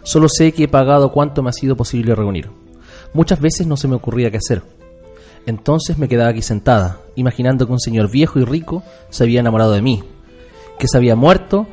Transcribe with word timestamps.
Solo 0.04 0.30
sé 0.30 0.52
que 0.52 0.66
he 0.66 0.68
pagado 0.68 1.12
cuanto 1.12 1.42
me 1.42 1.50
ha 1.50 1.54
sido 1.54 1.76
posible 1.76 2.14
reunir. 2.14 2.52
Muchas 3.14 3.42
veces 3.42 3.66
no 3.66 3.78
se 3.78 3.88
me 3.88 3.96
ocurría 3.96 4.30
qué 4.30 4.38
hacer. 4.38 4.62
Entonces 5.48 5.98
me 5.98 6.08
quedaba 6.08 6.30
aquí 6.30 6.44
sentada, 6.44 7.00
imaginando 7.16 7.66
que 7.66 7.74
un 7.74 7.80
señor 7.80 8.12
viejo 8.12 8.40
y 8.40 8.46
rico 8.46 8.84
se 9.10 9.24
había 9.24 9.40
enamorado 9.40 9.72
de 9.72 9.82
mí, 9.82 10.04
que 10.78 10.88
se 10.88 10.98
había 10.98 11.16
muerto 11.16 11.66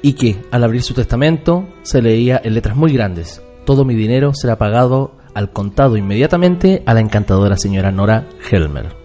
y 0.00 0.12
que, 0.12 0.44
al 0.52 0.62
abrir 0.62 0.82
su 0.82 0.94
testamento, 0.94 1.66
se 1.82 2.00
leía 2.00 2.40
en 2.42 2.54
letras 2.54 2.76
muy 2.76 2.92
grandes. 2.92 3.42
Todo 3.64 3.84
mi 3.84 3.96
dinero 3.96 4.32
será 4.32 4.56
pagado 4.56 5.15
al 5.36 5.50
contado 5.50 5.98
inmediatamente 5.98 6.82
a 6.86 6.94
la 6.94 7.00
encantadora 7.00 7.58
señora 7.58 7.92
Nora 7.92 8.26
Helmer. 8.50 8.96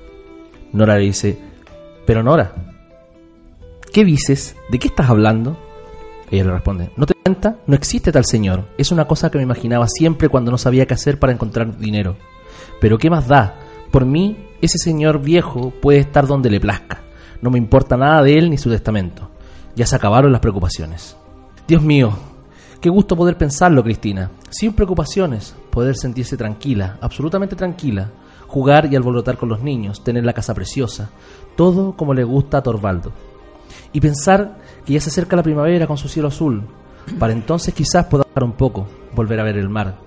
Nora 0.71 0.95
le 0.95 1.03
dice, 1.03 1.37
pero 2.05 2.23
Nora, 2.23 2.53
¿qué 3.91 4.05
dices? 4.05 4.55
¿De 4.69 4.79
qué 4.79 4.87
estás 4.87 5.09
hablando? 5.09 5.57
Ella 6.31 6.45
le 6.45 6.53
responde, 6.53 6.89
¿no 6.95 7.05
te 7.05 7.15
cuenta? 7.15 7.57
No 7.67 7.75
existe 7.75 8.13
tal 8.13 8.23
señor. 8.23 8.63
Es 8.77 8.93
una 8.93 9.07
cosa 9.07 9.29
que 9.29 9.39
me 9.39 9.43
imaginaba 9.43 9.89
siempre 9.89 10.29
cuando 10.29 10.51
no 10.51 10.57
sabía 10.57 10.85
qué 10.85 10.93
hacer 10.93 11.19
para 11.19 11.33
encontrar 11.33 11.77
dinero. 11.77 12.15
Pero 12.79 12.97
¿qué 12.97 13.09
más 13.09 13.27
da? 13.27 13.55
Por 13.91 14.05
mí, 14.05 14.37
ese 14.61 14.77
señor 14.77 15.21
viejo 15.21 15.73
puede 15.81 15.99
estar 15.99 16.27
donde 16.27 16.49
le 16.49 16.61
plazca. 16.61 17.01
No 17.41 17.49
me 17.49 17.57
importa 17.57 17.97
nada 17.97 18.23
de 18.23 18.37
él 18.37 18.49
ni 18.49 18.57
su 18.57 18.69
testamento. 18.69 19.29
Ya 19.75 19.85
se 19.85 19.97
acabaron 19.97 20.31
las 20.31 20.39
preocupaciones. 20.39 21.17
Dios 21.67 21.81
mío, 21.81 22.13
qué 22.79 22.89
gusto 22.89 23.17
poder 23.17 23.37
pensarlo, 23.37 23.83
Cristina. 23.83 24.31
Sin 24.49 24.71
preocupaciones, 24.71 25.55
poder 25.71 25.95
sentirse 25.95 26.37
tranquila, 26.37 26.97
absolutamente 27.01 27.55
tranquila, 27.55 28.11
jugar 28.47 28.89
y 28.91 28.95
alborotar 28.95 29.37
con 29.37 29.49
los 29.49 29.61
niños, 29.61 30.03
tener 30.03 30.25
la 30.25 30.33
casa 30.33 30.53
preciosa, 30.53 31.09
todo 31.55 31.95
como 31.95 32.13
le 32.13 32.23
gusta 32.23 32.57
a 32.57 32.63
Torvaldo. 32.63 33.13
Y 33.93 34.01
pensar 34.01 34.57
que 34.85 34.93
ya 34.93 35.01
se 35.01 35.09
acerca 35.09 35.35
la 35.35 35.43
primavera 35.43 35.87
con 35.87 35.97
su 35.97 36.07
cielo 36.07 36.27
azul. 36.27 36.67
Para 37.17 37.33
entonces 37.33 37.73
quizás 37.73 38.05
pueda 38.05 38.25
bajar 38.27 38.43
un 38.43 38.53
poco, 38.53 38.87
volver 39.15 39.39
a 39.39 39.43
ver 39.43 39.57
el 39.57 39.69
mar. 39.69 39.97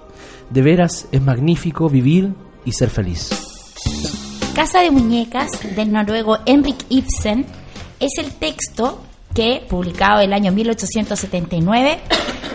De 0.51 0.63
veras 0.63 1.09
es 1.11 1.23
magnífico 1.23 1.89
vivir 1.89 2.35
y 2.65 2.73
ser 2.73 2.91
feliz. 2.91 3.31
Casa 4.55 4.81
de 4.81 4.91
Muñecas 4.91 5.49
del 5.75 5.91
noruego 5.91 6.39
Henrik 6.47 6.85
Ibsen 6.89 7.47
es 7.99 8.13
el 8.19 8.33
texto 8.35 9.01
que, 9.35 9.67
publicado 9.69 10.21
el 10.21 10.33
año 10.33 10.53
1879, 10.53 11.99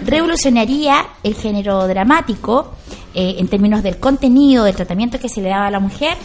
revolucionaría 0.06 1.06
el 1.24 1.36
género 1.36 1.88
dramático 1.88 2.74
eh, 3.14 3.36
en 3.40 3.48
términos 3.48 3.84
del 3.84 3.98
contenido, 3.98 4.64
del 4.66 4.76
tratamiento 4.76 5.20
que 5.20 5.30
se 5.30 5.42
le 5.42 5.50
daba 5.50 5.68
a 5.68 5.72
la 5.72 5.80
mujer 5.80 6.18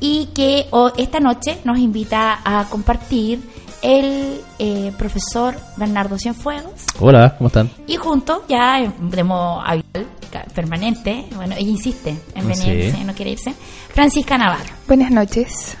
y 0.00 0.26
que 0.34 0.66
oh, 0.70 0.92
esta 0.96 1.20
noche 1.20 1.58
nos 1.64 1.78
invita 1.78 2.40
a 2.44 2.64
compartir 2.68 3.40
el 3.82 4.40
eh, 4.58 4.92
profesor 4.98 5.56
Bernardo 5.76 6.18
Cienfuegos. 6.18 6.72
Hola, 7.00 7.36
¿cómo 7.36 7.46
están? 7.48 7.70
Y 7.86 7.96
junto, 7.96 8.44
ya 8.48 8.80
de 8.98 9.24
modo 9.24 9.60
habitual, 9.60 10.06
permanente, 10.54 11.26
bueno, 11.36 11.54
ella 11.56 11.70
insiste 11.70 12.16
en 12.34 12.48
venir, 12.48 12.94
Sí. 12.94 13.04
no 13.04 13.12
quiere 13.14 13.32
irse, 13.32 13.54
Francisca 13.94 14.36
Navarro. 14.36 14.70
Buenas 14.86 15.10
noches. 15.10 15.76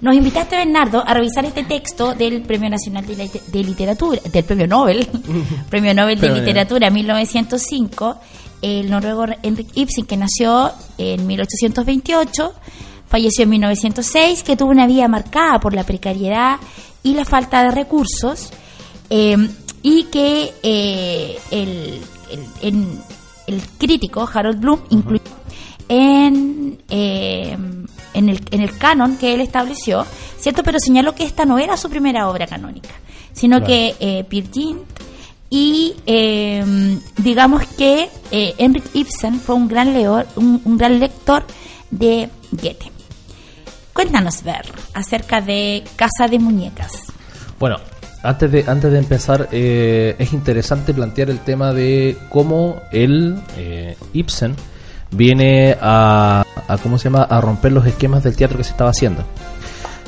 Nos 0.00 0.14
invitaste, 0.14 0.56
Bernardo, 0.56 1.02
a 1.04 1.12
revisar 1.12 1.44
este 1.44 1.64
texto 1.64 2.14
del 2.14 2.42
Premio 2.42 2.70
Nacional 2.70 3.04
de, 3.04 3.16
de 3.46 3.64
Literatura, 3.64 4.20
del 4.32 4.44
Premio 4.44 4.66
Nobel, 4.68 5.08
Premio 5.70 5.92
Nobel 5.94 6.20
de 6.20 6.30
Literatura 6.30 6.88
1905, 6.90 8.16
el 8.62 8.90
noruego 8.90 9.26
Henrik 9.42 9.68
Ibsen, 9.74 10.04
que 10.06 10.16
nació 10.16 10.72
en 10.98 11.26
1828, 11.26 12.52
falleció 13.06 13.44
en 13.44 13.50
1906, 13.50 14.42
que 14.42 14.56
tuvo 14.56 14.70
una 14.70 14.86
vida 14.86 15.08
marcada 15.08 15.58
por 15.60 15.74
la 15.74 15.84
precariedad 15.84 16.56
y 17.02 17.14
la 17.14 17.24
falta 17.24 17.62
de 17.62 17.70
recursos, 17.70 18.50
eh, 19.10 19.36
y 19.82 20.04
que 20.04 20.52
eh, 20.62 21.38
el, 21.50 22.00
el- 22.62 22.98
el 23.46 23.62
crítico 23.78 24.28
Harold 24.30 24.60
Bloom 24.60 24.80
incluyó 24.90 25.22
en, 25.88 26.78
eh, 26.90 27.56
en, 28.14 28.28
el, 28.28 28.40
en 28.50 28.60
el 28.60 28.76
canon 28.76 29.16
que 29.16 29.32
él 29.34 29.40
estableció, 29.40 30.04
¿cierto? 30.38 30.62
Pero 30.62 30.78
señaló 30.78 31.14
que 31.14 31.24
esta 31.24 31.44
no 31.46 31.58
era 31.58 31.76
su 31.76 31.88
primera 31.88 32.28
obra 32.28 32.46
canónica, 32.46 32.90
sino 33.32 33.56
Claro. 33.58 33.66
que 33.72 33.94
eh, 34.00 34.24
Peer 34.24 34.50
Gynt 34.50 34.82
y 35.50 35.96
eh, 36.06 36.98
digamos 37.16 37.66
que 37.66 38.08
eh, 38.30 38.54
Henrik 38.58 38.84
Ibsen 38.94 39.40
fue 39.40 39.54
un 39.54 39.68
gran, 39.68 39.92
leor, 39.92 40.26
un, 40.36 40.60
un 40.64 40.78
gran 40.78 40.98
lector 40.98 41.44
de 41.90 42.28
Goethe. 42.50 42.92
Cuéntanos, 43.92 44.42
Ver, 44.44 44.64
acerca 44.94 45.40
de 45.40 45.82
Casa 45.96 46.28
de 46.30 46.38
Muñecas. 46.38 46.92
Bueno, 47.58 47.76
antes 48.22 48.50
de, 48.52 48.64
antes 48.66 48.92
de 48.92 48.98
empezar, 48.98 49.48
eh, 49.52 50.14
es 50.18 50.32
interesante 50.32 50.92
plantear 50.92 51.30
el 51.30 51.40
tema 51.40 51.72
de 51.72 52.16
cómo 52.28 52.76
él, 52.92 53.40
eh, 53.56 53.96
Ibsen, 54.12 54.54
viene 55.10 55.76
a, 55.80 56.44
a, 56.68 56.78
¿cómo 56.78 56.98
se 56.98 57.04
llama?, 57.04 57.22
a 57.22 57.40
romper 57.40 57.72
los 57.72 57.86
esquemas 57.86 58.22
del 58.22 58.36
teatro 58.36 58.58
que 58.58 58.64
se 58.64 58.70
estaba 58.70 58.90
haciendo. 58.90 59.24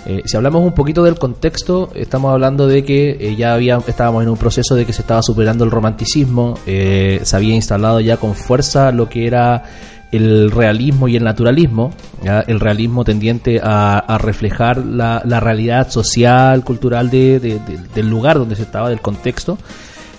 Eh, 0.06 0.22
si 0.24 0.36
hablamos 0.36 0.62
un 0.64 0.72
poquito 0.72 1.02
del 1.02 1.18
contexto, 1.18 1.90
estamos 1.94 2.32
hablando 2.32 2.66
de 2.66 2.84
que 2.84 3.10
eh, 3.20 3.36
ya 3.36 3.52
había, 3.52 3.78
estábamos 3.86 4.22
en 4.22 4.30
un 4.30 4.36
proceso 4.38 4.74
de 4.74 4.86
que 4.86 4.92
se 4.92 5.02
estaba 5.02 5.22
superando 5.22 5.64
el 5.64 5.70
romanticismo, 5.70 6.54
eh, 6.66 7.20
se 7.22 7.36
había 7.36 7.54
instalado 7.54 8.00
ya 8.00 8.16
con 8.16 8.34
fuerza 8.34 8.92
lo 8.92 9.08
que 9.08 9.26
era 9.26 9.62
el 10.10 10.50
realismo 10.50 11.06
y 11.06 11.14
el 11.16 11.22
naturalismo, 11.22 11.92
el 12.24 12.58
realismo 12.58 13.04
tendiente 13.04 13.60
a, 13.62 14.18
reflejar 14.18 14.78
la, 14.78 15.20
realidad 15.38 15.88
social, 15.90 16.64
cultural 16.64 17.10
de- 17.10 17.38
de- 17.38 17.58
de- 17.60 17.78
del 17.94 18.08
lugar 18.10 18.36
donde 18.38 18.56
se 18.56 18.62
estaba, 18.62 18.88
del 18.88 19.00
contexto, 19.00 19.56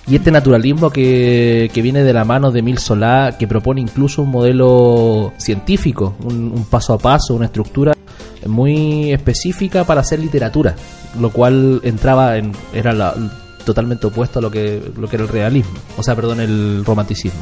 y 0.06 0.16
este 0.16 0.30
naturalismo 0.30 0.88
que, 0.90 1.70
que 1.74 1.82
viene 1.82 2.04
de 2.04 2.12
la 2.14 2.24
mano 2.24 2.50
de 2.50 2.60
Emile 2.60 2.78
Solá, 2.80 3.36
que 3.38 3.46
propone 3.46 3.82
incluso 3.82 4.22
un 4.22 4.30
modelo 4.30 5.32
científico, 5.36 6.14
un 6.24 6.64
paso 6.70 6.94
a 6.94 6.98
paso, 6.98 7.34
una 7.34 7.44
estructura 7.46 7.92
muy 8.46 9.12
específica 9.12 9.84
para 9.84 10.00
hacer 10.00 10.18
literatura, 10.20 10.74
lo 11.20 11.30
cual 11.30 11.80
entraba 11.84 12.36
en 12.38 12.52
era 12.74 12.92
la- 12.92 13.14
totalmente 13.64 14.06
opuesto 14.08 14.38
a 14.40 14.42
lo 14.42 14.50
que, 14.50 14.82
lo 14.98 15.08
que 15.08 15.16
era 15.16 15.24
el 15.24 15.28
realismo, 15.30 15.72
o 15.96 16.02
sea, 16.02 16.16
perdón, 16.16 16.40
el 16.40 16.84
romanticismo. 16.84 17.40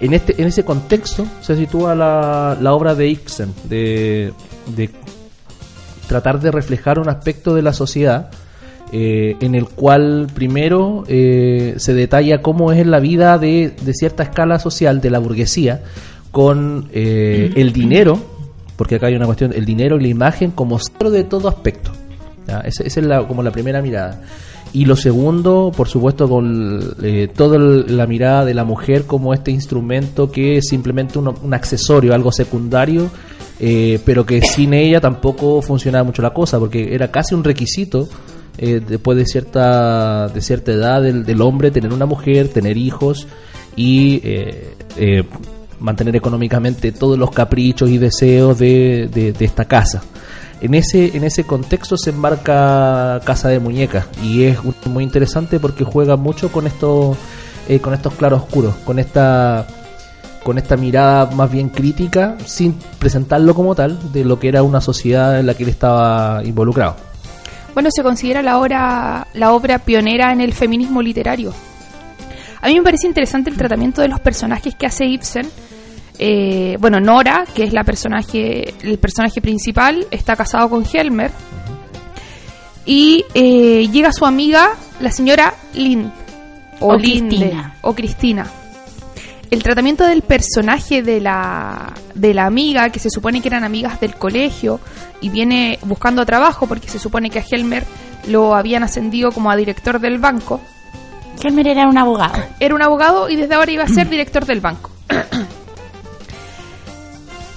En, 0.00 0.12
este, 0.14 0.40
en 0.40 0.48
ese 0.48 0.64
contexto 0.64 1.26
se 1.40 1.56
sitúa 1.56 1.94
la, 1.94 2.56
la 2.60 2.72
obra 2.74 2.94
de 2.94 3.08
Ibsen, 3.08 3.52
de, 3.68 4.32
de 4.74 4.90
tratar 6.06 6.40
de 6.40 6.50
reflejar 6.50 6.98
un 6.98 7.08
aspecto 7.08 7.54
de 7.54 7.62
la 7.62 7.72
sociedad 7.72 8.30
eh, 8.92 9.36
en 9.40 9.54
el 9.54 9.66
cual 9.68 10.26
primero 10.34 11.04
eh, 11.06 11.74
se 11.76 11.94
detalla 11.94 12.42
cómo 12.42 12.72
es 12.72 12.84
la 12.86 12.98
vida 12.98 13.38
de, 13.38 13.72
de, 13.80 13.94
cierta 13.94 14.24
escala 14.24 14.58
social 14.58 15.00
de 15.00 15.10
la 15.10 15.20
burguesía 15.20 15.82
con 16.32 16.88
eh, 16.92 17.52
el 17.54 17.72
dinero, 17.72 18.20
porque 18.80 18.94
acá 18.94 19.08
hay 19.08 19.14
una 19.14 19.26
cuestión, 19.26 19.52
el 19.52 19.66
dinero 19.66 19.98
y 19.98 20.04
la 20.04 20.08
imagen 20.08 20.52
como 20.52 20.78
centro 20.78 21.10
de 21.10 21.24
todo 21.24 21.48
aspecto. 21.48 21.90
Esa, 22.64 22.82
esa, 22.82 23.00
es 23.00 23.06
la, 23.06 23.28
como 23.28 23.42
la 23.42 23.50
primera 23.50 23.82
mirada. 23.82 24.22
Y 24.72 24.86
lo 24.86 24.96
segundo, 24.96 25.70
por 25.76 25.86
supuesto, 25.86 26.26
con 26.26 26.80
eh, 27.02 27.28
toda 27.28 27.58
la 27.58 28.06
mirada 28.06 28.46
de 28.46 28.54
la 28.54 28.64
mujer 28.64 29.04
como 29.04 29.34
este 29.34 29.50
instrumento 29.50 30.32
que 30.32 30.56
es 30.56 30.68
simplemente 30.68 31.18
un, 31.18 31.28
un 31.28 31.52
accesorio, 31.52 32.14
algo 32.14 32.32
secundario, 32.32 33.10
eh, 33.58 34.00
pero 34.06 34.24
que 34.24 34.40
sin 34.40 34.72
ella 34.72 34.98
tampoco 34.98 35.60
funcionaba 35.60 36.04
mucho 36.04 36.22
la 36.22 36.32
cosa, 36.32 36.58
porque 36.58 36.94
era 36.94 37.10
casi 37.10 37.34
un 37.34 37.44
requisito 37.44 38.08
eh, 38.56 38.80
después 38.80 39.18
de 39.18 39.26
cierta, 39.26 40.28
de 40.28 40.40
cierta 40.40 40.72
edad 40.72 41.02
del, 41.02 41.26
del, 41.26 41.42
hombre 41.42 41.70
tener 41.70 41.92
una 41.92 42.06
mujer, 42.06 42.48
tener 42.48 42.78
hijos 42.78 43.28
y 43.76 44.22
eh, 44.24 44.74
eh, 44.96 45.24
mantener 45.80 46.14
económicamente 46.16 46.92
todos 46.92 47.18
los 47.18 47.30
caprichos 47.30 47.90
y 47.90 47.98
deseos 47.98 48.58
de, 48.58 49.08
de, 49.12 49.32
de, 49.32 49.44
esta 49.44 49.64
casa. 49.64 50.02
En 50.60 50.74
ese, 50.74 51.16
en 51.16 51.24
ese 51.24 51.44
contexto 51.44 51.96
se 51.96 52.10
enmarca 52.10 53.20
Casa 53.24 53.48
de 53.48 53.58
Muñecas 53.58 54.06
y 54.22 54.44
es 54.44 54.58
muy 54.86 55.02
interesante 55.02 55.58
porque 55.58 55.84
juega 55.84 56.16
mucho 56.16 56.52
con 56.52 56.66
estos, 56.66 57.16
eh, 57.68 57.80
con 57.80 57.94
estos 57.94 58.14
claroscuros, 58.14 58.74
con 58.84 58.98
esta, 58.98 59.66
con 60.44 60.58
esta 60.58 60.76
mirada 60.76 61.30
más 61.30 61.50
bien 61.50 61.70
crítica, 61.70 62.36
sin 62.44 62.74
presentarlo 62.98 63.54
como 63.54 63.74
tal, 63.74 64.12
de 64.12 64.24
lo 64.24 64.38
que 64.38 64.48
era 64.48 64.62
una 64.62 64.82
sociedad 64.82 65.40
en 65.40 65.46
la 65.46 65.54
que 65.54 65.62
él 65.62 65.70
estaba 65.70 66.42
involucrado. 66.44 66.96
Bueno, 67.72 67.88
se 67.90 68.02
considera 68.02 68.42
la 68.42 68.58
obra, 68.58 69.28
la 69.32 69.52
obra 69.52 69.78
pionera 69.78 70.32
en 70.32 70.42
el 70.42 70.52
feminismo 70.52 71.00
literario. 71.00 71.54
A 72.62 72.68
mí 72.68 72.74
me 72.74 72.82
parece 72.82 73.06
interesante 73.06 73.50
el 73.50 73.56
tratamiento 73.56 74.02
de 74.02 74.08
los 74.08 74.20
personajes 74.20 74.74
que 74.74 74.86
hace 74.86 75.06
Ibsen. 75.06 75.48
Eh, 76.18 76.76
bueno, 76.78 77.00
Nora, 77.00 77.46
que 77.54 77.64
es 77.64 77.72
la 77.72 77.84
personaje, 77.84 78.74
el 78.82 78.98
personaje 78.98 79.40
principal, 79.40 80.06
está 80.10 80.36
casado 80.36 80.68
con 80.68 80.84
Helmer. 80.92 81.30
Y 82.84 83.24
eh, 83.34 83.88
llega 83.90 84.12
su 84.12 84.26
amiga, 84.26 84.70
la 85.00 85.10
señora 85.10 85.54
Lind. 85.74 86.12
O, 86.80 86.88
o 86.88 86.96
Linde, 86.96 87.36
Cristina. 87.36 87.74
O 87.82 87.94
Cristina. 87.94 88.46
El 89.50 89.62
tratamiento 89.62 90.04
del 90.06 90.22
personaje 90.22 91.02
de 91.02 91.20
la, 91.20 91.92
de 92.14 92.34
la 92.34 92.46
amiga, 92.46 92.90
que 92.90 93.00
se 93.00 93.10
supone 93.10 93.40
que 93.40 93.48
eran 93.48 93.64
amigas 93.64 94.00
del 94.00 94.14
colegio, 94.14 94.80
y 95.20 95.28
viene 95.28 95.78
buscando 95.82 96.24
trabajo 96.24 96.66
porque 96.66 96.88
se 96.88 96.98
supone 96.98 97.30
que 97.30 97.40
a 97.40 97.44
Helmer 97.50 97.84
lo 98.28 98.54
habían 98.54 98.82
ascendido 98.82 99.32
como 99.32 99.50
a 99.50 99.56
director 99.56 99.98
del 99.98 100.18
banco. 100.18 100.60
Helmer 101.42 101.68
era 101.68 101.88
un 101.88 101.98
abogado. 101.98 102.42
Era 102.58 102.74
un 102.74 102.82
abogado 102.82 103.28
y 103.28 103.36
desde 103.36 103.54
ahora 103.54 103.70
iba 103.70 103.84
a 103.84 103.88
ser 103.88 104.08
director 104.10 104.44
del 104.44 104.60
banco. 104.60 104.90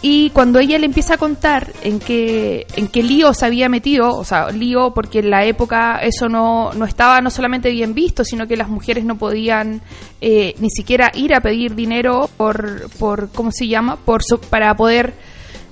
y 0.01 0.30
cuando 0.31 0.59
ella 0.59 0.77
le 0.77 0.85
empieza 0.85 1.15
a 1.15 1.18
contar 1.18 1.71
en 1.81 2.00
qué 2.00 2.68
en 2.75 2.88
qué 2.88 3.03
lío 3.03 3.33
se 3.33 3.45
había 3.45 3.69
metido, 3.69 4.15
o 4.15 4.24
sea, 4.24 4.50
lío 4.51 4.94
porque 4.94 5.19
en 5.19 5.30
la 5.30 5.45
época 5.45 6.00
eso 6.01 6.30
no, 6.30 6.74
no 6.74 6.85
estaba 6.85 7.21
no 7.21 7.30
solamente 7.30 7.69
bien 7.71 7.94
visto, 7.94 8.24
sino 8.24 8.47
que 8.47 8.57
las 8.57 8.69
mujeres 8.69 9.06
no 9.06 9.18
podían 9.18 9.81
eh, 10.21 10.56
ni 10.59 10.69
siquiera 10.69 11.12
ir 11.13 11.33
a 11.33 11.41
pedir 11.41 11.75
dinero 11.75 12.29
por, 12.38 12.89
por 13.00 13.29
¿cómo 13.29 13.51
se 13.51 13.68
llama? 13.68 13.97
por 13.97 14.21
para 14.50 14.75
poder 14.75 15.13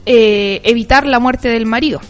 eh, 0.06 0.62
evitar 0.64 1.06
la 1.06 1.20
muerte 1.20 1.50
del 1.50 1.66
marido. 1.66 2.02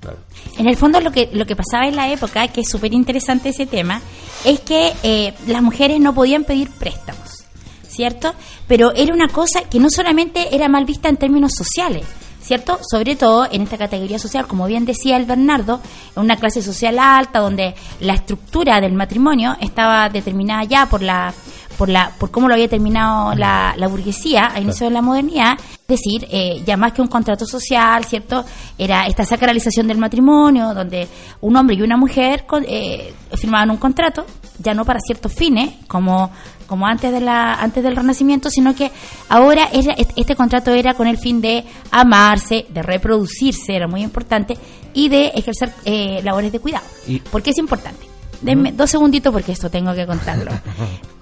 Claro. 0.00 0.25
En 0.58 0.66
el 0.66 0.76
fondo 0.76 1.00
lo 1.00 1.12
que 1.12 1.28
lo 1.32 1.44
que 1.44 1.54
pasaba 1.54 1.86
en 1.86 1.96
la 1.96 2.10
época, 2.10 2.48
que 2.48 2.62
es 2.62 2.68
súper 2.68 2.94
interesante 2.94 3.50
ese 3.50 3.66
tema, 3.66 4.00
es 4.44 4.60
que 4.60 4.92
eh, 5.02 5.34
las 5.46 5.62
mujeres 5.62 6.00
no 6.00 6.14
podían 6.14 6.44
pedir 6.44 6.70
préstamos, 6.70 7.44
¿cierto? 7.88 8.34
Pero 8.66 8.92
era 8.94 9.12
una 9.12 9.28
cosa 9.28 9.62
que 9.68 9.78
no 9.78 9.88
solamente 9.90 10.54
era 10.54 10.68
mal 10.68 10.84
vista 10.84 11.08
en 11.08 11.16
términos 11.16 11.52
sociales, 11.54 12.06
¿cierto? 12.40 12.78
Sobre 12.88 13.16
todo 13.16 13.48
en 13.50 13.62
esta 13.62 13.76
categoría 13.76 14.18
social, 14.18 14.46
como 14.46 14.66
bien 14.66 14.84
decía 14.84 15.16
el 15.16 15.26
Bernardo, 15.26 15.80
en 16.14 16.22
una 16.22 16.36
clase 16.36 16.62
social 16.62 16.98
alta 16.98 17.40
donde 17.40 17.74
la 18.00 18.14
estructura 18.14 18.80
del 18.80 18.94
matrimonio 18.94 19.56
estaba 19.60 20.08
determinada 20.08 20.64
ya 20.64 20.86
por 20.86 21.02
la 21.02 21.34
por 21.76 21.88
la 21.88 22.12
por 22.18 22.30
cómo 22.30 22.48
lo 22.48 22.54
había 22.54 22.68
terminado 22.68 23.34
la, 23.34 23.74
la 23.76 23.88
burguesía 23.88 24.50
a 24.52 24.60
inicio 24.60 24.86
de 24.86 24.92
la 24.92 25.02
modernidad, 25.02 25.54
es 25.58 25.86
decir, 25.86 26.26
eh, 26.30 26.62
ya 26.66 26.76
más 26.76 26.92
que 26.92 27.02
un 27.02 27.08
contrato 27.08 27.46
social, 27.46 28.04
¿cierto? 28.04 28.44
Era 28.78 29.06
esta 29.06 29.24
sacralización 29.24 29.86
del 29.86 29.98
matrimonio, 29.98 30.74
donde 30.74 31.08
un 31.40 31.56
hombre 31.56 31.76
y 31.76 31.82
una 31.82 31.96
mujer 31.96 32.44
eh, 32.66 33.14
firmaban 33.34 33.70
un 33.70 33.76
contrato, 33.76 34.26
ya 34.58 34.74
no 34.74 34.84
para 34.84 35.00
ciertos 35.00 35.32
fines, 35.32 35.74
como 35.86 36.30
como 36.66 36.86
antes 36.86 37.12
de 37.12 37.20
la 37.20 37.54
antes 37.54 37.82
del 37.84 37.94
renacimiento 37.94 38.50
sino 38.50 38.74
que 38.74 38.90
ahora 39.28 39.68
era, 39.72 39.94
este 39.94 40.34
contrato 40.34 40.72
era 40.72 40.94
con 40.94 41.06
el 41.06 41.16
fin 41.16 41.40
de 41.40 41.64
amarse 41.92 42.66
de 42.68 42.82
reproducirse 42.82 43.76
era 43.76 43.86
muy 43.86 44.02
importante 44.02 44.58
y 44.92 45.08
de 45.08 45.28
ejercer 45.28 45.72
eh, 45.84 46.20
labores 46.24 46.50
de 46.50 46.58
cuidado 46.58 46.84
¿Y? 47.06 47.20
porque 47.20 47.50
es 47.50 47.58
importante 47.58 48.15
denme 48.40 48.72
dos 48.72 48.90
segunditos 48.90 49.32
porque 49.32 49.52
esto 49.52 49.70
tengo 49.70 49.94
que 49.94 50.06
contarlo 50.06 50.50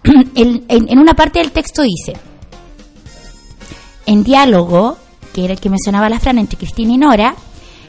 en, 0.35 0.65
en, 0.69 0.99
una 0.99 1.15
parte 1.15 1.39
del 1.39 1.53
texto 1.53 1.83
dice 1.83 2.15
en 4.07 4.25
diálogo 4.25 4.99
que 5.33 5.45
era 5.45 5.55
el 5.55 5.61
que 5.61 5.71
mencionaba 5.71 6.09
la 6.09 6.21
Fran 6.21 6.39
entre 6.39 6.59
Cristina 6.59 6.93
y 6.93 6.99
Nora 6.99 7.35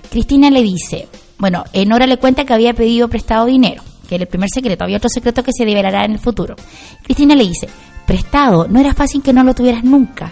Cristina 0.10 0.50
le 0.50 0.62
dice 0.62 1.08
bueno 1.38 1.64
Nora 1.88 2.08
le 2.08 2.18
cuenta 2.18 2.46
que 2.46 2.54
había 2.54 2.74
pedido 2.74 3.08
prestado 3.08 3.46
dinero 3.46 3.84
que 4.08 4.16
era 4.16 4.24
el 4.24 4.30
primer 4.30 4.50
secreto, 4.54 4.84
había 4.84 4.98
otro 4.98 5.10
secreto 5.10 5.44
que 5.44 5.52
se 5.52 5.66
develará 5.66 6.06
en 6.06 6.14
el 6.14 6.20
futuro. 6.20 6.56
Cristina 7.04 7.36
le 7.36 7.44
dice, 7.44 7.68
prestado, 8.06 8.68
no 8.68 8.80
era 8.80 8.94
fácil 8.94 9.22
que 9.22 9.34
no 9.34 9.44
lo 9.44 9.54
tuvieras 9.54 9.84
nunca. 9.84 10.32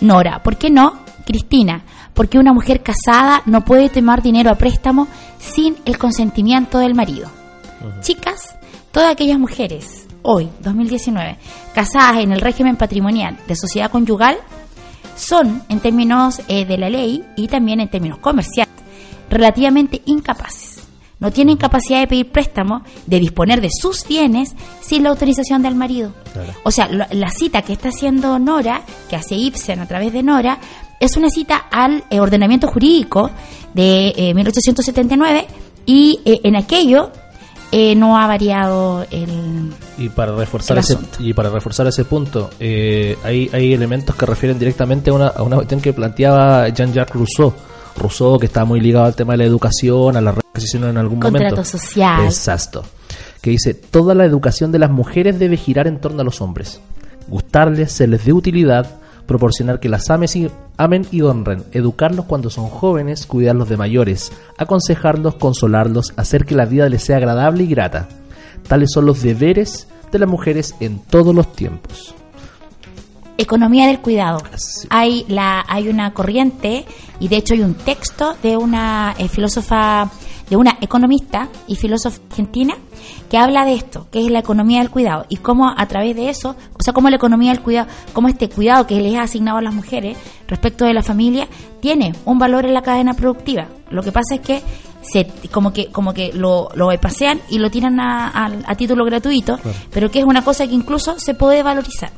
Nora, 0.00 0.42
¿por 0.42 0.56
qué 0.56 0.70
no? 0.70 1.00
Cristina, 1.26 1.82
porque 2.14 2.38
una 2.38 2.52
mujer 2.52 2.82
casada 2.82 3.42
no 3.46 3.64
puede 3.64 3.88
tomar 3.88 4.22
dinero 4.22 4.50
a 4.50 4.54
préstamo 4.54 5.08
sin 5.38 5.76
el 5.84 5.98
consentimiento 5.98 6.78
del 6.78 6.94
marido. 6.94 7.37
Uh 7.80 7.86
-huh. 7.86 8.00
Chicas, 8.00 8.56
todas 8.92 9.12
aquellas 9.12 9.38
mujeres, 9.38 10.06
hoy, 10.22 10.48
2019, 10.60 11.38
casadas 11.74 12.18
en 12.22 12.32
el 12.32 12.40
régimen 12.40 12.76
patrimonial 12.76 13.38
de 13.46 13.56
sociedad 13.56 13.90
conyugal, 13.90 14.36
son, 15.16 15.62
en 15.68 15.80
términos 15.80 16.40
eh, 16.48 16.64
de 16.64 16.78
la 16.78 16.88
ley 16.88 17.24
y 17.36 17.48
también 17.48 17.80
en 17.80 17.88
términos 17.88 18.18
comerciales, 18.18 18.74
relativamente 19.28 20.02
incapaces 20.06 20.78
no 21.20 21.32
tienen 21.32 21.56
capacidad 21.56 22.00
de 22.00 22.06
pedir 22.06 22.30
préstamo, 22.30 22.82
de 23.06 23.18
disponer 23.18 23.60
de 23.60 23.70
sus 23.70 24.06
bienes 24.06 24.54
sin 24.80 25.02
la 25.02 25.10
autorización 25.10 25.62
del 25.62 25.74
marido. 25.74 26.12
Claro. 26.32 26.52
O 26.62 26.70
sea, 26.70 26.88
la, 26.88 27.08
la, 27.10 27.30
cita 27.30 27.62
que 27.62 27.72
está 27.72 27.88
haciendo 27.88 28.38
Nora, 28.38 28.82
que 29.10 29.16
hace 29.16 29.34
Ibsen 29.34 29.80
a 29.80 29.86
través 29.86 30.12
de 30.12 30.22
Nora, 30.22 30.58
es 31.00 31.16
una 31.16 31.28
cita 31.28 31.56
al 31.70 32.04
eh, 32.10 32.20
ordenamiento 32.20 32.68
jurídico 32.68 33.30
de 33.74 34.12
eh, 34.16 34.34
1879 34.34 35.46
y 35.86 36.20
eh, 36.24 36.40
en 36.44 36.56
aquello 36.56 37.10
eh, 37.70 37.94
no 37.94 38.18
ha 38.18 38.26
variado 38.26 39.06
el 39.10 39.72
y 39.98 40.08
para 40.08 40.34
reforzar 40.34 40.78
ese 40.78 40.96
y 41.18 41.34
para 41.34 41.50
reforzar 41.50 41.86
ese 41.86 42.04
punto 42.04 42.50
eh, 42.58 43.16
hay 43.24 43.50
hay 43.52 43.74
elementos 43.74 44.16
que 44.16 44.24
refieren 44.24 44.58
directamente 44.58 45.10
a 45.10 45.12
una 45.12 45.28
a 45.28 45.42
una 45.42 45.56
cuestión 45.56 45.80
que 45.80 45.92
planteaba 45.92 46.68
Jean-Jacques 46.68 47.14
Rousseau. 47.14 47.52
Rousseau 47.96 48.38
que 48.38 48.46
está 48.46 48.64
muy 48.64 48.80
ligado 48.80 49.06
al 49.06 49.14
tema 49.14 49.34
de 49.34 49.38
la 49.38 49.44
educación 49.44 50.16
a 50.16 50.20
la 50.20 50.34
hicieron 50.56 50.90
en 50.90 50.98
algún 50.98 51.20
Contrato 51.20 51.56
momento 51.56 51.64
social. 51.64 52.24
Exacto. 52.24 52.84
Que 53.40 53.50
dice 53.50 53.74
toda 53.74 54.14
la 54.14 54.24
educación 54.24 54.72
de 54.72 54.78
las 54.78 54.90
mujeres 54.90 55.38
debe 55.38 55.56
girar 55.56 55.86
en 55.86 56.00
torno 56.00 56.22
a 56.22 56.24
los 56.24 56.40
hombres. 56.40 56.80
Gustarles 57.28 57.92
serles 57.92 58.24
de 58.24 58.32
utilidad 58.32 58.98
proporcionar 59.28 59.78
que 59.78 59.90
las 59.90 60.08
ames 60.10 60.34
y, 60.34 60.50
amen 60.78 61.06
y 61.12 61.20
honren, 61.20 61.62
educarlos 61.72 62.24
cuando 62.24 62.48
son 62.48 62.68
jóvenes, 62.68 63.26
cuidarlos 63.26 63.68
de 63.68 63.76
mayores, 63.76 64.32
aconsejarlos, 64.56 65.34
consolarlos, 65.34 66.14
hacer 66.16 66.46
que 66.46 66.56
la 66.56 66.64
vida 66.64 66.88
les 66.88 67.04
sea 67.04 67.18
agradable 67.18 67.64
y 67.64 67.68
grata. 67.68 68.08
Tales 68.66 68.90
son 68.92 69.04
los 69.04 69.22
deberes 69.22 69.86
de 70.10 70.18
las 70.18 70.28
mujeres 70.28 70.74
en 70.80 70.98
todos 70.98 71.34
los 71.34 71.52
tiempos. 71.52 72.14
Economía 73.36 73.86
del 73.86 74.00
cuidado. 74.00 74.38
Sí. 74.56 74.88
Hay, 74.90 75.26
la, 75.28 75.62
hay 75.68 75.88
una 75.88 76.14
corriente 76.14 76.86
y 77.20 77.28
de 77.28 77.36
hecho 77.36 77.52
hay 77.52 77.60
un 77.60 77.74
texto 77.74 78.34
de 78.42 78.56
una 78.56 79.14
eh, 79.18 79.28
filósofa, 79.28 80.10
de 80.50 80.56
una 80.56 80.78
economista 80.80 81.48
y 81.66 81.76
filósofa 81.76 82.18
argentina 82.30 82.74
que 83.30 83.36
habla 83.38 83.64
de 83.64 83.74
esto, 83.74 84.06
que 84.10 84.20
es 84.24 84.30
la 84.30 84.38
economía 84.38 84.78
del 84.80 84.90
cuidado 84.90 85.26
y 85.28 85.36
cómo 85.36 85.72
a 85.76 85.86
través 85.86 86.16
de 86.16 86.30
eso, 86.30 86.56
o 86.78 86.82
sea, 86.82 86.92
cómo 86.94 87.10
la 87.10 87.16
economía 87.16 87.52
del 87.52 87.60
cuidado, 87.62 87.88
cómo 88.12 88.28
este 88.28 88.48
cuidado 88.48 88.86
que 88.86 89.00
les 89.00 89.14
ha 89.16 89.22
asignado 89.22 89.58
a 89.58 89.62
las 89.62 89.74
mujeres 89.74 90.16
respecto 90.46 90.84
de 90.84 90.94
la 90.94 91.02
familia 91.02 91.46
tiene 91.80 92.14
un 92.24 92.38
valor 92.38 92.64
en 92.64 92.74
la 92.74 92.82
cadena 92.82 93.14
productiva. 93.14 93.66
Lo 93.90 94.02
que 94.02 94.12
pasa 94.12 94.34
es 94.36 94.40
que 94.40 94.62
se, 95.02 95.26
como 95.52 95.72
que 95.72 95.86
como 95.86 96.12
que 96.12 96.32
lo, 96.32 96.70
lo 96.74 96.88
pasean 97.00 97.40
y 97.50 97.58
lo 97.58 97.70
tiran 97.70 98.00
a, 98.00 98.28
a- 98.28 98.52
a 98.66 98.74
título 98.74 99.04
gratuito, 99.04 99.58
pero 99.92 100.10
que 100.10 100.18
es 100.20 100.24
una 100.24 100.42
cosa 100.44 100.66
que 100.66 100.74
incluso 100.74 101.18
se 101.18 101.34
puede 101.34 101.62
valorizar. 101.62 102.10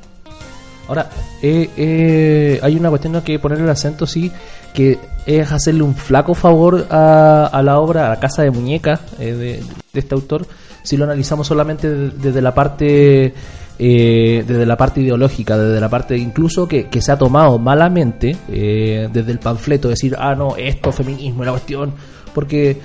Ahora, 0.89 1.09
eh, 1.41 1.71
eh, 1.77 2.61
hay 2.63 2.75
una 2.75 2.89
cuestión 2.89 3.21
que 3.23 3.39
ponerle 3.39 3.63
el 3.65 3.71
acento, 3.71 4.07
sí, 4.09 4.33
que 4.75 4.99
es 5.27 5.51
hacerle 5.53 5.83
un 5.83 5.95
flaco 5.95 6.35
favor 6.35 6.87
a, 6.91 7.47
a 7.53 7.63
la 7.63 7.79
obra, 7.79 8.07
a 8.07 8.09
la 8.11 8.21
casa 8.21 8.43
de 8.43 8.51
muñecas 8.51 9.01
eh, 9.19 9.33
de, 9.33 9.63
de 9.93 10.01
este 10.01 10.15
autor, 10.15 10.47
si 10.83 10.97
lo 10.97 11.05
analizamos 11.05 11.47
solamente 11.47 11.89
de- 11.89 12.11
desde 12.11 12.41
la 12.43 12.55
parte 12.55 13.35
eh, 13.83 14.45
desde 14.47 14.67
la 14.67 14.77
parte 14.77 15.01
ideológica, 15.01 15.57
desde 15.57 15.81
la 15.81 15.89
parte 15.89 16.17
incluso 16.19 16.69
que, 16.69 16.89
que 16.89 17.01
se 17.01 17.13
ha 17.13 17.17
tomado 17.19 17.59
malamente 17.59 18.37
eh, 18.49 19.09
desde 19.13 19.33
el 19.33 19.39
panfleto, 19.39 19.89
decir, 19.89 20.15
ah, 20.19 20.35
no, 20.35 20.55
esto, 20.57 20.93
feminismo, 20.93 21.45
la 21.45 21.53
cuestión, 21.53 21.93
porque 22.35 22.79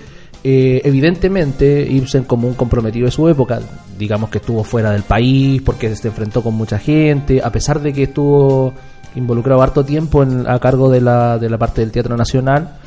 eh, 0.44 0.82
evidentemente 0.86 1.86
Ibsen 1.90 2.24
como 2.24 2.48
un 2.48 2.54
comprometido 2.54 3.06
de 3.08 3.12
su 3.12 3.28
época, 3.28 3.60
digamos 3.98 4.30
que 4.30 4.38
estuvo 4.38 4.64
fuera 4.64 4.92
del 4.92 5.04
país 5.04 5.62
porque 5.62 5.94
se 5.96 6.08
enfrentó 6.08 6.42
con 6.42 6.54
mucha 6.54 6.80
gente, 6.80 7.42
a 7.44 7.52
pesar 7.52 7.82
de 7.82 7.92
que 7.92 8.04
estuvo 8.04 8.74
involucrado 9.16 9.62
harto 9.62 9.84
tiempo 9.86 10.24
en- 10.24 10.48
a 10.50 10.60
cargo 10.60 10.90
de 10.90 11.02
la, 11.02 11.38
de 11.38 11.50
la 11.50 11.58
parte 11.58 11.82
del 11.82 11.92
Teatro 11.92 12.16
Nacional, 12.18 12.78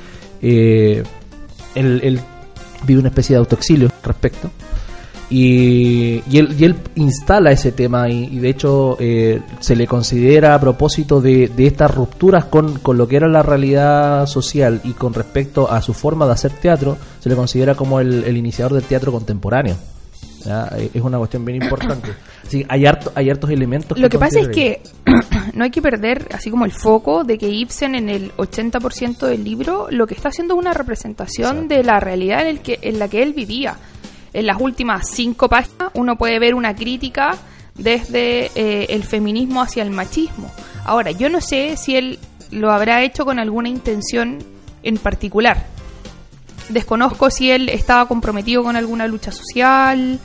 eh, 0.43 1.03
él, 1.75 2.21
vive 2.87 3.01
una 3.01 3.09
especie 3.09 3.35
de 3.35 3.41
autoexilio 3.41 3.91
respecto. 4.05 4.51
Y, 5.31 6.23
y 6.31 6.39
él, 6.39 6.57
y 6.59 6.65
él 6.65 6.77
instala 6.95 7.51
ese 7.51 7.71
tema 7.73 8.09
y, 8.09 8.25
y 8.33 8.39
de 8.39 8.49
hecho 8.49 8.97
eh, 8.99 9.43
se 9.61 9.77
le 9.77 9.87
considera 9.87 10.55
a 10.55 10.61
propósito 10.61 11.21
de, 11.21 11.49
de 11.55 11.67
estas 11.67 11.95
rupturas 11.95 12.47
con, 12.47 12.79
con 12.79 12.97
lo 12.97 13.07
que 13.07 13.17
era 13.17 13.29
la 13.29 13.43
realidad 13.43 14.25
social 14.27 14.81
y 14.85 14.93
con 14.93 15.13
respecto 15.13 15.71
a 15.71 15.83
su 15.83 15.93
forma 15.93 16.25
de 16.27 16.33
hacer 16.33 16.53
teatro, 16.53 16.97
se 17.21 17.29
le 17.29 17.37
considera 17.37 17.75
como 17.75 18.01
el, 18.01 18.25
el 18.25 18.39
iniciador 18.39 18.73
del 18.73 18.85
teatro 18.85 19.13
contemporáneo. 19.13 19.77
¿Ya? 20.45 20.69
Eh, 20.77 20.91
Es 20.95 21.03
una 21.03 21.19
cuestión 21.19 21.45
bien 21.45 21.63
importante. 21.63 22.13
Así, 22.47 22.65
hay, 22.69 22.87
harto, 22.87 23.13
hay 23.15 23.31
hartos 23.31 23.51
elementos. 23.51 23.99
Lo 23.99 24.09
que 24.09 24.19
pasa 24.19 24.41
es 24.41 24.49
que 24.49 24.83
no 25.55 25.65
hay 25.65 25.71
que 25.71 25.83
perder 25.83 26.29
así 26.33 26.51
como 26.51 26.65
el 26.65 26.73
foco 26.73 27.25
de 27.25 27.39
que 27.39 27.49
Ibsen 27.49 27.95
en 27.95 28.09
el 28.09 28.33
80% 28.37 29.27
del 29.27 29.45
libro 29.45 29.89
lo 29.91 30.07
que 30.07 30.15
está 30.15 30.29
haciendo 30.29 30.55
es 30.55 30.61
una 30.61 30.73
representación 30.75 31.69
de 31.69 31.83
la 31.83 32.01
realidad 32.01 32.43
en, 32.43 32.49
el 32.49 32.61
que, 32.61 32.79
en 32.83 32.99
la 32.99 33.09
que 33.09 33.23
él 33.23 33.33
vivía. 33.33 33.77
En 34.33 34.47
las 34.47 34.61
últimas 34.61 35.09
cinco 35.11 35.49
páginas 35.49 35.91
uno 35.95 36.17
puede 36.17 36.39
ver 36.39 36.55
una 36.55 36.75
crítica 36.75 37.37
desde 37.75 38.51
eh, 38.55 38.87
el 38.91 39.05
feminismo 39.05 39.63
hacia 39.63 39.83
el 39.83 39.91
machismo. 39.91 40.51
Ahora, 40.85 41.11
yo 41.13 41.29
no 41.29 41.41
sé 41.41 41.77
si 41.77 41.97
él 41.97 42.19
lo 42.51 42.71
habrá 42.71 43.03
hecho 43.03 43.25
con 43.25 43.39
alguna 43.39 43.69
intención 43.69 44.39
en 44.83 44.97
particular. 44.97 45.67
Desconozco 46.69 47.31
si 47.31 47.51
él 47.51 47.69
estaba 47.69 48.07
comprometido 48.07 48.63
con 48.63 48.77
alguna 48.77 49.07
lucha 49.07 49.33
social. 49.33 50.19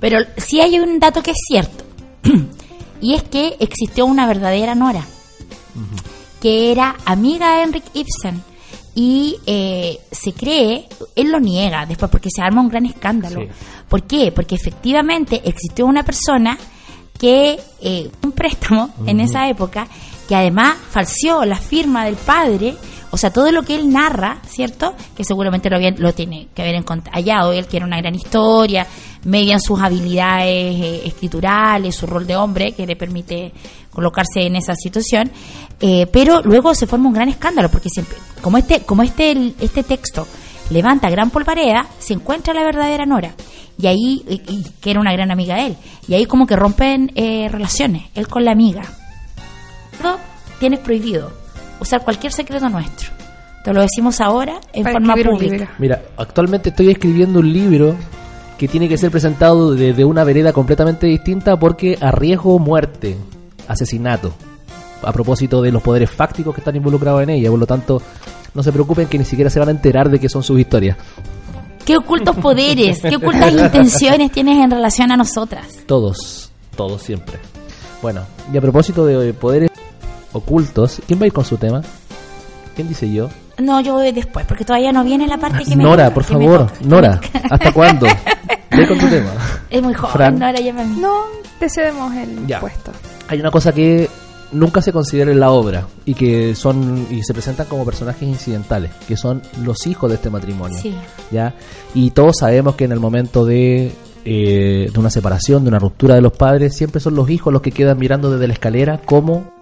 Pero 0.00 0.18
sí 0.36 0.60
hay 0.60 0.78
un 0.78 0.98
dato 0.98 1.22
que 1.22 1.32
es 1.32 1.38
cierto. 1.48 1.84
y 3.00 3.14
es 3.14 3.22
que 3.24 3.56
existió 3.60 4.06
una 4.06 4.26
verdadera 4.26 4.74
Nora. 4.74 5.04
Que 6.40 6.72
era 6.72 6.96
amiga 7.04 7.56
de 7.56 7.62
Henrik 7.62 7.84
Ibsen. 7.94 8.42
Y 8.94 9.36
eh, 9.46 10.00
se 10.10 10.32
cree, 10.32 10.88
él 11.14 11.30
lo 11.30 11.38
niega 11.38 11.84
después 11.84 12.10
porque 12.10 12.30
se 12.34 12.40
arma 12.40 12.62
un 12.62 12.68
gran 12.68 12.86
escándalo. 12.86 13.42
Sí. 13.42 13.48
¿Por 13.88 14.04
qué? 14.04 14.32
Porque 14.32 14.54
efectivamente 14.54 15.42
existió 15.44 15.84
una 15.84 16.02
persona 16.02 16.56
que, 17.18 17.58
eh, 17.80 18.10
un 18.22 18.32
préstamo 18.32 18.90
en 19.06 19.20
esa 19.20 19.48
época, 19.48 19.86
que 20.28 20.34
además 20.34 20.76
falseó 20.90 21.44
la 21.44 21.56
firma 21.56 22.04
del 22.04 22.16
padre, 22.16 22.76
o 23.10 23.16
sea, 23.16 23.30
todo 23.30 23.50
lo 23.52 23.62
que 23.62 23.74
él 23.74 23.92
narra, 23.92 24.38
¿cierto? 24.46 24.94
Que 25.16 25.24
seguramente 25.24 25.70
lo, 25.70 25.78
lo 25.98 26.12
tiene 26.12 26.48
que 26.54 26.62
haber 26.62 26.82
hallado, 27.12 27.52
él 27.52 27.66
quiere 27.66 27.84
una 27.86 27.98
gran 27.98 28.14
historia, 28.14 28.86
median 29.24 29.60
sus 29.60 29.80
habilidades 29.80 30.80
eh, 30.80 31.02
escriturales, 31.06 31.94
su 31.94 32.06
rol 32.06 32.26
de 32.26 32.36
hombre, 32.36 32.72
que 32.72 32.86
le 32.86 32.96
permite 32.96 33.52
colocarse 33.90 34.42
en 34.42 34.56
esa 34.56 34.74
situación, 34.74 35.30
eh, 35.80 36.06
pero 36.12 36.42
luego 36.42 36.74
se 36.74 36.86
forma 36.86 37.08
un 37.08 37.14
gran 37.14 37.28
escándalo, 37.28 37.70
porque 37.70 37.88
siempre, 37.88 38.16
como 38.42 38.58
este, 38.58 38.80
como 38.80 39.02
este, 39.02 39.54
este 39.60 39.82
texto 39.82 40.26
levanta 40.70 41.08
gran 41.08 41.30
polvareda, 41.30 41.86
se 41.98 42.14
encuentra 42.14 42.54
la 42.54 42.64
verdadera 42.64 43.06
Nora. 43.06 43.34
Y 43.78 43.86
ahí, 43.86 44.72
que 44.80 44.90
era 44.90 45.00
una 45.00 45.12
gran 45.12 45.30
amiga 45.30 45.56
de 45.56 45.66
él. 45.66 45.76
Y 46.08 46.14
ahí 46.14 46.24
como 46.24 46.46
que 46.46 46.56
rompen 46.56 47.12
eh, 47.14 47.48
relaciones, 47.50 48.04
él 48.14 48.26
con 48.26 48.44
la 48.44 48.52
amiga. 48.52 48.82
Todo 50.00 50.18
tienes 50.58 50.80
prohibido 50.80 51.45
usar 51.80 52.02
cualquier 52.02 52.32
secreto 52.32 52.68
nuestro. 52.68 53.10
Te 53.64 53.72
lo 53.72 53.80
decimos 53.80 54.20
ahora 54.20 54.60
en 54.72 54.84
para 54.84 54.94
forma 54.94 55.14
pública. 55.14 55.70
Mira, 55.78 56.00
actualmente 56.16 56.68
estoy 56.70 56.90
escribiendo 56.90 57.40
un 57.40 57.52
libro 57.52 57.96
que 58.58 58.68
tiene 58.68 58.88
que 58.88 58.96
ser 58.96 59.10
presentado 59.10 59.74
desde 59.74 60.04
una 60.04 60.24
vereda 60.24 60.52
completamente 60.52 61.06
distinta 61.06 61.58
porque 61.58 61.98
arriesgo 62.00 62.58
muerte, 62.58 63.16
asesinato, 63.66 64.32
a 65.02 65.12
propósito 65.12 65.60
de 65.62 65.72
los 65.72 65.82
poderes 65.82 66.10
fácticos 66.10 66.54
que 66.54 66.60
están 66.60 66.76
involucrados 66.76 67.22
en 67.22 67.30
ella. 67.30 67.50
Por 67.50 67.58
lo 67.58 67.66
tanto, 67.66 68.00
no 68.54 68.62
se 68.62 68.72
preocupen 68.72 69.08
que 69.08 69.18
ni 69.18 69.24
siquiera 69.24 69.50
se 69.50 69.58
van 69.58 69.68
a 69.68 69.72
enterar 69.72 70.08
de 70.08 70.18
que 70.18 70.28
son 70.28 70.42
sus 70.42 70.58
historias. 70.58 70.96
¿Qué 71.84 71.96
ocultos 71.96 72.36
poderes, 72.36 73.00
qué 73.00 73.16
ocultas 73.16 73.52
intenciones 73.64 74.32
tienes 74.32 74.58
en 74.64 74.70
relación 74.70 75.12
a 75.12 75.16
nosotras? 75.16 75.66
Todos, 75.86 76.50
todos 76.76 77.02
siempre. 77.02 77.38
Bueno, 78.00 78.22
y 78.52 78.56
a 78.56 78.60
propósito 78.60 79.04
de 79.06 79.32
poderes 79.34 79.70
ocultos, 80.36 81.00
¿quién 81.06 81.18
va 81.20 81.24
a 81.24 81.26
ir 81.26 81.32
con 81.32 81.44
su 81.44 81.56
tema? 81.56 81.82
¿Quién 82.74 82.88
dice 82.88 83.10
yo? 83.12 83.28
No, 83.58 83.80
yo 83.80 83.94
voy 83.94 84.12
después, 84.12 84.44
porque 84.46 84.64
todavía 84.64 84.92
no 84.92 85.02
viene 85.02 85.26
la 85.26 85.38
parte 85.38 85.64
que 85.64 85.76
me 85.76 85.82
Nora, 85.82 86.04
toca, 86.04 86.14
por 86.14 86.24
que 86.26 86.36
me 86.36 86.44
favor, 86.44 86.66
toca. 86.66 86.80
Nora, 86.84 87.20
¿hasta 87.50 87.72
cuándo? 87.72 88.06
Ve 88.70 88.86
con 88.86 88.98
tu 88.98 89.08
tema. 89.08 89.30
Es 89.70 89.82
muy 89.82 89.94
joven, 89.94 90.12
Fran. 90.12 90.38
Nora, 90.38 90.60
llámame. 90.60 91.00
No, 91.00 91.22
te 91.58 91.68
cedemos 91.70 92.14
el 92.14 92.46
Ya. 92.46 92.60
puesto. 92.60 92.92
hay 93.28 93.40
una 93.40 93.50
cosa 93.50 93.72
que 93.72 94.08
nunca 94.52 94.80
se 94.82 94.92
considera 94.92 95.32
en 95.32 95.40
la 95.40 95.50
obra 95.50 95.86
y 96.04 96.12
que 96.14 96.54
son 96.54 97.06
y 97.10 97.22
se 97.22 97.32
presentan 97.32 97.66
como 97.66 97.84
personajes 97.86 98.22
incidentales, 98.28 98.90
que 99.08 99.16
son 99.16 99.40
los 99.64 99.86
hijos 99.86 100.10
de 100.10 100.16
este 100.16 100.28
matrimonio. 100.30 100.78
Sí. 100.78 100.94
¿ya? 101.30 101.54
Y 101.94 102.10
todos 102.10 102.36
sabemos 102.38 102.74
que 102.76 102.84
en 102.84 102.92
el 102.92 103.00
momento 103.00 103.46
de, 103.46 103.90
eh, 104.26 104.90
de 104.92 105.00
una 105.00 105.08
separación, 105.10 105.64
de 105.64 105.68
una 105.70 105.78
ruptura 105.78 106.14
de 106.14 106.20
los 106.20 106.32
padres, 106.32 106.76
siempre 106.76 107.00
son 107.00 107.14
los 107.14 107.30
hijos 107.30 107.52
los 107.54 107.62
que 107.62 107.72
quedan 107.72 107.98
mirando 107.98 108.30
desde 108.30 108.46
la 108.46 108.52
escalera 108.52 109.00
como 109.02 109.55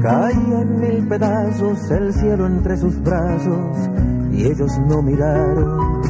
Caía 0.00 0.60
en 0.60 0.80
mil 0.80 1.08
pedazos 1.08 1.90
el 1.90 2.12
cielo 2.14 2.46
entre 2.46 2.76
sus 2.76 3.02
brazos 3.02 3.90
y 4.32 4.46
ellos 4.46 4.72
no 4.88 5.02
miraron 5.02 6.02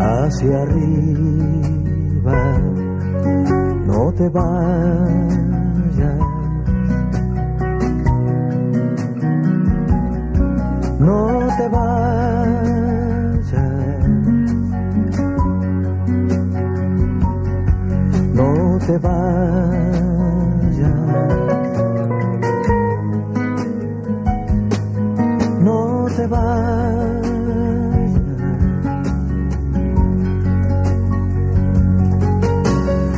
hacia 0.00 0.62
arriba. 0.62 0.98
No 3.86 4.12
te 4.12 4.28
vayas. 4.28 5.38
No 10.98 11.46
te 11.56 11.68
vayas. 11.68 12.18
No 18.34 18.78
te 18.86 18.98
vayas. 18.98 19.87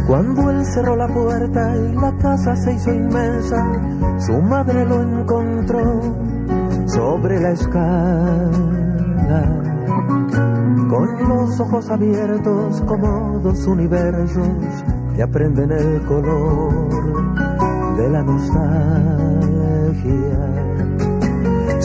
Cuando 0.07 0.51
él 0.51 0.65
cerró 0.65 0.95
la 0.97 1.09
puerta 1.09 1.77
y 1.77 1.93
la 1.95 2.17
casa 2.19 2.55
se 2.57 2.73
hizo 2.75 2.93
inmensa, 2.93 3.65
su 4.19 4.41
madre 4.43 4.85
lo 4.85 5.03
encontró 5.03 6.01
sobre 6.87 7.41
la 7.41 7.51
escala, 7.51 8.51
con 10.89 11.29
los 11.29 11.61
ojos 11.61 11.91
abiertos 11.91 12.81
como 12.83 13.41
dos 13.41 13.67
universos 13.67 14.49
que 15.17 15.23
aprenden 15.23 15.73
el 15.73 16.05
color 16.07 16.89
de 17.97 18.09
la 18.09 18.23
nostalgia. 18.23 19.11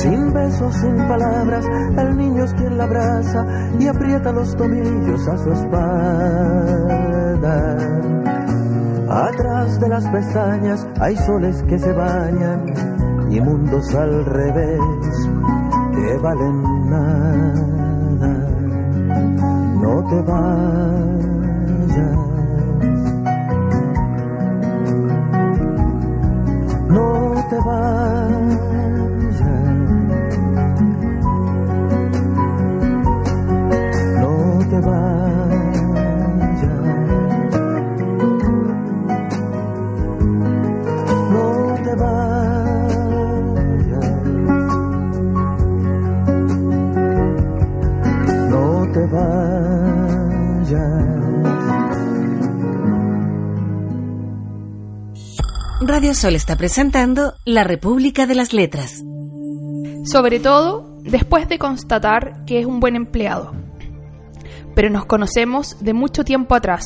Sin 0.05 0.31
besos, 0.33 0.75
sin 0.75 0.95
palabras, 1.07 1.65
el 1.97 2.15
niño 2.15 2.43
es 2.43 2.53
quien 2.53 2.77
la 2.77 2.83
abraza 2.83 3.43
y 3.79 3.87
aprieta 3.87 4.31
los 4.31 4.55
tomillos 4.55 5.27
a 5.27 5.35
su 5.35 5.51
espalda. 5.51 6.95
Atrás 9.09 9.79
de 9.79 9.89
las 9.89 10.07
pestañas 10.09 10.87
hay 11.01 11.17
soles 11.17 11.63
que 11.63 11.79
se 11.79 11.91
bañan 11.91 12.65
y 13.31 13.41
mundos 13.41 13.95
al 13.95 14.25
revés 14.25 14.79
que 15.95 16.17
valen 16.21 16.61
nada. 16.87 18.29
No 19.81 20.05
te 20.07 20.21
vayas. 20.21 21.15
No 26.89 27.33
te 27.49 27.57
vayas. 27.65 28.84
Radio 55.81 56.13
Sol 56.13 56.35
está 56.35 56.55
presentando 56.55 57.35
La 57.45 57.63
República 57.63 58.25
de 58.27 58.35
las 58.35 58.53
Letras. 58.53 59.01
Sobre 60.03 60.39
todo 60.39 60.97
después 61.03 61.47
de 61.47 61.57
constatar 61.57 62.43
que 62.45 62.59
es 62.59 62.65
un 62.65 62.79
buen 62.79 62.95
empleado. 62.95 63.64
Pero 64.75 64.89
nos 64.91 65.05
conocemos 65.05 65.77
de 65.79 65.93
mucho 65.93 66.23
tiempo 66.23 66.53
atrás. 66.53 66.83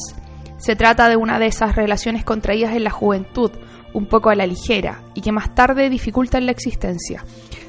Se 0.58 0.76
trata 0.76 1.10
de 1.10 1.18
una 1.18 1.40
de 1.40 1.48
esas 1.48 1.76
relaciones 1.76 2.24
contraídas 2.24 2.74
en 2.74 2.86
la 2.86 2.92
juventud, 2.92 3.52
un 3.94 4.06
poco 4.06 4.30
a 4.30 4.36
la 4.36 4.48
ligera, 4.48 5.02
y 5.14 5.22
que 5.22 5.32
más 5.32 5.54
tarde 5.56 5.90
dificultan 5.90 6.46
la 6.46 6.52
existencia. 6.52 7.26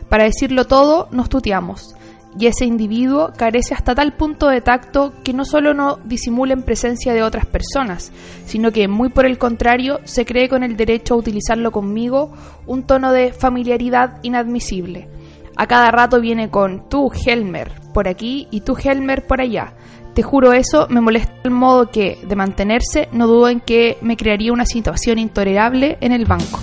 Para 0.08 0.24
decirlo 0.24 0.66
todo, 0.66 1.08
nos 1.10 1.28
tuteamos, 1.28 1.94
y 2.38 2.46
ese 2.46 2.64
individuo 2.64 3.32
carece 3.36 3.74
hasta 3.74 3.94
tal 3.94 4.12
punto 4.12 4.48
de 4.48 4.60
tacto 4.60 5.12
que 5.24 5.32
no 5.32 5.44
solo 5.44 5.74
no 5.74 5.98
disimula 6.04 6.52
en 6.52 6.62
presencia 6.62 7.12
de 7.12 7.22
otras 7.22 7.46
personas, 7.46 8.12
sino 8.46 8.70
que 8.70 8.86
muy 8.86 9.08
por 9.08 9.26
el 9.26 9.38
contrario 9.38 9.98
se 10.04 10.24
cree 10.24 10.48
con 10.48 10.62
el 10.62 10.76
derecho 10.76 11.14
a 11.14 11.16
utilizarlo 11.16 11.72
conmigo 11.72 12.32
un 12.66 12.84
tono 12.84 13.12
de 13.12 13.32
familiaridad 13.32 14.18
inadmisible. 14.22 15.08
A 15.56 15.66
cada 15.66 15.90
rato 15.90 16.20
viene 16.20 16.50
con 16.50 16.88
tú, 16.88 17.10
Helmer, 17.12 17.72
por 17.92 18.06
aquí 18.06 18.46
y 18.50 18.60
tú, 18.60 18.76
Helmer, 18.82 19.26
por 19.26 19.40
allá. 19.40 19.74
Te 20.20 20.24
juro 20.24 20.52
eso 20.52 20.86
me 20.90 21.00
molesta 21.00 21.32
el 21.44 21.50
modo 21.50 21.90
que, 21.90 22.18
de 22.22 22.36
mantenerse, 22.36 23.08
no 23.10 23.26
dudo 23.26 23.48
en 23.48 23.58
que 23.58 23.96
me 24.02 24.18
crearía 24.18 24.52
una 24.52 24.66
situación 24.66 25.18
intolerable 25.18 25.96
en 26.02 26.12
el 26.12 26.26
banco. 26.26 26.60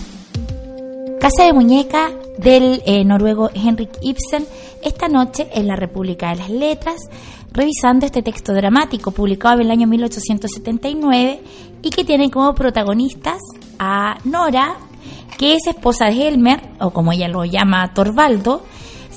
Casa 1.20 1.46
de 1.46 1.54
Muñeca 1.54 2.12
del 2.38 2.84
eh, 2.86 3.04
noruego 3.04 3.50
Henrik 3.52 3.98
Ibsen, 4.00 4.46
esta 4.84 5.08
noche 5.08 5.48
en 5.56 5.66
la 5.66 5.76
República 5.76 6.30
de 6.30 6.36
las 6.36 6.52
Letras, 6.52 6.98
revisando 7.52 8.06
este 8.06 8.22
texto 8.22 8.54
dramático 8.54 9.10
publicado 9.10 9.56
en 9.56 9.62
el 9.62 9.72
año 9.72 9.88
1879 9.88 11.42
y 11.82 11.90
que 11.90 12.06
tiene 12.06 12.30
como 12.30 12.54
protagonistas 12.54 13.42
a 13.80 14.20
Nora, 14.24 14.78
que 15.40 15.56
es 15.56 15.66
esposa 15.66 16.06
de 16.06 16.28
Helmer, 16.28 16.62
o 16.80 16.92
como 16.92 17.12
ella 17.12 17.28
lo 17.28 17.44
llama, 17.44 17.92
Torvaldo, 17.96 18.62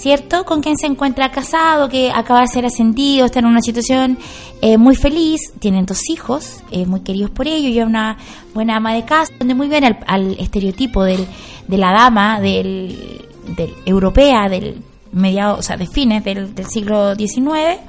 ¿cierto? 0.00 0.44
Con 0.44 0.62
quien 0.62 0.78
se 0.78 0.86
encuentra 0.86 1.30
casado, 1.30 1.90
que 1.90 2.10
acaba 2.10 2.40
de 2.40 2.46
ser 2.48 2.64
ascendido, 2.64 3.26
está 3.26 3.40
en 3.40 3.44
una 3.44 3.60
situación 3.60 4.18
eh, 4.62 4.78
muy 4.78 4.96
feliz, 4.96 5.52
tienen 5.58 5.84
dos 5.84 6.08
hijos, 6.08 6.62
eh, 6.70 6.86
muy 6.86 7.00
queridos 7.00 7.30
por 7.30 7.46
ellos, 7.46 7.70
y 7.70 7.82
una 7.82 8.16
buena 8.54 8.76
ama 8.76 8.94
de 8.94 9.04
casa, 9.04 9.30
donde 9.38 9.54
muy 9.54 9.68
bien 9.68 9.84
al, 9.84 9.98
al 10.06 10.40
estereotipo 10.40 11.04
del, 11.04 11.26
de 11.68 11.76
la 11.76 11.92
dama 11.92 12.40
del, 12.40 13.26
del 13.56 13.74
europea 13.84 14.48
del 14.48 14.82
mediado, 15.12 15.58
o 15.58 15.62
sea, 15.62 15.76
de 15.76 15.86
fines 15.86 16.24
del, 16.24 16.54
del 16.54 16.66
siglo 16.66 17.14
XIX, 17.14 17.80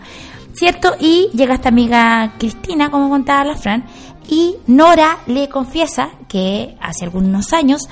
¿cierto? 0.54 0.96
Y 1.00 1.30
llega 1.34 1.56
esta 1.56 1.70
amiga 1.70 2.34
Cristina, 2.38 2.92
como 2.92 3.10
contaba 3.10 3.46
la 3.46 3.56
Fran, 3.56 3.86
y 4.28 4.56
Nora 4.68 5.20
le 5.28 5.48
confiesa 5.48 6.10
que 6.28 6.76
hace 6.82 7.06
algunos 7.06 7.54
años 7.54 7.88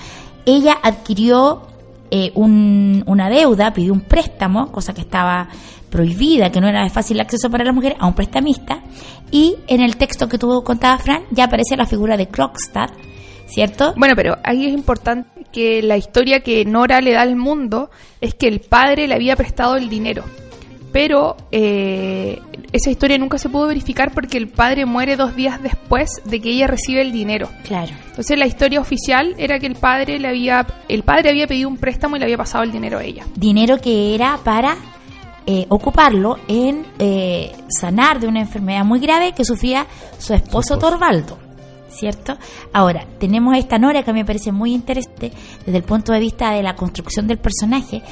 ella 0.45 0.77
adquirió 0.83 1.69
eh, 2.11 2.31
un- 2.35 3.03
una 3.07 3.29
deuda, 3.29 3.73
pidió 3.73 3.93
un 3.93 4.01
préstamo, 4.01 4.71
cosa 4.71 4.93
que 4.93 5.01
estaba 5.01 5.47
prohibida, 5.89 6.51
que 6.51 6.61
no 6.61 6.67
era 6.67 6.83
de 6.83 6.89
fácil 6.89 7.19
acceso 7.19 7.49
para 7.49 7.63
las 7.63 7.73
mujeres, 7.73 7.97
a 7.99 8.07
un 8.07 8.13
prestamista. 8.13 8.81
Y 9.31 9.55
en 9.67 9.81
el 9.81 9.97
texto 9.97 10.27
que 10.29 10.37
tú 10.37 10.61
contabas, 10.63 11.01
Fran, 11.03 11.23
ya 11.31 11.45
aparece 11.45 11.75
la 11.77 11.85
figura 11.85 12.15
de 12.17 12.27
Krogstad, 12.27 12.89
¿cierto? 13.47 13.93
Bueno, 13.97 14.15
pero 14.15 14.37
ahí 14.43 14.65
es 14.67 14.73
importante 14.73 15.29
que 15.51 15.81
la 15.81 15.97
historia 15.97 16.41
que 16.41 16.63
Nora 16.65 17.01
le 17.01 17.13
da 17.13 17.21
al 17.21 17.35
mundo 17.35 17.89
es 18.21 18.35
que 18.35 18.47
el 18.47 18.59
padre 18.59 19.07
le 19.07 19.15
había 19.15 19.35
prestado 19.35 19.77
el 19.77 19.89
dinero. 19.89 20.23
Pero 20.91 21.37
eh, 21.51 22.41
esa 22.71 22.89
historia 22.89 23.17
nunca 23.17 23.37
se 23.37 23.49
pudo 23.49 23.67
verificar 23.67 24.11
porque 24.11 24.37
el 24.37 24.47
padre 24.47 24.85
muere 24.85 25.15
dos 25.15 25.35
días 25.35 25.61
después 25.61 26.21
de 26.25 26.41
que 26.41 26.49
ella 26.49 26.67
recibe 26.67 27.01
el 27.01 27.11
dinero. 27.11 27.49
Claro. 27.63 27.91
Entonces 28.09 28.37
la 28.37 28.47
historia 28.47 28.79
oficial 28.79 29.35
era 29.37 29.59
que 29.59 29.67
el 29.67 29.75
padre 29.75 30.19
le 30.19 30.27
había, 30.27 30.65
el 30.87 31.03
padre 31.03 31.29
había 31.29 31.47
pedido 31.47 31.69
un 31.69 31.77
préstamo 31.77 32.15
y 32.15 32.19
le 32.19 32.25
había 32.25 32.37
pasado 32.37 32.63
el 32.63 32.71
dinero 32.71 32.99
a 32.99 33.03
ella. 33.03 33.25
Dinero 33.35 33.77
que 33.77 34.15
era 34.15 34.39
para 34.43 34.75
eh, 35.51 35.65
ocuparlo 35.69 36.37
en 36.47 36.85
eh, 36.99 37.51
sanar 37.69 38.19
de 38.19 38.27
una 38.27 38.39
enfermedad 38.39 38.85
muy 38.85 38.99
grave 38.99 39.31
que 39.33 39.43
sufría 39.43 39.87
su 40.17 40.33
esposo 40.33 40.77
Torvaldo. 40.77 41.39
¿Cierto? 41.89 42.37
Ahora, 42.71 43.05
tenemos 43.19 43.57
esta 43.57 43.79
Nora 43.79 44.03
que 44.03 44.13
me 44.13 44.23
parece 44.23 44.51
muy 44.51 44.73
interesante 44.73 45.31
desde 45.65 45.77
el 45.77 45.83
punto 45.83 46.13
de 46.13 46.19
vista 46.19 46.51
de 46.51 46.61
la 46.61 46.75
construcción 46.75 47.27
del 47.27 47.39
personaje, 47.39 48.03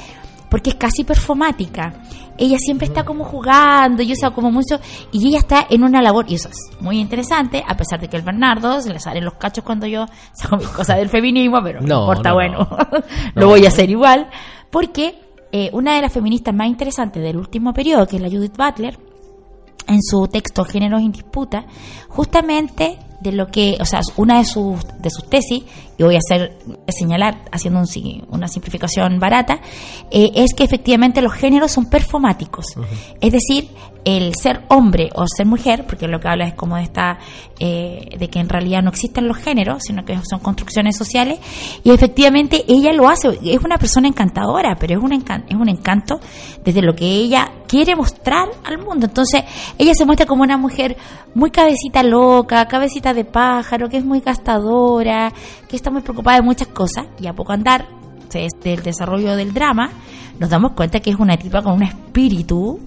porque 0.50 0.70
es 0.70 0.76
casi 0.76 1.04
performática. 1.04 1.94
Ella 2.36 2.56
siempre 2.58 2.86
está 2.86 3.04
como 3.04 3.24
jugando 3.24 4.02
y 4.02 4.12
usa 4.12 4.30
como 4.30 4.50
mucho, 4.52 4.78
y 5.10 5.28
ella 5.28 5.38
está 5.38 5.66
en 5.68 5.82
una 5.82 6.00
labor, 6.00 6.26
y 6.28 6.34
eso 6.34 6.48
es 6.48 6.58
muy 6.80 7.00
interesante, 7.00 7.64
a 7.66 7.76
pesar 7.76 8.00
de 8.00 8.08
que 8.08 8.16
el 8.16 8.22
Bernardo 8.22 8.80
se 8.80 8.92
le 8.92 9.00
salen 9.00 9.24
los 9.24 9.34
cachos 9.34 9.64
cuando 9.64 9.86
yo 9.86 10.06
saco 10.32 10.56
mis 10.56 10.68
cosas 10.68 10.98
del 10.98 11.08
feminismo, 11.08 11.60
pero 11.62 11.80
no, 11.80 11.86
No, 11.86 12.00
importa, 12.02 12.28
no, 12.30 12.34
bueno, 12.34 12.58
no. 12.68 13.02
lo 13.34 13.48
voy 13.48 13.64
a 13.64 13.68
hacer 13.68 13.90
igual, 13.90 14.28
porque 14.70 15.18
eh, 15.50 15.70
una 15.72 15.96
de 15.96 16.02
las 16.02 16.12
feministas 16.12 16.54
más 16.54 16.68
interesantes 16.68 17.22
del 17.22 17.36
último 17.36 17.72
periodo, 17.72 18.06
que 18.06 18.16
es 18.16 18.22
la 18.22 18.28
Judith 18.28 18.56
Butler, 18.56 18.98
en 19.88 20.02
su 20.02 20.28
texto 20.28 20.64
Géneros 20.64 21.00
en 21.00 21.12
Disputa, 21.12 21.64
justamente 22.08 22.98
de 23.20 23.32
lo 23.32 23.48
que, 23.48 23.76
o 23.80 23.84
sea, 23.84 24.00
una 24.16 24.38
de 24.38 24.44
sus, 24.44 24.80
de 24.98 25.10
sus 25.10 25.28
tesis, 25.28 25.64
y 25.98 26.02
voy 26.02 26.14
a 26.14 26.18
hacer 26.18 26.56
señalar 26.88 27.42
haciendo 27.50 27.80
un, 27.80 28.26
una 28.30 28.46
simplificación 28.46 29.18
barata, 29.18 29.60
eh, 30.10 30.30
es 30.34 30.54
que 30.54 30.62
efectivamente 30.62 31.20
los 31.20 31.32
géneros 31.32 31.72
son 31.72 31.86
performáticos. 31.86 32.66
Es 33.20 33.32
decir, 33.32 33.70
el 34.04 34.34
ser 34.36 34.62
hombre 34.68 35.10
o 35.14 35.26
ser 35.26 35.44
mujer, 35.46 35.84
porque 35.86 36.06
lo 36.06 36.20
que 36.20 36.28
habla 36.28 36.46
es 36.46 36.54
como 36.54 36.76
de 36.76 36.84
esta, 36.84 37.18
eh, 37.58 38.16
de 38.16 38.30
que 38.30 38.38
en 38.38 38.48
realidad 38.48 38.82
no 38.82 38.90
existen 38.90 39.26
los 39.26 39.36
géneros, 39.38 39.82
sino 39.84 40.04
que 40.04 40.16
son 40.28 40.38
construcciones 40.38 40.96
sociales, 40.96 41.40
y 41.82 41.90
efectivamente 41.90 42.64
ella 42.68 42.92
lo 42.92 43.08
hace, 43.08 43.36
es 43.44 43.58
una 43.64 43.78
persona 43.78 44.06
encantadora, 44.06 44.76
pero 44.78 44.96
es 44.96 45.02
un, 45.02 45.12
es 45.12 45.56
un 45.56 45.68
encanto 45.68 46.20
desde 46.64 46.80
lo 46.80 46.94
que 46.94 47.06
ella 47.06 47.50
quiere 47.66 47.96
mostrar 47.96 48.48
al 48.64 48.78
mundo. 48.78 49.06
Entonces, 49.06 49.42
ella 49.76 49.92
se 49.94 50.06
muestra 50.06 50.26
como 50.26 50.42
una 50.42 50.56
mujer 50.56 50.96
muy 51.34 51.50
cabecita 51.50 52.02
loca, 52.02 52.66
cabecita 52.66 53.07
de 53.14 53.24
pájaro, 53.24 53.88
que 53.88 53.98
es 53.98 54.04
muy 54.04 54.20
gastadora, 54.20 55.32
que 55.68 55.76
está 55.76 55.90
muy 55.90 56.02
preocupada 56.02 56.38
de 56.38 56.42
muchas 56.42 56.68
cosas, 56.68 57.06
y 57.20 57.26
a 57.26 57.32
poco 57.32 57.52
andar 57.52 57.86
desde 58.32 58.74
el 58.74 58.82
desarrollo 58.82 59.36
del 59.36 59.52
drama, 59.54 59.90
nos 60.38 60.50
damos 60.50 60.72
cuenta 60.72 61.00
que 61.00 61.10
es 61.10 61.16
una 61.16 61.36
tipa 61.36 61.62
con 61.62 61.74
un 61.74 61.82
espíritu 61.82 62.80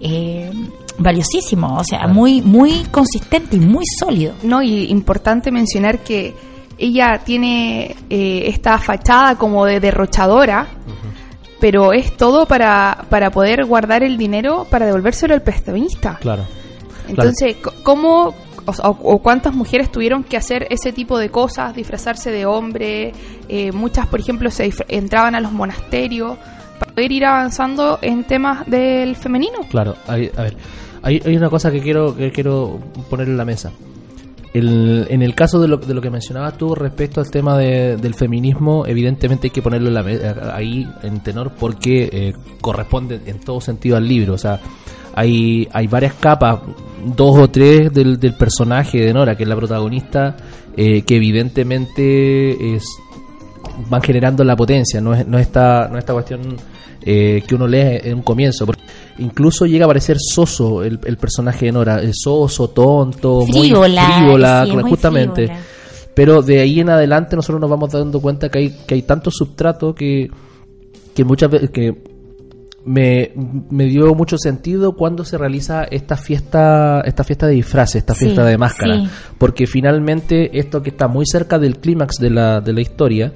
eh, 0.00 0.50
valiosísimo, 0.98 1.78
o 1.78 1.84
sea, 1.84 2.06
muy, 2.06 2.42
muy 2.42 2.84
consistente 2.90 3.56
y 3.56 3.60
muy 3.60 3.84
sólido. 3.98 4.34
No, 4.42 4.62
y 4.62 4.90
importante 4.90 5.50
mencionar 5.50 6.00
que 6.00 6.34
ella 6.78 7.20
tiene 7.24 7.96
eh, 8.10 8.42
esta 8.46 8.78
fachada 8.78 9.36
como 9.36 9.64
de 9.64 9.80
derrochadora, 9.80 10.66
pero 11.60 11.92
es 11.92 12.16
todo 12.16 12.46
para, 12.46 13.06
para 13.08 13.30
poder 13.30 13.64
guardar 13.64 14.02
el 14.02 14.18
dinero 14.18 14.66
para 14.68 14.86
devolvérselo 14.86 15.34
al 15.34 15.42
prestamista. 15.42 16.18
Claro. 16.20 16.44
Entonces, 17.08 17.56
¿cómo 17.82 18.34
o, 18.66 19.18
cuántas 19.18 19.54
mujeres 19.54 19.90
tuvieron 19.90 20.24
que 20.24 20.36
hacer 20.36 20.66
ese 20.70 20.92
tipo 20.92 21.18
de 21.18 21.30
cosas, 21.30 21.74
disfrazarse 21.74 22.30
de 22.30 22.46
hombre? 22.46 23.12
Eh, 23.48 23.72
muchas, 23.72 24.06
por 24.06 24.20
ejemplo, 24.20 24.50
se 24.50 24.72
entraban 24.88 25.34
a 25.34 25.40
los 25.40 25.52
monasterios 25.52 26.36
para 26.78 26.92
poder 26.92 27.12
ir 27.12 27.24
avanzando 27.24 27.98
en 28.02 28.24
temas 28.24 28.66
del 28.66 29.16
femenino. 29.16 29.60
Claro, 29.70 29.96
hay, 30.06 30.30
a 30.36 30.42
ver, 30.42 30.56
hay, 31.02 31.20
hay 31.24 31.36
una 31.36 31.50
cosa 31.50 31.70
que 31.70 31.80
quiero, 31.80 32.16
que 32.16 32.32
quiero 32.32 32.78
poner 33.10 33.28
en 33.28 33.36
la 33.36 33.44
mesa. 33.44 33.72
En 34.56 35.20
el 35.20 35.34
caso 35.34 35.60
de 35.60 35.66
lo, 35.66 35.78
de 35.78 35.92
lo 35.94 36.00
que 36.00 36.10
mencionabas 36.10 36.56
tú 36.56 36.76
respecto 36.76 37.20
al 37.20 37.28
tema 37.28 37.58
del 37.58 38.14
feminismo, 38.14 38.86
evidentemente 38.86 39.48
hay 39.48 39.50
que 39.50 39.62
ponerlo 39.62 39.88
en 39.88 39.94
la, 39.94 40.54
ahí 40.54 40.88
en 41.02 41.20
tenor 41.24 41.50
porque 41.58 42.08
eh, 42.12 42.32
corresponde 42.60 43.20
en 43.26 43.40
todo 43.40 43.60
sentido 43.60 43.96
al 43.96 44.06
libro. 44.06 44.34
O 44.34 44.38
sea, 44.38 44.60
hay, 45.12 45.66
hay 45.72 45.88
varias 45.88 46.14
capas, 46.14 46.60
dos 47.04 47.36
o 47.36 47.48
tres 47.48 47.92
del, 47.92 48.20
del 48.20 48.34
personaje 48.34 48.98
de 48.98 49.12
Nora, 49.12 49.36
que 49.36 49.42
es 49.42 49.48
la 49.48 49.56
protagonista, 49.56 50.36
eh, 50.76 51.02
que 51.02 51.16
evidentemente 51.16 52.76
es, 52.76 52.84
van 53.88 54.02
generando 54.02 54.44
la 54.44 54.54
potencia, 54.54 55.00
no 55.00 55.14
es, 55.14 55.26
no 55.26 55.36
esta, 55.36 55.88
no 55.88 55.98
esta 55.98 56.12
cuestión 56.12 56.56
eh, 57.06 57.42
que 57.46 57.54
uno 57.54 57.66
lee 57.66 58.00
en 58.02 58.14
un 58.14 58.22
comienzo. 58.22 58.64
Porque 58.64 58.82
incluso 59.18 59.66
llega 59.66 59.84
a 59.84 59.88
parecer 59.88 60.16
soso 60.18 60.82
el, 60.82 60.98
personaje 60.98 61.66
de 61.66 61.72
Nora, 61.72 62.00
soso, 62.12 62.68
tonto, 62.70 63.44
muy 63.46 63.68
frívola, 63.68 64.66
justamente. 64.82 65.50
Pero 66.14 66.42
de 66.42 66.60
ahí 66.60 66.80
en 66.80 66.90
adelante 66.90 67.36
nosotros 67.36 67.60
nos 67.60 67.68
vamos 67.68 67.90
dando 67.90 68.20
cuenta 68.20 68.48
que 68.48 68.58
hay, 68.58 68.70
que 68.86 68.94
hay 68.94 69.02
tanto 69.02 69.30
substrato 69.30 69.94
que, 69.94 70.30
que 71.14 71.24
muchas 71.24 71.50
veces 71.50 71.70
que 71.70 72.02
me, 72.84 73.32
me, 73.70 73.86
dio 73.86 74.14
mucho 74.14 74.36
sentido 74.38 74.94
cuando 74.94 75.24
se 75.24 75.38
realiza 75.38 75.84
esta 75.84 76.16
fiesta 76.16 77.00
esta 77.00 77.24
fiesta 77.24 77.46
de 77.46 77.54
disfraces, 77.54 77.96
esta 77.96 78.14
fiesta 78.14 78.44
de 78.44 78.58
máscara, 78.58 79.10
porque 79.38 79.66
finalmente 79.66 80.58
esto 80.58 80.82
que 80.82 80.90
está 80.90 81.08
muy 81.08 81.24
cerca 81.26 81.58
del 81.58 81.78
clímax 81.78 82.16
de 82.20 82.30
la, 82.30 82.60
de 82.60 82.72
la 82.74 82.80
historia, 82.82 83.32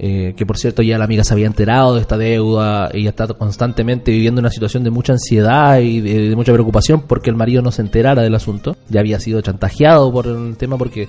eh, 0.00 0.34
que 0.36 0.46
por 0.46 0.58
cierto 0.58 0.80
ya 0.80 0.96
la 0.96 1.06
amiga 1.06 1.24
se 1.24 1.34
había 1.34 1.48
enterado 1.48 1.96
de 1.96 2.02
esta 2.02 2.16
deuda, 2.16 2.88
ella 2.92 3.10
está 3.10 3.26
constantemente 3.26 4.12
viviendo 4.12 4.40
una 4.40 4.50
situación 4.50 4.84
de 4.84 4.90
mucha 4.90 5.12
ansiedad 5.12 5.80
y 5.80 6.00
de, 6.00 6.36
mucha 6.36 6.52
preocupación 6.52 7.00
porque 7.00 7.30
el 7.30 7.36
marido 7.36 7.62
no 7.62 7.72
se 7.72 7.82
enterara 7.82 8.22
del 8.22 8.36
asunto, 8.36 8.76
ya 8.88 9.00
había 9.00 9.18
sido 9.18 9.40
chantajeado 9.40 10.12
por 10.12 10.28
el 10.28 10.56
tema 10.56 10.78
porque 10.78 11.08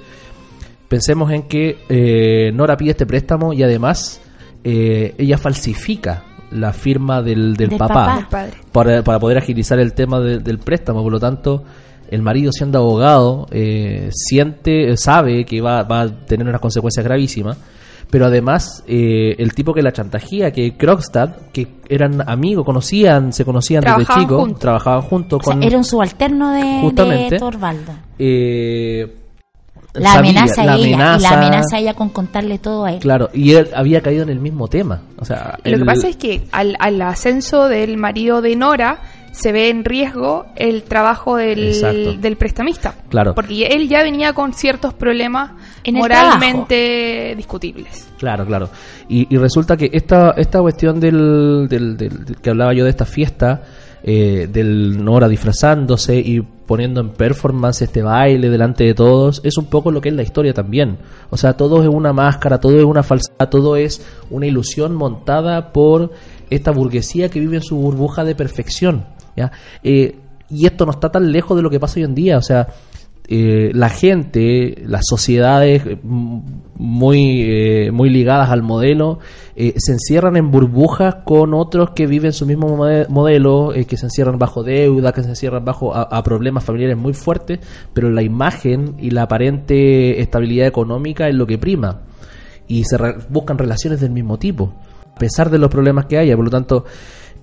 pensemos 0.88 1.32
en 1.32 1.44
que 1.44 1.78
eh, 1.88 2.52
Nora 2.52 2.78
pide 2.78 2.92
este 2.92 3.06
préstamo 3.06 3.54
y 3.54 3.62
además 3.62 4.22
eh, 4.64 5.14
ella 5.20 5.38
falsifica 5.38 6.24
la 6.50 6.74
firma 6.74 7.22
del, 7.22 7.56
del, 7.56 7.78
papá, 7.78 8.28
Para, 8.72 9.04
para, 9.04 9.20
poder 9.20 9.38
agilizar 9.38 9.80
el 9.80 9.94
tema 9.94 10.20
del 10.20 10.58
préstamo, 10.58 11.04
por 11.04 11.12
lo 11.12 11.20
tanto 11.20 11.64
el 12.10 12.24
marido 12.24 12.52
siendo 12.52 12.80
abogado 12.80 13.46
siente, 14.10 14.98
sabe 14.98 15.46
que 15.46 15.62
va, 15.62 15.84
va 15.84 16.02
a 16.02 16.26
tener 16.26 16.48
unas 16.48 16.60
consecuencias 16.60 17.06
gravísimas 17.06 17.56
pero 18.10 18.26
además 18.26 18.84
eh, 18.88 19.36
el 19.38 19.54
tipo 19.54 19.74
que 19.74 19.82
la 19.82 19.92
chantajía, 19.92 20.52
que 20.52 20.76
Krogstad, 20.76 21.36
que 21.54 21.68
eran 21.88 22.28
amigos, 22.28 22.66
conocían, 22.66 23.34
se 23.34 23.46
conocían 23.46 23.84
desde 23.84 24.14
chicos, 24.14 24.58
trabajaban 24.60 25.02
juntos. 25.02 25.42
con, 25.44 25.62
era 25.62 25.78
un 25.78 25.84
subalterno 25.84 26.52
de, 26.52 26.82
justamente, 26.82 27.38
Torvaldo. 27.38 27.94
Eh, 28.18 29.16
la 29.94 30.14
amenaza 30.14 30.64
la 30.64 30.76
ella 30.76 31.18
la 31.18 31.30
amenaza 31.30 31.80
ella 31.80 31.94
con 31.94 32.10
contarle 32.10 32.60
todo 32.60 32.86
a 32.86 32.94
él. 32.94 33.00
Claro, 33.00 33.30
y 33.34 33.54
él 33.54 33.70
había 33.76 34.02
caído 34.02 34.24
en 34.24 34.30
el 34.30 34.40
mismo 34.40 34.68
tema. 34.68 35.02
O 35.18 35.26
sea, 35.26 35.58
lo 35.64 35.78
que 35.78 35.86
pasa 35.86 36.08
es 36.08 36.16
que 36.16 36.48
al, 36.52 36.76
al 36.80 37.02
ascenso 37.02 37.68
del 37.68 37.98
marido 37.98 38.42
de 38.42 38.56
Nora 38.56 39.00
se 39.32 39.52
ve 39.52 39.70
en 39.70 39.86
riesgo 39.86 40.46
el 40.56 40.84
trabajo 40.84 41.36
del, 41.36 42.20
del 42.22 42.36
prestamista. 42.38 42.96
Claro. 43.10 43.36
Porque 43.36 43.68
él 43.68 43.88
ya 43.88 44.04
venía 44.04 44.34
con 44.34 44.54
ciertos 44.54 44.94
problemas 44.94 45.52
moralmente 45.92 47.34
discutibles. 47.36 48.08
Claro, 48.18 48.46
claro. 48.46 48.70
Y, 49.08 49.36
resulta 49.38 49.78
que 49.78 49.90
esta, 49.92 50.32
esta 50.32 50.60
cuestión 50.60 51.00
del, 51.00 51.68
del, 51.70 52.36
que 52.42 52.50
hablaba 52.50 52.74
yo 52.74 52.84
de 52.84 52.90
esta 52.90 53.06
fiesta, 53.06 53.64
eh, 54.04 54.48
del 54.52 55.04
Nora 55.04 55.28
disfrazándose 55.28 56.18
y 56.18 56.42
poniendo 56.42 57.02
en 57.02 57.10
performance 57.10 57.82
este 57.82 58.04
baile 58.04 58.50
delante 58.50 58.84
de 58.84 58.94
todos, 58.94 59.42
es 59.44 59.58
un 59.58 59.66
poco 59.66 59.92
lo 59.92 60.02
que 60.02 60.10
es 60.10 60.16
la 60.16 60.22
historia 60.22 60.54
también. 60.54 61.00
O 61.32 61.38
sea, 61.38 61.54
todo 61.54 61.82
es 61.82 61.90
una 61.90 62.14
máscara, 62.14 62.60
todo 62.60 62.78
es 62.78 62.86
una 62.86 63.04
falsedad, 63.04 63.50
todo 63.50 63.76
es 63.76 64.06
una 64.30 64.46
ilusión 64.46 64.94
montada 64.94 65.74
por 65.74 66.12
esta 66.50 66.72
burguesía 66.72 67.30
que 67.30 67.40
vive 67.40 67.58
en 67.58 67.64
su 67.64 67.76
burbuja 67.76 68.24
de 68.24 68.36
perfección. 68.36 69.06
Eh, 69.84 70.18
y 70.50 70.66
esto 70.66 70.86
no 70.86 70.92
está 70.92 71.12
tan 71.12 71.32
lejos 71.32 71.56
de 71.56 71.64
lo 71.64 71.70
que 71.70 71.80
pasa 71.80 72.00
hoy 72.00 72.04
en 72.04 72.16
día, 72.16 72.38
o 72.38 72.42
sea, 72.42 72.68
eh, 73.32 73.70
la 73.76 73.90
gente, 73.90 74.82
las 74.88 75.04
sociedades 75.08 75.84
mm, 76.02 76.40
muy, 76.78 77.44
eh, 77.44 77.92
muy 77.92 78.10
ligadas 78.10 78.50
al 78.50 78.64
modelo, 78.64 79.20
se 79.56 79.92
encierran 79.92 80.38
en 80.38 80.52
burbujas 80.52 81.18
con 81.26 81.54
otros 81.54 81.90
que 81.92 82.08
viven 82.08 82.32
su 82.32 82.46
mismo 82.46 82.78
modelo, 83.10 83.74
que 83.88 83.98
se 83.98 84.06
encierran 84.06 84.40
bajo 84.40 84.64
deuda, 84.64 85.12
que 85.12 85.22
se 85.22 85.30
encierran 85.30 85.66
bajo 85.66 85.94
a, 85.94 86.24
problemas 86.24 86.64
familiares 86.64 86.98
muy 86.98 87.12
fuertes, 87.12 87.60
pero 87.94 88.10
la 88.10 88.22
imagen 88.22 88.96
y 89.00 89.10
la 89.12 89.24
aparente 89.24 90.22
estabilidad 90.22 90.66
económica 90.66 91.28
es 91.28 91.36
lo 91.36 91.46
que 91.46 91.58
prima. 91.58 92.04
Y 92.70 92.86
se 92.86 92.98
buscan 93.30 93.58
relaciones 93.58 94.00
del 94.00 94.12
mismo 94.12 94.40
tipo, 94.40 94.74
a 95.14 95.20
pesar 95.20 95.50
de 95.50 95.58
los 95.58 95.70
problemas 95.70 96.06
que 96.06 96.18
haya. 96.18 96.38
Por 96.38 96.46
lo 96.46 96.52
tanto, 96.52 96.86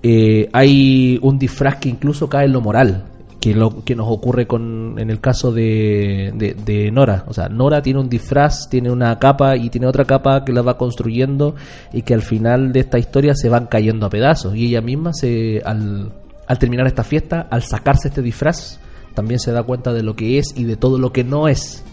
eh, 0.03 0.49
hay 0.53 1.19
un 1.21 1.39
disfraz 1.39 1.77
que 1.77 1.89
incluso 1.89 2.29
cae 2.29 2.45
en 2.45 2.53
lo 2.53 2.61
moral, 2.61 3.05
que 3.39 3.53
lo 3.53 3.83
que 3.83 3.95
nos 3.95 4.07
ocurre 4.09 4.47
con 4.47 4.95
en 4.97 5.09
el 5.09 5.19
caso 5.19 5.51
de, 5.51 6.91
Nora. 6.93 7.23
O 7.27 7.33
sea, 7.33 7.49
Nora 7.49 7.81
tiene 7.81 7.99
un 7.99 8.09
disfraz, 8.09 8.69
tiene 8.69 8.91
una 8.91 9.17
capa 9.19 9.55
y 9.57 9.69
tiene 9.69 9.87
otra 9.87 10.05
capa 10.05 10.43
que 10.43 10.53
la 10.53 10.61
va 10.61 10.77
construyendo 10.77 11.55
y 11.93 12.01
que 12.01 12.13
al 12.13 12.21
final 12.21 12.71
de 12.71 12.81
esta 12.81 12.99
historia 12.99 13.33
se 13.35 13.49
van 13.49 13.67
cayendo 13.67 14.05
a 14.05 14.09
pedazos. 14.09 14.55
Y 14.55 14.67
ella 14.67 14.81
misma, 14.81 15.13
se, 15.13 15.61
al, 15.65 16.11
al 16.47 16.59
terminar 16.59 16.87
esta 16.87 17.03
fiesta, 17.03 17.47
al 17.49 17.63
sacarse 17.63 18.09
este 18.09 18.21
disfraz, 18.21 18.79
también 19.13 19.39
se 19.39 19.51
da 19.51 19.63
cuenta 19.63 19.93
de 19.93 20.03
lo 20.03 20.15
que 20.15 20.37
es 20.37 20.53
y 20.55 20.63
de 20.63 20.77
todo 20.77 20.99
lo 20.99 21.11
que 21.11 21.23
no 21.23 21.47
es. 21.47 21.83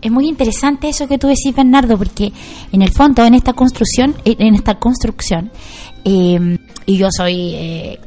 Es 0.00 0.10
muy 0.10 0.28
interesante 0.28 0.88
eso 0.88 1.06
que 1.06 1.16
tú 1.16 1.28
decís, 1.28 1.54
Bernardo, 1.54 1.96
porque 1.96 2.32
en 2.72 2.82
el 2.82 2.90
fondo, 2.90 3.24
en 3.24 3.34
esta 3.34 3.52
construcción, 3.52 4.16
en 4.24 4.54
esta 4.54 4.80
construcción, 4.80 5.52
eh, 6.04 6.58
y 6.86 6.96
yo 6.96 7.08
soy, 7.10 7.54
eh, 7.54 8.00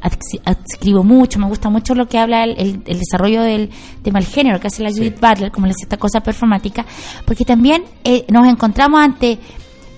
adscribo 0.44 1.02
mucho, 1.02 1.38
me 1.38 1.46
gusta 1.46 1.68
mucho 1.68 1.94
lo 1.94 2.06
que 2.06 2.18
habla 2.18 2.44
el, 2.44 2.82
desarrollo 2.84 3.42
del 3.42 3.70
tema 4.02 4.20
del 4.20 4.28
género 4.28 4.60
que 4.60 4.66
hace 4.66 4.82
la 4.82 4.90
Judith 4.90 5.20
Butler, 5.20 5.50
como 5.50 5.66
les 5.66 5.76
esta 5.82 5.96
cosa 5.96 6.20
performática, 6.20 6.84
porque 7.24 7.44
también 7.44 7.84
eh, 8.04 8.24
nos 8.28 8.46
encontramos 8.46 9.00
ante 9.00 9.38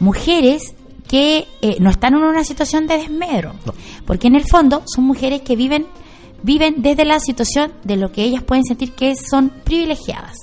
mujeres 0.01 0.75
que 1.09 1.47
eh, 1.63 1.77
no 1.81 1.91
están 1.91 2.15
en 2.15 2.23
una 2.23 2.45
situación 2.45 2.87
de 2.87 2.99
desmedro, 2.99 3.55
porque 4.07 4.29
en 4.29 4.37
el 4.37 4.45
fondo 4.45 4.83
son 4.87 5.05
mujeres 5.05 5.43
que 5.43 5.57
viven 5.57 5.87
viven 6.43 6.77
desde 6.79 7.05
la 7.05 7.19
situación 7.19 7.73
de 7.83 7.97
lo 7.97 8.13
que 8.13 8.23
ellas 8.23 8.45
pueden 8.45 8.65
sentir 8.65 8.93
que 8.93 9.17
son 9.17 9.51
privilegiadas. 9.65 10.37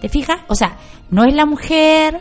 ¿Te 0.00 0.10
fijas? 0.10 0.40
O 0.48 0.54
sea, 0.54 0.76
no 1.10 1.24
es 1.24 1.34
la 1.34 1.46
mujer 1.46 2.20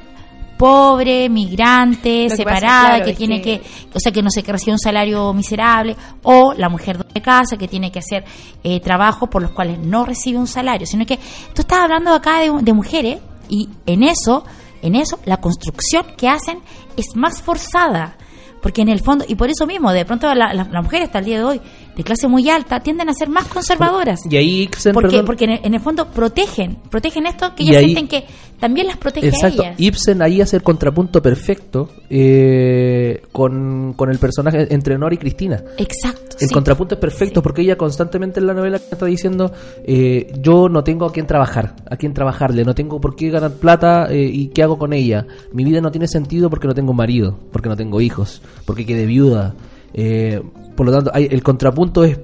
pobre, 0.62 1.28
migrante, 1.30 2.28
Lo 2.30 2.36
que 2.38 2.44
pasa, 2.44 2.60
separada, 2.60 2.88
claro, 2.90 3.06
que 3.06 3.14
tiene 3.14 3.42
que- 3.42 3.60
que, 3.62 3.68
o 3.96 4.00
sea, 4.00 4.12
que 4.12 4.22
no 4.22 4.30
se 4.30 4.44
que 4.44 4.52
recibe 4.52 4.74
un 4.74 4.80
salario 4.80 5.34
miserable, 5.34 5.96
o 6.24 6.54
la 6.56 6.70
mujer 6.70 7.04
de 7.06 7.22
casa 7.22 7.58
que 7.58 7.68
tiene 7.68 7.92
que 7.92 8.00
hacer 8.00 8.24
eh, 8.64 8.80
trabajos 8.80 9.28
por 9.30 9.42
los 9.42 9.52
cuales 9.52 9.80
no 9.80 10.06
recibe 10.06 10.38
un 10.38 10.48
salario, 10.48 10.86
sino 10.86 11.06
que 11.06 11.18
tú 11.54 11.62
estás 11.62 11.80
hablando 11.80 12.14
acá 12.14 12.40
de, 12.40 12.52
de 12.62 12.74
mujeres 12.74 13.20
y 13.50 13.68
en 13.88 14.04
eso, 14.04 14.44
en 14.84 14.96
eso, 14.96 15.20
la 15.26 15.38
construcción 15.38 16.06
que 16.16 16.30
hacen 16.30 16.60
es 16.96 17.16
más 17.16 17.42
forzada. 17.42 18.16
Porque 18.62 18.84
en 18.84 18.90
el 18.90 19.00
fondo, 19.04 19.26
y 19.28 19.34
por 19.34 19.50
eso 19.50 19.66
mismo, 19.66 19.92
de 19.92 20.06
pronto 20.06 20.28
la- 20.36 20.54
la- 20.54 20.64
las 20.66 20.84
mujeres 20.84 21.08
hasta 21.08 21.18
el 21.18 21.26
día 21.26 21.40
de 21.40 21.44
hoy, 21.44 21.62
de 21.96 22.04
clase 22.04 22.28
muy 22.28 22.50
alta, 22.50 22.80
tienden 22.80 23.10
a 23.10 23.14
ser 23.14 23.30
más 23.30 23.48
conservadoras. 23.48 24.22
Y 24.30 24.38
ahí 24.38 24.62
Ibsen, 24.64 24.94
Porque, 24.94 25.18
en 25.46 25.50
el, 25.52 25.60
en 25.64 25.74
el 25.74 25.80
fondo 25.82 26.08
protegen, 26.08 26.78
protegen 26.90 27.26
esto 27.26 27.54
que 27.56 27.64
ellas 27.64 27.78
ahí- 27.78 27.86
sienten 27.94 28.08
que 28.08 28.26
también 28.60 28.88
las 28.88 28.98
protege 28.98 29.28
Exacto. 29.28 29.64
a 29.64 29.66
ellas. 29.68 29.80
Ibsen 29.80 30.22
ahí 30.22 30.40
hace 30.40 30.56
el 30.56 30.64
contrapunto 30.64 31.22
perfecto 31.22 31.90
eh, 32.10 33.22
con, 33.32 33.94
con 33.96 34.10
el 34.10 34.20
personaje 34.20 34.68
entre 34.74 34.98
Nora 34.98 35.16
y 35.16 35.18
Cristina. 35.18 35.64
Exacto. 35.78 36.38
El 36.40 36.48
sí. 36.48 36.54
contrapunto 36.54 36.96
es 36.96 37.02
perfecto 37.02 37.40
Sí. 37.40 37.44
porque 37.44 37.62
ella 37.62 37.78
constantemente 37.78 38.40
en 38.40 38.48
la 38.48 38.54
novela 38.54 38.78
está 38.78 39.06
diciendo 39.06 39.52
eh, 39.84 40.32
yo 40.42 40.70
no 40.70 40.84
tengo 40.84 41.06
a 41.06 41.12
quién 41.12 41.28
trabajar, 41.28 41.76
a 41.90 41.98
quién 41.98 42.14
trabajarle, 42.14 42.64
no 42.64 42.74
tengo 42.74 43.00
por 43.02 43.16
qué 43.16 43.30
ganar 43.30 43.52
plata 43.54 44.08
eh, 44.12 44.30
y 44.32 44.48
qué 44.48 44.64
hago 44.64 44.78
con 44.78 44.94
ella. 44.94 45.26
Mi 45.54 45.64
vida 45.64 45.82
no 45.82 45.92
tiene 45.92 46.08
sentido 46.08 46.50
porque 46.50 46.68
no 46.68 46.74
tengo 46.74 46.94
marido, 46.94 47.38
porque 47.52 47.70
no 47.70 47.76
tengo 47.76 48.00
hijos, 48.02 48.42
porque 48.66 48.86
quedé 48.86 49.06
viuda. 49.06 49.54
Eh, 49.94 50.42
por 50.76 50.86
lo 50.86 50.92
tanto, 50.92 51.12
hay- 51.14 51.28
el 51.32 51.44
contrapunto 51.44 52.04
es, 52.04 52.20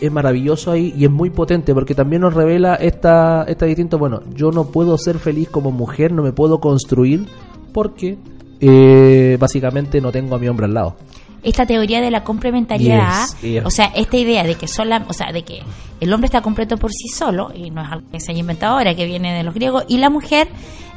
es 0.00 0.10
maravilloso 0.12 0.70
ahí 0.72 0.92
y 0.96 1.04
es 1.04 1.10
muy 1.10 1.30
potente 1.30 1.74
porque 1.74 1.94
también 1.94 2.22
nos 2.22 2.34
revela 2.34 2.74
esta, 2.76 3.44
esta 3.44 3.66
distinto, 3.66 3.98
bueno, 3.98 4.20
yo 4.34 4.50
no 4.50 4.64
puedo 4.66 4.96
ser 4.98 5.18
feliz 5.18 5.48
como 5.48 5.70
mujer, 5.70 6.12
no 6.12 6.22
me 6.22 6.32
puedo 6.32 6.60
construir 6.60 7.26
porque 7.72 8.18
eh, 8.60 9.36
básicamente 9.40 10.00
no 10.00 10.12
tengo 10.12 10.34
a 10.34 10.38
mi 10.38 10.48
hombre 10.48 10.66
al 10.66 10.74
lado. 10.74 10.96
esta 11.42 11.66
teoría 11.66 12.00
de 12.00 12.10
la 12.12 12.22
complementariedad, 12.22 13.24
Yes, 13.42 13.64
o 13.64 13.70
sea, 13.70 13.86
esta 13.96 14.16
idea 14.16 14.44
de 14.44 14.54
que 14.54 14.68
sola, 14.68 15.04
o 15.08 15.12
sea, 15.12 15.32
de 15.32 15.42
que 15.42 15.60
el 16.00 16.12
hombre 16.12 16.26
está 16.26 16.40
completo 16.42 16.76
por 16.76 16.92
sí 16.92 17.08
solo 17.08 17.50
y 17.54 17.70
no 17.70 17.82
es 17.82 17.88
algo 17.90 18.06
que 18.12 18.20
se 18.20 18.30
haya 18.30 18.40
inventado 18.40 18.76
ahora, 18.78 18.94
que 18.94 19.06
viene 19.06 19.34
de 19.34 19.42
los 19.42 19.52
griegos 19.54 19.84
y 19.88 19.98
la 19.98 20.08
mujer 20.10 20.46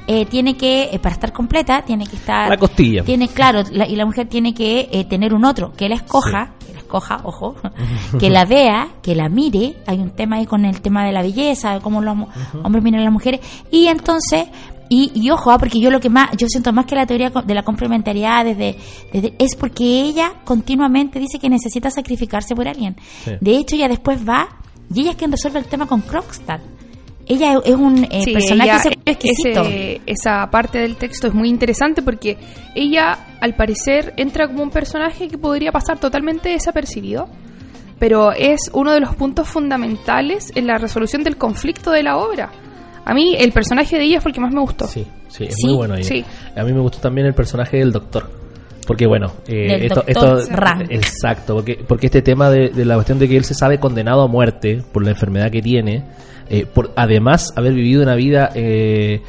eh, 0.08 0.26
tiene 0.26 0.56
que 0.56 0.90
eh, 0.92 1.00
para 1.00 1.14
estar 1.16 1.32
completa 1.34 1.82
tiene 1.84 2.06
que 2.06 2.16
estar 2.16 2.50
La 2.50 2.58
costilla. 2.58 3.04
tiene 3.04 3.28
claro 3.28 3.64
la- 3.72 3.88
y 3.88 3.96
la 3.96 4.06
mujer 4.06 4.28
tiene 4.28 4.54
que 4.54 4.88
eh, 4.92 5.06
tener 5.06 5.34
un 5.34 5.46
otro 5.46 5.74
que 5.74 5.90
la 5.90 5.96
escoja 5.96 6.52
que 6.66 6.74
la 6.74 6.80
escoja 6.80 7.22
ojo 7.24 7.56
que 8.20 8.30
la 8.30 8.46
vea 8.46 8.88
que 9.02 9.16
la 9.16 9.30
mire 9.30 9.76
hay 9.88 10.00
un 10.00 10.12
tema 10.12 10.38
ahí 10.38 10.46
con 10.46 10.64
el 10.66 10.82
tema 10.82 11.06
de 11.06 11.12
la 11.12 11.22
belleza 11.22 11.74
de 11.74 11.80
cómo 11.82 12.02
los 12.02 12.16
hombres 12.64 12.84
miran 12.84 13.02
a 13.02 13.04
las 13.06 13.14
mujeres 13.14 13.40
y 13.72 13.88
entonces 13.88 14.48
y, 14.88 15.12
y 15.16 15.32
ojo, 15.32 15.50
ah, 15.50 15.58
porque 15.58 15.80
yo 15.80 15.90
lo 15.90 16.00
que 16.00 16.12
más, 16.12 16.30
yo 16.38 16.46
siento 16.48 16.72
más 16.72 16.86
que 16.86 16.94
la 16.94 17.08
teoría 17.08 17.32
de 17.32 17.54
la 17.56 17.64
complementariedad 17.64 18.46
desde, 18.46 18.78
desde- 19.12 19.34
es 19.40 19.56
porque 19.56 19.84
ella 19.84 20.34
continuamente 20.44 21.18
dice 21.20 21.40
que 21.40 21.50
necesita 21.50 21.90
sacrificarse 21.90 22.54
por 22.56 22.68
alguien. 22.68 22.96
Sí. 23.24 23.32
De 23.42 23.58
hecho, 23.58 23.76
ella 23.78 23.88
después 23.88 24.20
va 24.30 24.48
y 24.94 25.02
ella 25.02 25.10
es 25.10 25.16
quien 25.18 25.32
resuelve 25.32 25.58
el 25.58 25.66
tema 25.66 25.88
con 25.88 26.02
Krogstad. 26.02 26.60
Ella 27.28 27.60
es- 27.66 27.74
un 27.76 28.04
eh, 28.12 28.22
Sí, 28.24 28.34
personaje 28.34 28.70
ella- 28.70 28.78
ese- 28.78 28.94
exquisito. 29.06 29.62
ese- 29.62 30.02
esa 30.06 30.48
parte 30.52 30.78
del 30.80 30.96
texto 30.96 31.28
es 31.28 31.34
muy 31.34 31.50
interesante 31.50 32.02
porque 32.02 32.38
ella, 32.76 33.18
al 33.42 33.56
parecer, 33.56 34.14
entra 34.18 34.48
como 34.48 34.62
un 34.64 34.70
personaje 34.70 35.28
que 35.28 35.38
podría 35.38 35.72
pasar 35.72 35.98
totalmente 36.00 36.50
desapercibido, 36.50 37.28
pero 38.00 38.32
es 38.32 38.70
uno 38.74 38.92
de 38.94 39.00
los 39.00 39.16
puntos 39.16 39.48
fundamentales 39.48 40.52
en 40.56 40.68
la 40.68 40.78
resolución 40.78 41.24
del 41.24 41.38
conflicto 41.38 41.92
de 41.92 42.04
la 42.04 42.18
obra. 42.18 42.52
A 43.06 43.14
mí, 43.14 43.36
el 43.38 43.52
personaje 43.52 43.98
de 43.98 44.04
ella 44.04 44.22
fue 44.22 44.30
el 44.32 44.36
que 44.36 44.42
más 44.42 44.54
me 44.54 44.62
gustó. 44.62 44.88
Sí, 44.88 45.06
sí, 45.28 45.46
es 45.46 45.56
Sí, 45.56 45.68
muy 45.68 45.76
bueno. 45.76 45.96
sí. 46.02 46.24
A 46.56 46.64
mí 46.64 46.74
me 46.74 46.82
gustó 46.82 47.00
también 47.00 47.28
el 47.28 47.34
personaje 47.34 47.78
del 47.78 47.92
doctor. 47.92 48.30
Porque 48.88 49.08
bueno, 49.08 49.32
eh, 49.48 49.86
esto, 49.88 50.04
esto- 50.06 50.38
exacto, 50.90 51.56
porque, 51.56 51.80
porque 51.88 52.06
este 52.06 52.22
tema 52.22 52.52
de, 52.52 52.70
de 52.70 52.86
la 52.86 52.94
cuestión 52.96 53.18
de 53.18 53.28
que 53.28 53.36
él 53.36 53.44
se 53.44 53.56
sabe 53.56 53.80
condenado 53.80 54.22
a 54.22 54.28
muerte 54.28 54.84
por 54.92 55.04
la 55.04 55.10
enfermedad 55.12 55.50
que 55.52 55.62
tiene, 55.62 56.04
eh, 56.50 56.66
por 56.66 56.92
además 56.96 57.54
haber 57.56 57.74
vivido 57.74 58.04
una 58.04 58.16
vida 58.16 58.50
eh, 58.56 59.22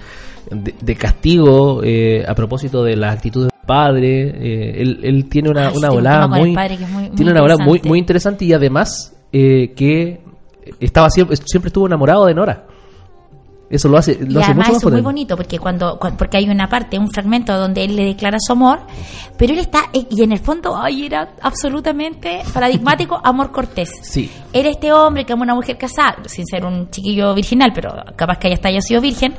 de, 0.50 0.74
de 0.80 0.94
castigo 0.96 1.82
eh, 1.82 2.24
a 2.26 2.34
propósito 2.34 2.84
de 2.84 2.96
las 2.96 3.14
actitudes 3.16 3.48
del 3.50 3.66
padre, 3.66 4.28
eh, 4.28 4.82
él, 4.82 5.00
él 5.02 5.28
tiene 5.28 5.50
una, 5.50 5.70
sí, 5.70 5.78
una 5.78 5.90
volada 5.90 6.28
muy, 6.28 6.54
padre 6.54 6.76
que 6.76 6.84
es 6.84 6.90
muy- 6.90 7.02
muy 7.08 7.16
tiene 7.16 7.32
una 7.32 7.40
volada 7.40 7.58
muy, 7.58 7.64
interesante. 7.78 7.88
muy 7.88 7.98
interesante 7.98 8.44
y 8.44 8.52
además 8.52 9.16
eh, 9.32 9.72
que 9.74 10.20
estaba 10.80 11.10
siempre, 11.10 11.36
siempre 11.36 11.68
estuvo 11.68 11.86
enamorado 11.86 12.26
de 12.26 12.34
Nora. 12.34 12.65
Eso 13.68 13.88
lo 13.88 13.98
hace, 13.98 14.14
lo 14.20 14.38
y 14.38 14.42
hace 14.42 14.52
además 14.52 14.56
mucho 14.56 14.58
más 14.58 14.68
eso 14.78 14.88
es 14.88 14.92
muy 14.92 15.02
bonito 15.02 15.36
porque 15.36 15.58
cuando, 15.58 15.98
cuan- 15.98 16.16
porque 16.16 16.36
hay 16.36 16.48
una 16.48 16.68
parte, 16.68 16.98
un 17.00 17.10
fragmento 17.10 17.56
donde 17.58 17.82
él 17.84 17.96
le 17.96 18.04
declara 18.04 18.38
su 18.40 18.52
amor, 18.52 18.78
pero 19.36 19.52
él 19.52 19.58
está 19.58 19.86
eh, 19.92 20.06
y 20.08 20.22
en 20.22 20.30
el 20.32 20.38
fondo 20.38 20.76
ay 20.80 21.06
era 21.06 21.30
absolutamente 21.42 22.42
paradigmático 22.54 23.20
amor 23.24 23.50
cortés. 23.50 23.90
Sí. 24.02 24.30
Era 24.52 24.68
este 24.68 24.92
hombre 24.92 25.24
que 25.24 25.32
ama 25.32 25.42
a 25.42 25.46
una 25.46 25.54
mujer 25.56 25.76
casada, 25.76 26.16
sin 26.26 26.46
ser 26.46 26.64
un 26.64 26.90
chiquillo 26.90 27.34
virginal, 27.34 27.72
pero 27.74 27.92
capaz 28.14 28.38
que 28.38 28.46
ella 28.46 28.54
hasta 28.54 28.68
haya 28.68 28.80
sido 28.80 29.00
virgen, 29.00 29.34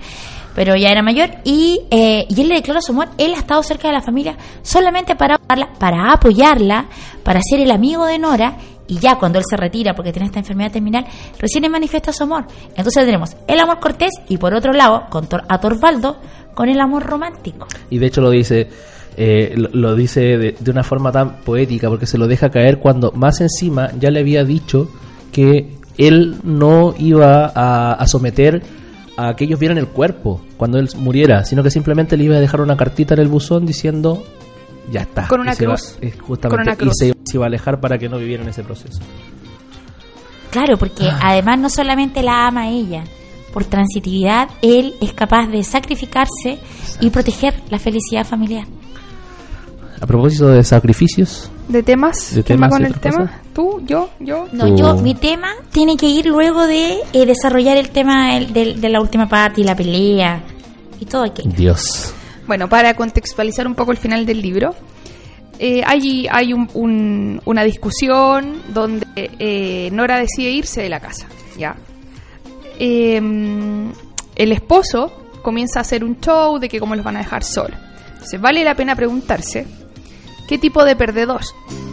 pero 0.54 0.76
ya 0.76 0.90
era 0.90 1.02
mayor 1.02 1.30
y, 1.46 1.80
eh, 1.90 2.26
y 2.28 2.42
él 2.42 2.50
le 2.50 2.56
declara 2.56 2.82
su 2.82 2.92
amor. 2.92 3.08
Él 3.18 3.34
ha 3.34 3.38
estado 3.38 3.64
cerca 3.64 3.88
de 3.88 3.94
la 3.94 4.02
familia 4.02 4.36
solamente 4.62 5.16
para 5.16 5.38
para 5.38 6.12
apoyarla, 6.12 6.88
para 7.24 7.40
ser 7.42 7.62
el 7.62 7.72
amigo 7.72 8.06
de 8.06 8.20
Nora. 8.20 8.58
Y 8.88 9.00
ya 9.00 9.18
cuando 9.20 9.38
él 9.40 9.46
se 9.50 9.58
retira 9.58 9.94
porque 9.96 10.12
tiene 10.12 10.28
esta 10.28 10.40
enfermedad 10.40 10.72
terminal, 10.72 11.06
recién 11.40 11.70
manifiesta 11.72 12.14
su 12.14 12.24
amor. 12.24 12.46
Entonces 12.70 13.04
tenemos 13.06 13.36
el 13.48 13.60
amor 13.60 13.80
cortés 13.80 14.12
y 14.30 14.38
por 14.38 14.54
otro 14.54 14.72
lado, 14.74 15.04
con 15.10 15.28
Tor- 15.28 15.44
a 15.50 15.60
Torvaldo, 15.60 16.18
con 16.54 16.70
el 16.70 16.80
amor 16.80 17.04
romántico. 17.04 17.68
Y 17.90 17.98
de 18.00 18.06
hecho 18.08 18.22
lo 18.22 18.30
dice, 18.30 18.70
eh, 19.18 19.54
lo, 19.56 19.96
dice 19.96 20.22
de, 20.38 20.56
de 20.60 20.72
una 20.72 20.84
forma 20.84 21.12
tan 21.12 21.42
poética, 21.42 21.90
porque 21.90 22.06
se 22.06 22.18
lo 22.18 22.28
deja 22.28 22.50
caer 22.50 22.80
cuando 22.80 23.12
más 23.12 23.42
encima 23.42 23.92
ya 24.00 24.10
le 24.10 24.22
había 24.22 24.44
dicho 24.44 24.90
que 25.32 25.76
él 25.98 26.38
no 26.44 26.94
iba 26.98 27.46
a 27.48 28.08
someter 28.08 28.64
a 29.18 29.36
que 29.36 29.46
ellos 29.46 29.60
vieran 29.60 29.80
el 29.80 29.88
cuerpo 29.88 30.42
cuando 30.58 30.78
él 30.78 30.88
muriera, 30.96 31.44
sino 31.44 31.64
que 31.64 31.72
simplemente 31.72 32.16
le 32.18 32.26
iba 32.26 32.36
a 32.38 32.40
dejar 32.40 32.62
una 32.62 32.78
cartita 32.78 33.16
en 33.16 33.22
el 33.22 33.28
buzón 33.28 33.66
diciendo 33.66 34.24
ya 34.92 35.02
está. 35.02 35.28
Con 35.28 35.42
una 35.42 35.54
Y 35.54 35.56
se 35.56 35.68
va- 35.68 35.76
cruz. 35.76 35.98
eh, 36.02 36.12
justamente, 36.20 36.50
Con 36.50 36.62
una 36.62 36.74
y 36.74 36.78
cruz. 36.78 36.94
se, 36.98 37.14
se 37.26 37.38
iba 37.38 37.46
a 37.46 37.48
alejar 37.48 37.80
para 37.80 37.98
que 37.98 38.08
no 38.10 38.18
vivieran 38.18 38.48
ese 38.48 38.64
proceso. 38.64 39.00
Claro, 40.52 40.78
porque 40.78 41.08
Ah. 41.10 41.20
además 41.24 41.60
no 41.60 41.70
solamente 41.70 42.24
la 42.24 42.48
ama 42.48 42.62
a 42.64 42.70
ella, 42.70 43.04
por 43.54 43.66
transitividad, 43.66 44.50
él 44.62 44.96
es 45.02 45.14
capaz 45.14 45.48
de 45.48 45.64
sacrificarse 45.64 46.60
y 47.02 47.10
proteger 47.10 47.56
la 47.70 47.80
felicidad 47.80 48.26
familiar. 48.26 48.66
A 50.00 50.06
propósito 50.06 50.48
de 50.50 50.64
sacrificios, 50.64 51.50
¿De 51.68 51.84
temas? 51.84 52.34
¿De 52.36 52.44
¿Quién 52.44 52.60
va 52.62 52.68
temas 52.70 52.72
con 52.72 52.82
y 52.82 52.86
el 52.86 52.94
tema? 53.00 53.42
¿Tú? 53.54 53.82
¿Yo? 53.86 54.10
¿Yo? 54.22 54.48
No, 54.54 54.74
yo, 54.78 54.96
mi 55.02 55.16
tema 55.16 55.50
tiene 55.72 55.98
que 55.98 56.06
ir 56.08 56.28
luego 56.28 56.66
de 56.66 57.00
eh, 57.12 57.26
desarrollar 57.26 57.76
el 57.78 57.90
tema 57.90 58.34
del- 58.36 58.54
del- 58.54 58.80
de 58.80 58.90
la 58.90 59.02
última 59.02 59.28
parte 59.28 59.60
y 59.62 59.64
la 59.66 59.76
pelea 59.76 60.44
y 61.00 61.06
todo 61.06 61.24
aquello. 61.24 61.50
Dios. 61.54 62.14
Bueno, 62.48 62.70
para 62.70 62.94
contextualizar 62.96 63.68
un 63.68 63.76
poco 63.76 63.92
el 63.92 63.98
final 63.98 64.26
del 64.26 64.42
libro, 64.42 64.74
eh, 65.60 65.82
hay, 65.86 66.28
hay 66.32 66.54
un- 66.54 66.70
un- 66.74 67.42
una 67.46 67.64
discusión 67.64 68.62
donde 68.74 69.06
eh, 69.16 69.90
Nora 69.92 70.20
decide 70.20 70.52
irse 70.52 70.82
de 70.82 70.90
la 70.90 71.00
casa. 71.00 71.28
¿ya? 71.58 71.76
Eh, 72.80 73.18
el 74.36 74.52
esposo 74.52 75.12
comienza 75.42 75.80
a 75.80 75.82
hacer 75.82 76.04
un 76.04 76.20
show 76.20 76.60
de 76.60 76.70
que 76.70 76.80
cómo 76.80 76.96
los 76.96 77.04
van 77.04 77.16
a 77.16 77.20
dejar 77.20 77.44
solos. 77.44 77.78
Entonces, 78.14 78.40
vale 78.40 78.64
la 78.64 78.76
pena 78.76 78.96
preguntarse 78.96 79.66
qué 80.48 80.58
tipo 80.58 80.84
de 80.86 80.96
perdedor 80.96 81.42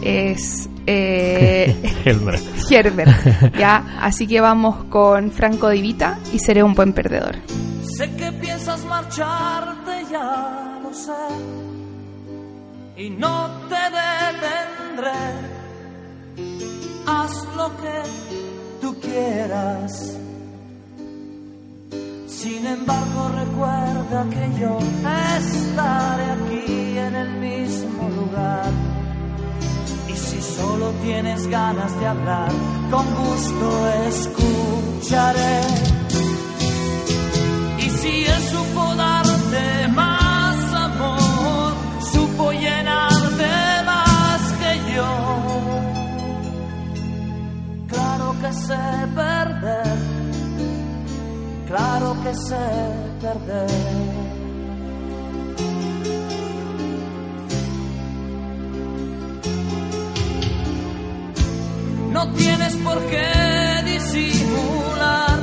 es 0.03 0.69
eh, 0.87 1.75
Helmer. 2.05 2.39
Herbert. 2.69 3.55
¿ya? 3.57 3.97
Así 3.99 4.27
que 4.27 4.41
vamos 4.41 4.85
con 4.85 5.31
Franco 5.31 5.69
de 5.69 5.81
Vita 5.81 6.19
y 6.33 6.39
seré 6.39 6.63
un 6.63 6.73
buen 6.73 6.93
perdedor. 6.93 7.35
Sé 7.97 8.11
que 8.15 8.31
piensas 8.33 8.83
marcharte, 8.85 10.05
ya 10.11 10.79
lo 10.81 10.93
sé. 10.93 11.11
Y 12.97 13.09
no 13.09 13.49
te 13.69 13.75
detendré. 13.75 15.11
Haz 17.07 17.31
lo 17.55 17.69
que 17.77 18.01
tú 18.81 18.99
quieras. 18.99 20.17
Sin 22.27 22.65
embargo, 22.65 23.31
recuerda 23.35 24.25
que 24.29 24.59
yo 24.59 24.77
estaré 25.37 26.31
aquí 26.31 26.97
en 26.97 27.15
el 27.15 27.31
mismo 27.39 28.09
lugar. 28.09 29.04
Si 30.27 30.41
solo 30.41 30.91
tienes 31.03 31.47
ganas 31.47 31.97
de 31.99 32.07
hablar, 32.07 32.51
con 32.89 33.05
gusto 33.15 33.87
escucharé. 34.07 35.61
Y 37.77 37.89
si 37.89 38.25
él 38.25 38.41
supo 38.53 38.95
darte 38.95 39.87
más 39.89 40.73
amor, 40.73 41.73
supo 42.11 42.51
llenarte 42.51 43.83
más 43.85 44.41
que 44.61 44.93
yo. 44.95 45.11
Claro 47.87 48.35
que 48.41 48.53
sé 48.53 48.83
perder, 49.15 49.97
claro 51.67 52.15
que 52.23 52.33
sé 52.33 52.65
perder. 53.21 54.44
No 62.25 62.33
tienes 62.33 62.75
por 62.77 62.99
qué 63.07 63.83
disimular. 63.85 65.39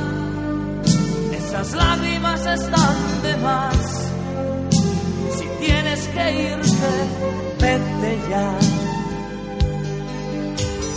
Esas 1.31 1.73
lágrimas 1.73 2.45
están 2.45 3.21
de 3.21 3.37
más. 3.37 3.75
Si 5.37 5.65
tienes 5.65 6.07
que 6.07 6.41
irte, 6.51 6.91
vete 7.59 8.19
ya. 8.29 8.49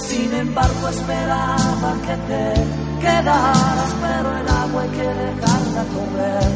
Sin 0.09 0.35
embargo, 0.35 0.89
esperaba 0.89 1.95
que 2.07 2.17
te 2.29 2.55
quedaras, 3.01 3.95
pero 4.01 4.39
el 4.39 4.49
agua 4.49 4.83
hay 4.83 4.89
que 4.91 5.09
dejarla 5.25 5.85
correr. 5.95 6.51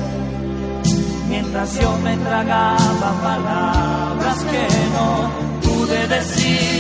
Mientras 1.29 1.81
yo 1.81 1.97
me 1.99 2.17
tragaba 2.17 3.13
palabras 3.23 4.39
que 4.51 4.67
no 4.95 5.31
pude 5.63 6.09
decir. 6.09 6.80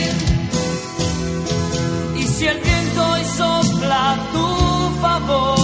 Si 2.41 2.47
el 2.47 2.59
viento 2.59 3.07
hoy 3.07 3.23
sopla 3.37 4.13
a 4.13 4.17
tu 4.33 5.01
favor, 5.03 5.60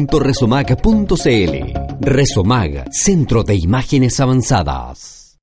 Resomag, 2.00 2.86
Centro 2.92 3.44
de 3.44 3.56
Imágenes 3.56 4.20
Avanzadas. 4.22 5.38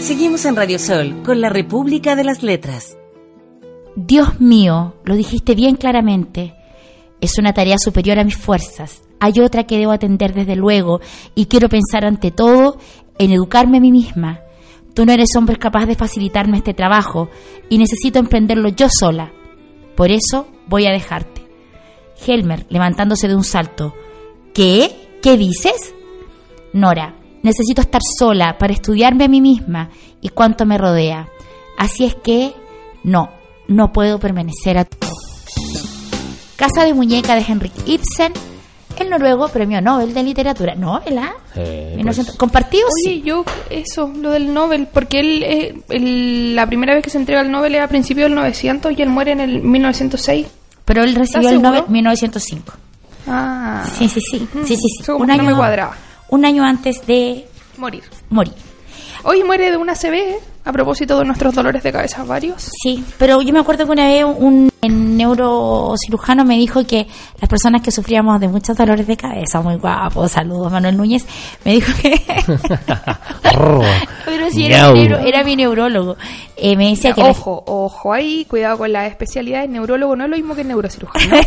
Seguimos 0.00 0.44
en 0.44 0.54
Radio 0.54 0.78
Sol 0.78 1.22
con 1.24 1.40
la 1.40 1.48
República 1.48 2.14
de 2.14 2.22
las 2.22 2.44
Letras. 2.44 2.96
Dios 3.96 4.40
mío, 4.40 4.94
lo 5.04 5.16
dijiste 5.16 5.56
bien 5.56 5.74
claramente. 5.76 6.54
Es 7.20 7.38
una 7.38 7.52
tarea 7.52 7.78
superior 7.78 8.20
a 8.20 8.24
mis 8.24 8.36
fuerzas. 8.36 9.02
Hay 9.18 9.40
otra 9.40 9.64
que 9.64 9.78
debo 9.78 9.90
atender 9.92 10.34
desde 10.34 10.54
luego 10.54 11.00
y 11.34 11.46
quiero 11.46 11.68
pensar 11.68 12.04
ante 12.04 12.30
todo 12.30 12.78
en 13.18 13.32
educarme 13.32 13.78
a 13.78 13.80
mí 13.80 13.90
misma. 13.90 14.40
Tú 14.94 15.04
no 15.04 15.12
eres 15.12 15.34
hombre 15.36 15.56
capaz 15.56 15.86
de 15.86 15.96
facilitarme 15.96 16.58
este 16.58 16.74
trabajo 16.74 17.28
y 17.68 17.78
necesito 17.78 18.20
emprenderlo 18.20 18.68
yo 18.68 18.86
sola. 18.88 19.32
Por 19.96 20.10
eso 20.10 20.46
voy 20.66 20.86
a 20.86 20.92
dejarte. 20.92 21.46
Helmer, 22.26 22.66
levantándose 22.68 23.28
de 23.28 23.36
un 23.36 23.44
salto. 23.44 23.94
¿Qué? 24.52 25.18
¿Qué 25.22 25.36
dices? 25.36 25.94
Nora, 26.72 27.16
necesito 27.42 27.80
estar 27.80 28.00
sola 28.18 28.58
para 28.58 28.72
estudiarme 28.72 29.24
a 29.24 29.28
mí 29.28 29.40
misma 29.40 29.90
y 30.20 30.30
cuánto 30.30 30.66
me 30.66 30.78
rodea. 30.78 31.28
Así 31.78 32.04
es 32.04 32.14
que, 32.14 32.54
no, 33.02 33.30
no 33.68 33.92
puedo 33.92 34.18
permanecer 34.18 34.78
a 34.78 34.84
todo. 34.84 35.10
Casa 36.56 36.84
de 36.84 36.94
muñeca 36.94 37.34
de 37.34 37.44
Henrik 37.46 37.72
Ibsen, 37.86 38.32
el 39.02 39.10
noruego 39.10 39.48
premio 39.48 39.80
Nobel 39.80 40.14
de 40.14 40.22
literatura. 40.22 40.74
¿Novela? 40.74 41.34
Eh, 41.56 41.94
1900 41.96 42.36
¿Compartido? 42.36 42.86
Oye, 42.86 43.14
Sí. 43.16 43.22
yo, 43.22 43.44
eso, 43.70 44.12
lo 44.16 44.30
del 44.30 44.54
Nobel, 44.54 44.86
porque 44.92 45.20
él, 45.20 45.42
eh, 45.42 45.74
el- 45.90 46.54
la 46.54 46.66
primera 46.66 46.94
vez 46.94 47.02
que 47.02 47.10
se 47.10 47.18
entrega 47.18 47.40
el 47.40 47.50
Nobel 47.50 47.74
era 47.74 47.84
a 47.84 47.88
principios 47.88 48.26
del 48.26 48.34
900 48.36 48.92
y 48.96 49.02
él 49.02 49.08
muere 49.08 49.32
en 49.32 49.40
el 49.40 49.62
1906. 49.62 50.46
Pero 50.84 51.02
él 51.02 51.14
recibió 51.14 51.48
el? 51.50 51.62
Nobel 51.62 51.84
en 51.86 51.92
1905. 51.92 52.72
Ah, 53.26 53.84
Sí, 53.98 54.08
sí, 54.08 54.20
sí. 54.20 54.38
Sí, 54.38 54.48
sí, 54.66 54.76
sí. 54.76 55.02
Eso 55.02 55.14
como 55.14 55.26
que 55.26 55.36
no 55.36 55.44
me 55.44 55.54
cuadraba. 55.54 55.96
Un 56.28 56.44
año 56.44 56.62
antes 56.64 57.06
de 57.06 57.46
morir. 57.78 58.02
morir. 58.30 58.52
Hoy 59.22 59.42
muere 59.44 59.70
de 59.70 59.76
una 59.78 59.94
CB, 59.94 60.36
a 60.64 60.72
propósito 60.72 61.18
de 61.18 61.24
nuestros 61.26 61.54
dolores 61.54 61.82
de 61.82 61.92
cabeza 61.92 62.24
varios. 62.24 62.70
Sí, 62.82 63.04
pero 63.18 63.42
yo 63.42 63.52
me 63.52 63.60
acuerdo 63.60 63.84
que 63.86 63.92
una 63.92 64.06
vez 64.06 64.24
un 64.24 64.70
neurocirujano 64.82 66.44
me 66.44 66.56
dijo 66.56 66.84
que 66.86 67.06
las 67.40 67.48
personas 67.48 67.82
que 67.82 67.90
sufríamos 67.90 68.40
de 68.40 68.48
muchos 68.48 68.76
dolores 68.76 69.06
de 69.06 69.16
cabeza, 69.16 69.60
muy 69.60 69.76
guapo, 69.76 70.26
saludos 70.28 70.70
Manuel 70.72 70.96
Núñez, 70.96 71.26
me 71.64 71.72
dijo 71.74 71.92
que... 72.00 72.20
pero 74.24 74.50
si 74.50 74.66
era, 74.66 74.90
mi, 74.92 75.00
neuro- 75.06 75.18
era 75.18 75.44
mi 75.44 75.56
neurólogo. 75.56 76.16
Eh, 76.56 76.76
me 76.76 76.90
decía 76.90 77.12
que... 77.12 77.22
la- 77.22 77.30
Ojo, 77.30 77.62
ojo 77.66 78.12
ahí, 78.12 78.44
cuidado 78.48 78.78
con 78.78 78.92
las 78.92 79.10
especialidades. 79.10 79.68
Neurólogo 79.70 80.16
no 80.16 80.24
es 80.24 80.30
lo 80.30 80.36
mismo 80.36 80.54
que 80.54 80.64
neurocirujano. 80.64 81.36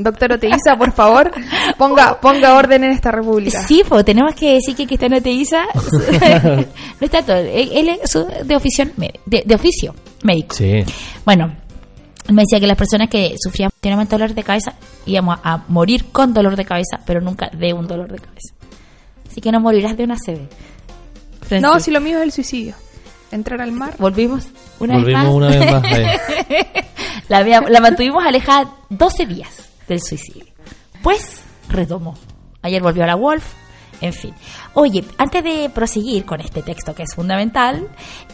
Doctor 0.00 0.32
Oteiza, 0.34 0.76
por 0.78 0.92
favor, 0.92 1.32
ponga, 1.76 2.20
ponga 2.20 2.54
orden 2.54 2.84
en 2.84 2.92
esta 2.92 3.10
república. 3.10 3.60
Sí, 3.62 3.82
pues 3.88 4.04
tenemos 4.04 4.32
que 4.34 4.54
decir 4.54 4.76
que 4.76 4.86
Cristiano 4.86 5.16
Oteiza 5.16 5.64
no 7.00 7.04
está 7.04 7.22
todo. 7.22 7.36
Él, 7.36 7.88
es 8.02 8.16
de 8.46 8.56
oficio, 8.56 8.86
de, 9.26 9.42
de 9.44 9.54
oficio 9.54 9.94
médico. 10.22 10.54
Sí. 10.54 10.84
Bueno, 11.24 11.52
me 12.28 12.42
decía 12.42 12.60
que 12.60 12.66
las 12.66 12.76
personas 12.76 13.08
que 13.08 13.34
sufrían 13.42 13.70
continuamente 13.70 14.14
dolor 14.14 14.34
de 14.34 14.42
cabeza 14.44 14.74
íbamos 15.06 15.38
a 15.42 15.64
morir 15.68 16.06
con 16.12 16.32
dolor 16.32 16.54
de 16.56 16.64
cabeza, 16.64 17.00
pero 17.04 17.20
nunca 17.20 17.50
de 17.52 17.72
un 17.72 17.86
dolor 17.88 18.12
de 18.12 18.18
cabeza. 18.18 18.54
Así 19.28 19.40
que 19.40 19.50
no 19.50 19.58
morirás 19.60 19.96
de 19.96 20.04
una 20.04 20.16
CB. 20.16 21.60
No, 21.60 21.80
si 21.80 21.90
lo 21.90 22.00
mío 22.00 22.18
es 22.18 22.24
el 22.24 22.32
suicidio. 22.32 22.74
Entrar 23.30 23.60
al 23.60 23.72
mar. 23.72 23.94
volvimos 23.98 24.46
una 24.80 24.94
Volvimos 24.94 25.04
vez 25.04 25.24
más. 25.24 25.34
una 25.34 25.48
vez 25.48 25.72
más. 25.72 25.82
la, 27.28 27.42
vea- 27.42 27.64
la 27.68 27.80
mantuvimos 27.80 28.24
alejada 28.24 28.70
12 28.90 29.26
días 29.26 29.67
del 29.88 30.00
suicidio. 30.00 30.44
Pues 31.02 31.42
retomó. 31.68 32.14
Ayer 32.62 32.82
volvió 32.82 33.04
a 33.04 33.06
la 33.06 33.14
Wolf. 33.14 33.44
En 34.00 34.12
fin. 34.12 34.32
Oye, 34.74 35.02
antes 35.16 35.42
de 35.42 35.68
proseguir 35.74 36.24
con 36.24 36.40
este 36.40 36.62
texto 36.62 36.94
que 36.94 37.02
es 37.02 37.12
fundamental, 37.16 37.88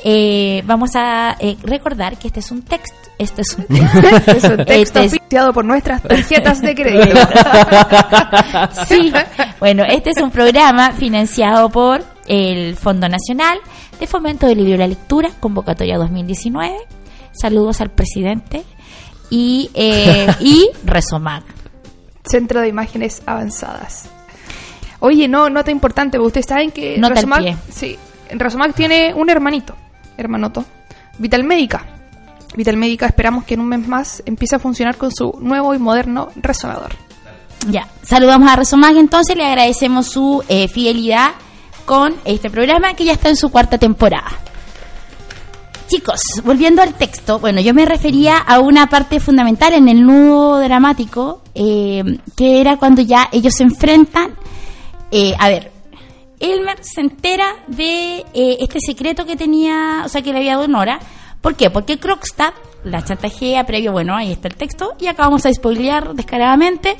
eh, 0.04 0.62
vamos 0.66 0.90
a 0.94 1.36
eh, 1.40 1.56
recordar 1.62 2.18
que 2.18 2.26
este 2.26 2.40
es 2.40 2.50
un 2.50 2.60
texto. 2.62 2.94
Este 3.18 3.40
es 3.40 3.56
un 3.56 3.64
texto. 3.68 4.30
Es 4.32 4.44
un 4.44 4.56
texto 4.64 4.72
Este 5.00 5.04
es- 5.04 5.12
oficiado 5.14 5.52
por 5.54 5.64
nuestras 5.64 6.02
tarjetas 6.02 6.60
de 6.60 6.74
crédito. 6.74 7.16
sí. 8.88 9.10
Bueno, 9.60 9.84
este 9.88 10.10
es 10.10 10.18
un 10.22 10.30
programa 10.30 10.92
financiado 10.92 11.70
por 11.70 12.04
el 12.26 12.76
Fondo 12.76 13.08
Nacional 13.08 13.58
de 13.98 14.06
Fomento 14.06 14.46
del 14.46 14.58
Libro 14.58 14.74
y 14.74 14.78
la 14.78 14.86
Lectura, 14.86 15.30
convocatoria 15.40 15.96
2019. 15.96 16.74
Saludos 17.32 17.80
al 17.80 17.90
presidente 17.90 18.64
y, 19.34 19.70
eh, 19.74 20.28
y 20.38 20.70
Resomac. 20.84 21.42
Centro 22.24 22.60
de 22.60 22.68
Imágenes 22.68 23.20
Avanzadas. 23.26 24.08
Oye, 25.00 25.26
no, 25.26 25.50
nota 25.50 25.72
importante, 25.72 26.16
porque 26.16 26.28
ustedes 26.28 26.46
saben 26.46 26.70
que 26.70 26.96
Nota 26.98 27.20
pie. 27.38 27.56
sí, 27.70 27.98
Rosomac 28.30 28.74
tiene 28.74 29.12
un 29.12 29.28
hermanito, 29.28 29.74
hermanoto, 30.16 30.64
Vital 31.18 31.42
Médica. 31.44 31.84
Vital 32.56 32.76
Médica 32.76 33.06
esperamos 33.06 33.44
que 33.44 33.54
en 33.54 33.60
un 33.60 33.68
mes 33.68 33.86
más 33.86 34.22
empiece 34.24 34.54
a 34.54 34.58
funcionar 34.60 34.96
con 34.96 35.10
su 35.12 35.36
nuevo 35.40 35.74
y 35.74 35.78
moderno 35.78 36.28
resonador. 36.36 36.92
Ya, 37.68 37.88
saludamos 38.02 38.48
a 38.50 38.56
Resomac 38.56 38.96
entonces, 38.96 39.36
le 39.36 39.44
agradecemos 39.44 40.06
su 40.06 40.44
eh, 40.48 40.68
fidelidad 40.68 41.32
con 41.84 42.14
este 42.24 42.50
programa 42.50 42.94
que 42.94 43.04
ya 43.04 43.12
está 43.12 43.28
en 43.28 43.36
su 43.36 43.50
cuarta 43.50 43.78
temporada. 43.78 44.30
Chicos, 45.86 46.20
volviendo 46.44 46.82
al 46.82 46.94
texto, 46.94 47.38
bueno, 47.38 47.60
yo 47.60 47.74
me 47.74 47.84
refería 47.84 48.38
a 48.38 48.58
una 48.60 48.86
parte 48.88 49.20
fundamental 49.20 49.74
en 49.74 49.88
el 49.88 50.04
nudo 50.04 50.58
dramático, 50.58 51.42
eh, 51.54 52.02
que 52.36 52.60
era 52.60 52.78
cuando 52.78 53.02
ya 53.02 53.28
ellos 53.32 53.54
se 53.54 53.64
enfrentan. 53.64 54.34
eh, 55.10 55.34
a 55.38 55.48
ver, 55.48 55.70
Elmer 56.40 56.78
se 56.82 57.00
entera 57.00 57.46
de 57.68 58.24
eh, 58.34 58.56
este 58.60 58.80
secreto 58.80 59.24
que 59.26 59.36
tenía, 59.36 60.02
o 60.04 60.08
sea, 60.08 60.22
que 60.22 60.32
le 60.32 60.38
había 60.38 60.56
dado 60.56 60.68
Nora. 60.68 60.98
¿Por 61.40 61.54
qué? 61.54 61.70
Porque 61.70 61.98
Krogstad 61.98 62.54
la 62.84 63.02
chantajea 63.02 63.64
previo, 63.64 63.92
bueno, 63.92 64.14
ahí 64.14 64.32
está 64.32 64.48
el 64.48 64.56
texto, 64.56 64.94
y 65.00 65.06
acá 65.06 65.24
vamos 65.24 65.44
a 65.46 65.52
spoilear 65.52 66.14
descaradamente. 66.14 66.96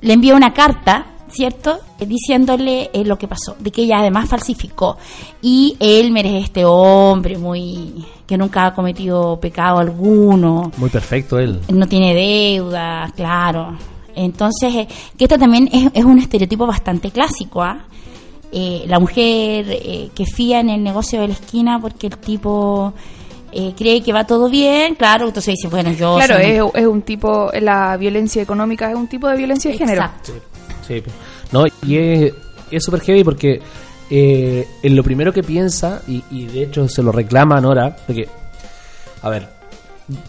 Le 0.00 0.14
envía 0.14 0.34
una 0.34 0.52
carta, 0.52 1.06
¿cierto? 1.32 1.78
Eh, 1.98 2.06
diciéndole 2.06 2.90
eh, 2.92 3.04
lo 3.04 3.16
que 3.18 3.26
pasó, 3.28 3.56
de 3.58 3.70
que 3.70 3.82
ella 3.82 3.98
además 4.00 4.28
falsificó. 4.28 4.96
Y 5.40 5.76
Elmer 5.80 6.26
es 6.26 6.44
este 6.44 6.64
hombre 6.64 7.38
muy 7.38 8.04
que 8.26 8.36
nunca 8.38 8.66
ha 8.66 8.74
cometido 8.74 9.38
pecado 9.40 9.78
alguno. 9.78 10.70
Muy 10.76 10.90
perfecto 10.90 11.38
él. 11.38 11.60
No 11.72 11.86
tiene 11.88 12.14
deuda, 12.14 13.10
claro. 13.16 13.76
Entonces, 14.14 14.74
eh, 14.74 14.88
que 15.16 15.24
esto 15.24 15.38
también 15.38 15.68
es, 15.72 15.90
es 15.94 16.04
un 16.04 16.18
estereotipo 16.18 16.66
bastante 16.66 17.10
clásico, 17.10 17.62
¿ah? 17.62 17.84
Eh, 18.54 18.84
la 18.86 18.98
mujer 19.00 19.64
eh, 19.70 20.10
que 20.14 20.26
fía 20.26 20.60
en 20.60 20.68
el 20.68 20.82
negocio 20.82 21.22
de 21.22 21.28
la 21.28 21.32
esquina 21.34 21.78
porque 21.80 22.08
el 22.08 22.18
tipo 22.18 22.92
eh, 23.50 23.72
cree 23.76 24.02
que 24.02 24.12
va 24.12 24.26
todo 24.26 24.50
bien, 24.50 24.94
claro, 24.94 25.28
entonces 25.28 25.54
dice, 25.54 25.68
bueno, 25.68 25.90
yo... 25.92 26.16
Claro, 26.16 26.34
soy- 26.34 26.44
es, 26.44 26.62
es 26.82 26.86
un 26.86 27.00
tipo, 27.00 27.50
la 27.62 27.96
violencia 27.96 28.42
económica 28.42 28.90
es 28.90 28.94
un 28.96 29.06
tipo 29.08 29.26
de 29.28 29.36
violencia 29.38 29.70
de 29.70 29.78
género. 29.78 30.02
Exacto. 30.02 30.32
Sí, 31.00 31.02
no, 31.52 31.64
y 31.86 31.96
es 31.96 32.34
es 32.72 32.82
súper 32.82 33.00
heavy 33.00 33.22
porque 33.22 33.60
eh, 34.10 34.66
en 34.82 34.96
lo 34.96 35.02
primero 35.02 35.32
que 35.32 35.42
piensa, 35.42 36.02
y, 36.08 36.22
y 36.30 36.46
de 36.46 36.64
hecho 36.64 36.88
se 36.88 37.02
lo 37.02 37.12
reclama 37.12 37.56
a 37.56 37.60
Nora, 37.60 37.96
porque, 38.06 38.28
a 39.22 39.30
ver, 39.30 39.48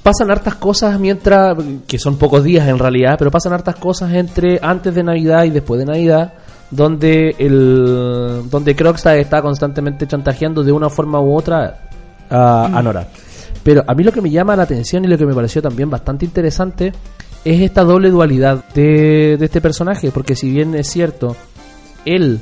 pasan 0.01 0.32
hartas 0.32 0.55
cosas 0.55 0.99
mientras, 0.99 1.57
que 1.88 1.97
son 1.97 2.18
pocos 2.18 2.43
días 2.43 2.68
en 2.68 2.80
realidad, 2.80 3.16
pero 3.18 3.32
pasan 3.32 3.53
hartas 3.53 3.76
cosas 3.76 4.14
entre 4.14 4.59
antes 4.61 4.93
de 4.93 5.03
Navidad 5.03 5.45
y 5.45 5.49
después 5.49 5.80
de 5.80 5.86
Navidad, 5.86 6.34
donde 6.70 7.36
el 7.38 8.43
donde 8.49 8.76
Krogstad 8.76 9.18
está 9.18 9.41
constantemente 9.41 10.07
chantajeando 10.07 10.64
de 10.64 10.72
una 10.72 10.89
forma 10.89 11.20
u 11.20 11.36
otra 11.36 11.82
a, 12.30 12.66
a 12.66 12.82
Nora. 12.82 13.07
Pero 13.64 13.84
a 13.88 13.93
mí 13.93 14.03
lo 14.03 14.11
que 14.11 14.22
me 14.22 14.30
llama 14.30 14.55
la 14.55 14.64
atención 14.64 15.05
y 15.05 15.07
lo 15.07 15.18
que 15.18 15.26
me 15.26 15.34
pareció 15.34 15.61
también 15.61 15.89
bastante 15.89 16.26
interesante 16.26 16.91
es 17.46 17.62
esta 17.62 17.84
doble 17.84 18.10
dualidad 18.10 18.66
de, 18.74 19.38
de 19.38 19.46
este 19.46 19.62
personaje, 19.62 20.12
porque 20.12 20.36
si 20.36 20.50
bien 20.50 20.76
es 20.76 20.89
cierto, 20.89 21.36
él 22.06 22.39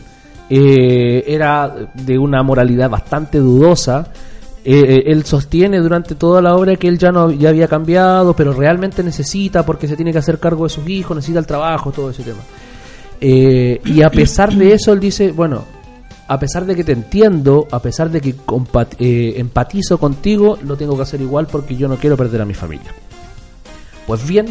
eh, 0.49 1.23
era 1.27 1.73
de 1.93 2.17
una 2.17 2.43
moralidad 2.43 2.89
bastante 2.89 3.39
dudosa, 3.39 4.11
eh, 4.63 4.79
eh, 4.79 5.03
él 5.07 5.25
sostiene 5.25 5.79
durante 5.79 6.15
toda 6.15 6.41
la 6.41 6.55
obra 6.55 6.75
que 6.75 6.87
él 6.87 6.97
ya 6.99 7.11
no 7.11 7.31
ya 7.31 7.49
había 7.49 7.67
cambiado, 7.67 8.35
pero 8.35 8.53
realmente 8.53 9.01
necesita 9.03 9.65
porque 9.65 9.87
se 9.87 9.95
tiene 9.95 10.11
que 10.11 10.19
hacer 10.19 10.39
cargo 10.39 10.65
de 10.65 10.69
sus 10.69 10.87
hijos, 10.87 11.15
necesita 11.15 11.39
el 11.39 11.47
trabajo, 11.47 11.91
todo 11.91 12.09
ese 12.09 12.23
tema. 12.23 12.41
Y 13.19 14.01
a 14.01 14.09
pesar 14.09 14.53
de 14.53 14.73
eso, 14.73 14.93
él 14.93 14.99
dice, 14.99 15.31
bueno, 15.31 15.63
a 16.31 16.39
pesar 16.39 16.65
de 16.65 16.77
que 16.77 16.85
te 16.85 16.93
entiendo, 16.93 17.67
a 17.71 17.81
pesar 17.81 18.09
de 18.09 18.21
que 18.21 18.33
eh, 18.99 19.33
empatizo 19.35 19.97
contigo, 19.97 20.57
lo 20.63 20.77
tengo 20.77 20.95
que 20.95 21.01
hacer 21.01 21.19
igual 21.19 21.45
porque 21.45 21.75
yo 21.75 21.89
no 21.89 21.97
quiero 21.97 22.15
perder 22.15 22.39
a 22.39 22.45
mi 22.45 22.53
familia. 22.53 22.93
Pues 24.07 24.25
bien, 24.25 24.45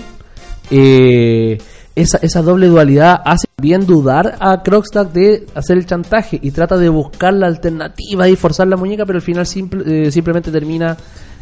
eh, 0.70 1.58
esa, 1.96 2.18
esa 2.18 2.42
doble 2.42 2.68
dualidad 2.68 3.20
hace 3.24 3.46
bien 3.60 3.84
dudar 3.86 4.36
a 4.40 4.62
Krogstad 4.62 5.06
de 5.06 5.46
hacer 5.54 5.76
el 5.76 5.86
chantaje 5.86 6.38
y 6.40 6.50
trata 6.52 6.76
de 6.76 6.88
buscar 6.88 7.34
la 7.34 7.46
alternativa 7.46 8.28
y 8.28 8.36
forzar 8.36 8.68
la 8.68 8.76
muñeca, 8.76 9.04
pero 9.04 9.16
al 9.18 9.22
final 9.22 9.46
simple- 9.46 10.06
eh, 10.06 10.10
simplemente 10.12 10.50
termina 10.50 10.96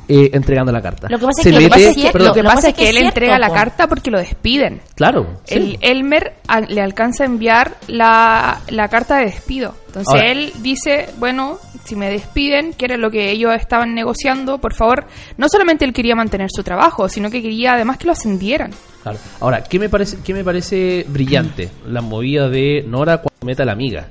eh, 0.08 0.30
entregando 0.32 0.72
la 0.72 0.80
carta. 0.80 1.06
Lo 1.10 1.18
que 1.18 1.26
pasa 1.26 1.40
es 1.42 1.46
que 1.46 1.52
lo 1.52 1.58
que 1.60 1.68
pasa 1.68 1.90
es 1.90 1.96
que- 1.96 2.10
perdón, 2.10 2.28
Lo 2.28 2.34
que 2.34 2.42
Lo 2.42 2.48
pasa 2.48 2.68
es 2.68 2.74
que, 2.74 2.82
es 2.84 2.88
él 2.90 2.96
cierto, 2.96 3.08
entrega 3.08 3.38
la 3.38 3.50
carta 3.50 3.86
porque 3.86 4.10
lo 4.10 4.18
despiden. 4.18 4.80
claro, 4.94 5.38
sí. 5.44 5.54
El 5.54 5.78
Elmer 5.80 6.34
a- 6.46 6.60
le 6.60 6.80
alcanza 6.80 7.24
a 7.24 7.26
enviar 7.26 7.76
la, 7.88 8.60
la 8.68 8.88
carta 8.88 9.18
de 9.18 9.26
despido. 9.26 9.74
Entonces 9.88 10.14
Ahora. 10.14 10.30
él 10.30 10.52
dice, 10.62 11.08
bueno, 11.18 11.58
si 11.84 11.96
me 11.96 12.10
despiden, 12.10 12.72
que 12.74 12.84
era 12.86 12.96
lo 12.96 13.10
que 13.10 13.30
ellos 13.30 13.52
estaban 13.54 13.94
negociando, 13.94 14.58
por 14.58 14.74
favor, 14.74 15.06
no 15.36 15.48
solamente 15.48 15.84
él 15.84 15.92
quería 15.92 16.14
mantener 16.14 16.48
su 16.50 16.62
trabajo, 16.62 17.08
sino 17.08 17.30
que 17.30 17.40
quería 17.42 17.74
además 17.74 17.98
que 17.98 18.06
lo 18.06 18.12
ascendieran. 18.12 18.70
Claro. 19.02 19.18
Ahora, 19.40 19.62
¿qué 19.64 19.78
me 19.78 19.88
parece, 19.88 20.18
qué 20.24 20.34
me 20.34 20.44
parece 20.44 21.04
brillante? 21.08 21.70
La 21.86 22.00
movida 22.02 22.48
de 22.48 22.84
Nora 22.86 23.18
cuando 23.18 23.46
mete 23.46 23.62
a 23.62 23.66
la 23.66 23.72
amiga. 23.72 24.08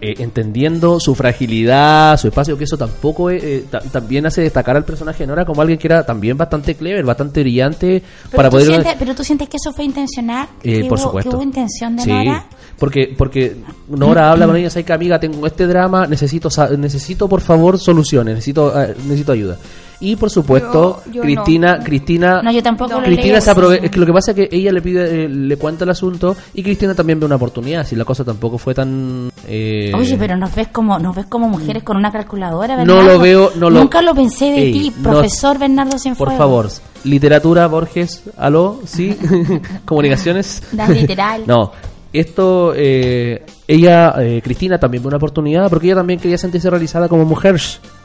Eh, 0.00 0.14
entendiendo 0.18 1.00
su 1.00 1.16
fragilidad, 1.16 2.16
su 2.18 2.28
espacio, 2.28 2.56
que 2.56 2.62
eso 2.62 2.78
tampoco 2.78 3.30
es, 3.30 3.42
eh, 3.42 3.64
ta- 3.68 3.80
también 3.80 4.26
hace 4.26 4.42
destacar 4.42 4.76
al 4.76 4.84
personaje 4.84 5.24
de 5.24 5.26
Nora 5.26 5.44
como 5.44 5.60
alguien 5.60 5.76
que 5.76 5.88
era 5.88 6.06
también 6.06 6.36
bastante 6.36 6.76
clever, 6.76 7.04
bastante 7.04 7.40
brillante 7.40 8.00
Pero, 8.30 8.36
para 8.36 8.48
poder... 8.48 8.66
sientes, 8.68 8.94
pero 8.96 9.14
tú 9.16 9.24
sientes 9.24 9.48
que 9.48 9.56
eso 9.56 9.72
fue 9.72 9.84
intencional, 9.84 10.46
Eh, 10.62 10.82
que, 10.82 10.88
por 10.88 10.98
hubo, 10.98 11.06
supuesto. 11.08 11.30
que 11.30 11.36
hubo 11.36 11.42
intención 11.42 11.96
de 11.96 12.02
sí, 12.04 12.10
Nora. 12.10 12.46
porque 12.78 13.12
porque 13.18 13.56
Nora 13.88 14.30
habla 14.30 14.46
con 14.46 14.54
ella, 14.54 14.70
¿sabes 14.70 14.86
que 14.86 14.92
amiga? 14.92 15.18
Tengo 15.18 15.44
este 15.46 15.66
drama, 15.66 16.06
necesito 16.06 16.48
necesito 16.78 17.28
por 17.28 17.40
favor 17.40 17.76
soluciones, 17.76 18.34
necesito 18.36 18.80
eh, 18.80 18.94
necesito 19.04 19.32
ayuda. 19.32 19.58
Y 20.00 20.14
por 20.14 20.30
supuesto, 20.30 21.02
Yo- 21.06 21.12
yo 21.14 21.22
Cristina 21.22 21.76
no. 21.78 21.84
Cristina 21.84 22.40
No, 22.42 22.52
yo 22.52 22.62
tampoco 22.62 22.94
lo 23.00 23.02
Cristina 23.02 23.40
se 23.40 23.50
aprove- 23.50 23.80
es 23.82 23.90
que 23.90 23.98
lo 23.98 24.06
que 24.06 24.12
pasa 24.12 24.30
es 24.30 24.36
que 24.36 24.48
ella 24.56 24.70
le 24.70 24.80
pide 24.80 25.24
eh, 25.24 25.28
le 25.28 25.56
cuenta 25.56 25.82
el 25.84 25.90
asunto 25.90 26.36
y 26.54 26.62
Cristina 26.62 26.94
también 26.94 27.18
ve 27.18 27.26
una 27.26 27.34
oportunidad, 27.34 27.84
si 27.84 27.96
la 27.96 28.04
cosa 28.04 28.24
tampoco 28.24 28.58
fue 28.58 28.74
tan 28.74 29.28
eh, 29.48 29.90
Oye, 29.96 30.16
pero 30.16 30.36
nos 30.36 30.54
ves 30.54 30.68
como 30.68 30.98
nos 31.00 31.16
ves 31.16 31.26
como 31.26 31.48
mujeres 31.48 31.82
con 31.82 31.96
una 31.96 32.12
calculadora, 32.12 32.76
No 32.76 32.94
Bernardo. 32.94 33.12
lo 33.14 33.18
veo, 33.18 33.50
no 33.56 33.70
lo- 33.70 33.80
Nunca 33.80 34.00
lo 34.02 34.14
pensé 34.14 34.44
de 34.52 34.62
Ey, 34.62 34.72
ti, 34.72 34.92
no- 34.98 35.10
profesor 35.10 35.58
Bernardo 35.58 35.98
Cienfuegos. 35.98 36.32
por 36.34 36.38
favor, 36.38 36.68
literatura 37.04 37.66
Borges, 37.66 38.22
aló, 38.36 38.78
sí, 38.84 39.16
comunicaciones. 39.84 40.62
Das 40.72 40.88
literal. 40.90 41.42
No, 41.46 41.72
esto, 42.12 42.72
eh, 42.74 43.44
ella, 43.66 44.14
eh, 44.18 44.40
Cristina, 44.42 44.78
también 44.78 45.02
ve 45.02 45.08
una 45.08 45.18
oportunidad 45.18 45.68
porque 45.68 45.86
ella 45.86 45.96
también 45.96 46.18
quería 46.18 46.38
sentirse 46.38 46.70
realizada 46.70 47.08
como 47.08 47.24
mujer, 47.24 47.60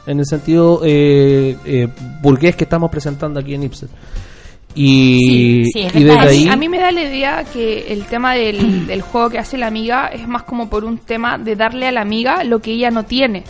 en 0.06 0.18
el 0.18 0.26
sentido 0.26 0.80
eh, 0.84 1.56
eh, 1.64 1.88
burgués 2.20 2.54
que 2.56 2.64
estamos 2.64 2.90
presentando 2.90 3.40
aquí 3.40 3.54
en 3.54 3.64
Ipsen. 3.64 3.88
Y, 4.74 5.64
Sí, 5.64 5.70
sí, 5.72 5.80
es 5.86 5.94
y 5.94 6.04
verdad. 6.04 6.26
desde 6.26 6.36
A 6.36 6.36
mí, 6.36 6.42
ahí, 6.42 6.48
a 6.48 6.56
mí 6.56 6.68
me 6.68 6.78
da 6.78 6.90
la 6.90 7.02
idea 7.02 7.44
que 7.44 7.92
el 7.92 8.04
tema 8.06 8.34
del, 8.34 8.86
del 8.86 9.02
juego 9.02 9.30
que 9.30 9.38
hace 9.38 9.56
la 9.56 9.68
amiga 9.68 10.08
es 10.08 10.26
más 10.26 10.42
como 10.42 10.68
por 10.68 10.84
un 10.84 10.98
tema 10.98 11.38
de 11.38 11.54
darle 11.54 11.86
a 11.86 11.92
la 11.92 12.00
amiga 12.00 12.42
lo 12.44 12.58
que 12.58 12.72
ella 12.72 12.90
no 12.90 13.04
tiene. 13.04 13.44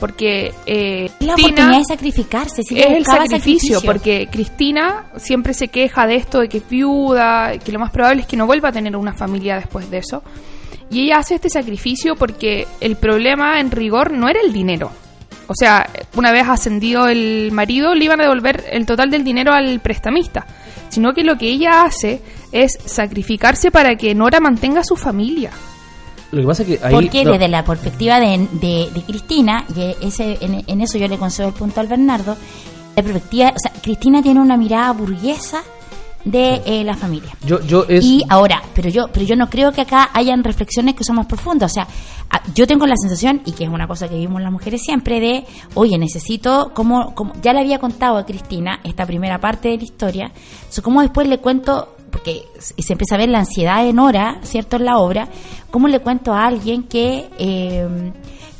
Porque 0.00 0.54
eh, 0.66 1.10
la 1.20 1.34
Cristina- 1.34 1.34
oportunidad 1.34 1.78
de 1.78 1.84
sacrificarse. 1.84 2.62
Si 2.62 2.78
es 2.80 2.86
el 2.86 3.04
sacrificio, 3.04 3.80
porque 3.86 4.28
Cristina 4.32 5.04
siempre 5.18 5.52
se 5.52 5.68
queja 5.68 6.06
de 6.06 6.16
esto, 6.16 6.40
de 6.40 6.48
que 6.48 6.58
es 6.58 6.68
viuda, 6.68 7.58
que 7.58 7.70
lo 7.70 7.78
más 7.78 7.90
probable 7.90 8.22
es 8.22 8.26
que 8.26 8.36
no 8.36 8.46
vuelva 8.46 8.70
a 8.70 8.72
tener 8.72 8.96
una 8.96 9.12
familia 9.12 9.56
después 9.56 9.90
de 9.90 9.98
eso. 9.98 10.22
Y 10.90 11.02
ella 11.04 11.18
hace 11.18 11.34
este 11.36 11.50
sacrificio 11.50 12.16
porque 12.16 12.66
el 12.80 12.96
problema 12.96 13.60
en 13.60 13.70
rigor 13.70 14.12
no 14.12 14.28
era 14.28 14.40
el 14.40 14.52
dinero. 14.52 14.90
O 15.46 15.54
sea, 15.54 15.88
una 16.16 16.32
vez 16.32 16.48
ascendido 16.48 17.08
el 17.08 17.50
marido, 17.52 17.94
le 17.94 18.04
iban 18.06 18.20
a 18.20 18.24
devolver 18.24 18.64
el 18.70 18.86
total 18.86 19.10
del 19.10 19.22
dinero 19.22 19.52
al 19.52 19.80
prestamista. 19.80 20.46
Sino 20.88 21.12
que 21.12 21.24
lo 21.24 21.36
que 21.36 21.48
ella 21.48 21.82
hace 21.82 22.22
es 22.52 22.72
sacrificarse 22.86 23.70
para 23.70 23.96
que 23.96 24.14
Nora 24.14 24.40
mantenga 24.40 24.82
su 24.82 24.96
familia. 24.96 25.50
Lo 26.32 26.40
que 26.42 26.46
pasa 26.46 26.62
es 26.62 26.68
que 26.68 26.86
ahí... 26.86 26.92
Porque 26.94 27.24
no, 27.24 27.32
desde 27.32 27.48
la 27.48 27.64
perspectiva 27.64 28.20
de, 28.20 28.48
de- 28.52 28.90
de 28.92 29.02
Cristina, 29.02 29.64
y 29.74 29.94
ese, 30.06 30.38
en, 30.40 30.62
en 30.66 30.80
eso 30.80 30.98
yo 30.98 31.08
le 31.08 31.18
concedo 31.18 31.48
el 31.48 31.54
punto 31.54 31.80
al 31.80 31.88
Bernardo, 31.88 32.36
la 32.96 33.02
perspectiva, 33.02 33.52
o 33.54 33.58
sea, 33.58 33.72
Cristina 33.82 34.22
tiene 34.22 34.40
una 34.40 34.56
mirada 34.56 34.92
burguesa 34.92 35.62
de 36.24 36.60
eh, 36.66 36.84
la 36.84 36.94
familia. 36.96 37.30
yo, 37.46 37.60
yo 37.62 37.86
es... 37.88 38.04
Y 38.04 38.22
ahora, 38.28 38.62
pero 38.74 38.90
yo, 38.90 39.08
pero 39.10 39.24
yo 39.24 39.36
no 39.36 39.48
creo 39.48 39.72
que 39.72 39.80
acá 39.80 40.10
hayan 40.12 40.44
reflexiones 40.44 40.94
que 40.94 41.02
son 41.02 41.16
más 41.16 41.24
profundas. 41.24 41.70
O 41.72 41.74
sea, 41.74 41.88
yo 42.54 42.66
tengo 42.66 42.86
la 42.86 42.94
sensación, 42.96 43.40
y 43.46 43.52
que 43.52 43.64
es 43.64 43.70
una 43.70 43.88
cosa 43.88 44.06
que 44.06 44.16
vimos 44.16 44.42
las 44.42 44.52
mujeres 44.52 44.82
siempre, 44.82 45.18
de, 45.18 45.46
oye, 45.74 45.96
necesito, 45.96 46.72
como, 46.74 47.14
como 47.14 47.32
ya 47.42 47.54
le 47.54 47.60
había 47.60 47.78
contado 47.78 48.18
a 48.18 48.26
Cristina 48.26 48.80
esta 48.84 49.06
primera 49.06 49.40
parte 49.40 49.70
de 49.70 49.78
la 49.78 49.82
historia, 49.84 50.30
so, 50.68 50.82
cómo 50.82 51.00
después 51.00 51.26
le 51.26 51.38
cuento, 51.38 51.96
porque 52.10 52.42
se 52.58 52.92
empieza 52.92 53.14
a 53.14 53.18
ver 53.18 53.28
la 53.28 53.40
ansiedad 53.40 53.84
de 53.84 53.92
Nora, 53.92 54.40
¿cierto?, 54.42 54.76
en 54.76 54.84
la 54.84 54.98
obra, 54.98 55.28
cómo 55.70 55.88
le 55.88 56.00
cuento 56.00 56.32
a 56.32 56.46
alguien 56.46 56.82
que, 56.84 57.28
eh, 57.38 58.12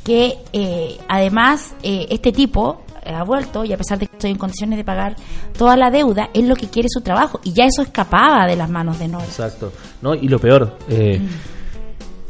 que 0.03 0.37
eh, 0.53 0.97
además 1.07 1.73
eh, 1.83 2.07
este 2.09 2.31
tipo 2.31 2.81
ha 3.05 3.23
vuelto 3.23 3.65
y 3.65 3.73
a 3.73 3.77
pesar 3.77 3.99
de 3.99 4.07
que 4.07 4.13
estoy 4.13 4.31
en 4.31 4.37
condiciones 4.37 4.77
de 4.77 4.83
pagar 4.83 5.15
toda 5.57 5.75
la 5.75 5.89
deuda, 5.89 6.29
es 6.33 6.45
lo 6.45 6.55
que 6.55 6.67
quiere 6.67 6.87
su 6.89 7.01
trabajo 7.01 7.39
y 7.43 7.53
ya 7.53 7.65
eso 7.65 7.81
escapaba 7.81 8.45
de 8.47 8.55
las 8.55 8.69
manos 8.69 8.99
de 8.99 9.07
Nora. 9.07 9.25
Exacto. 9.25 9.71
¿no? 10.01 10.13
Y 10.13 10.27
lo 10.27 10.39
peor, 10.39 10.77
eh, 10.89 11.19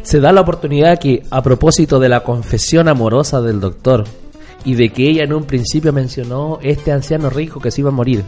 se 0.02 0.20
da 0.20 0.32
la 0.32 0.42
oportunidad 0.42 0.98
que, 1.00 1.24
a 1.30 1.42
propósito 1.42 2.00
de 2.00 2.10
la 2.10 2.24
confesión 2.24 2.88
amorosa 2.88 3.42
del 3.42 3.60
doctor 3.60 4.06
y 4.64 4.76
de 4.76 4.90
que 4.90 5.10
ella 5.10 5.24
en 5.24 5.34
un 5.34 5.44
principio 5.44 5.94
mencionó 5.94 6.60
este 6.62 6.92
anciano 6.92 7.30
rico 7.30 7.60
que 7.60 7.72
se 7.72 7.82
iba 7.82 7.90
a 7.90 7.94
morir, 7.94 8.24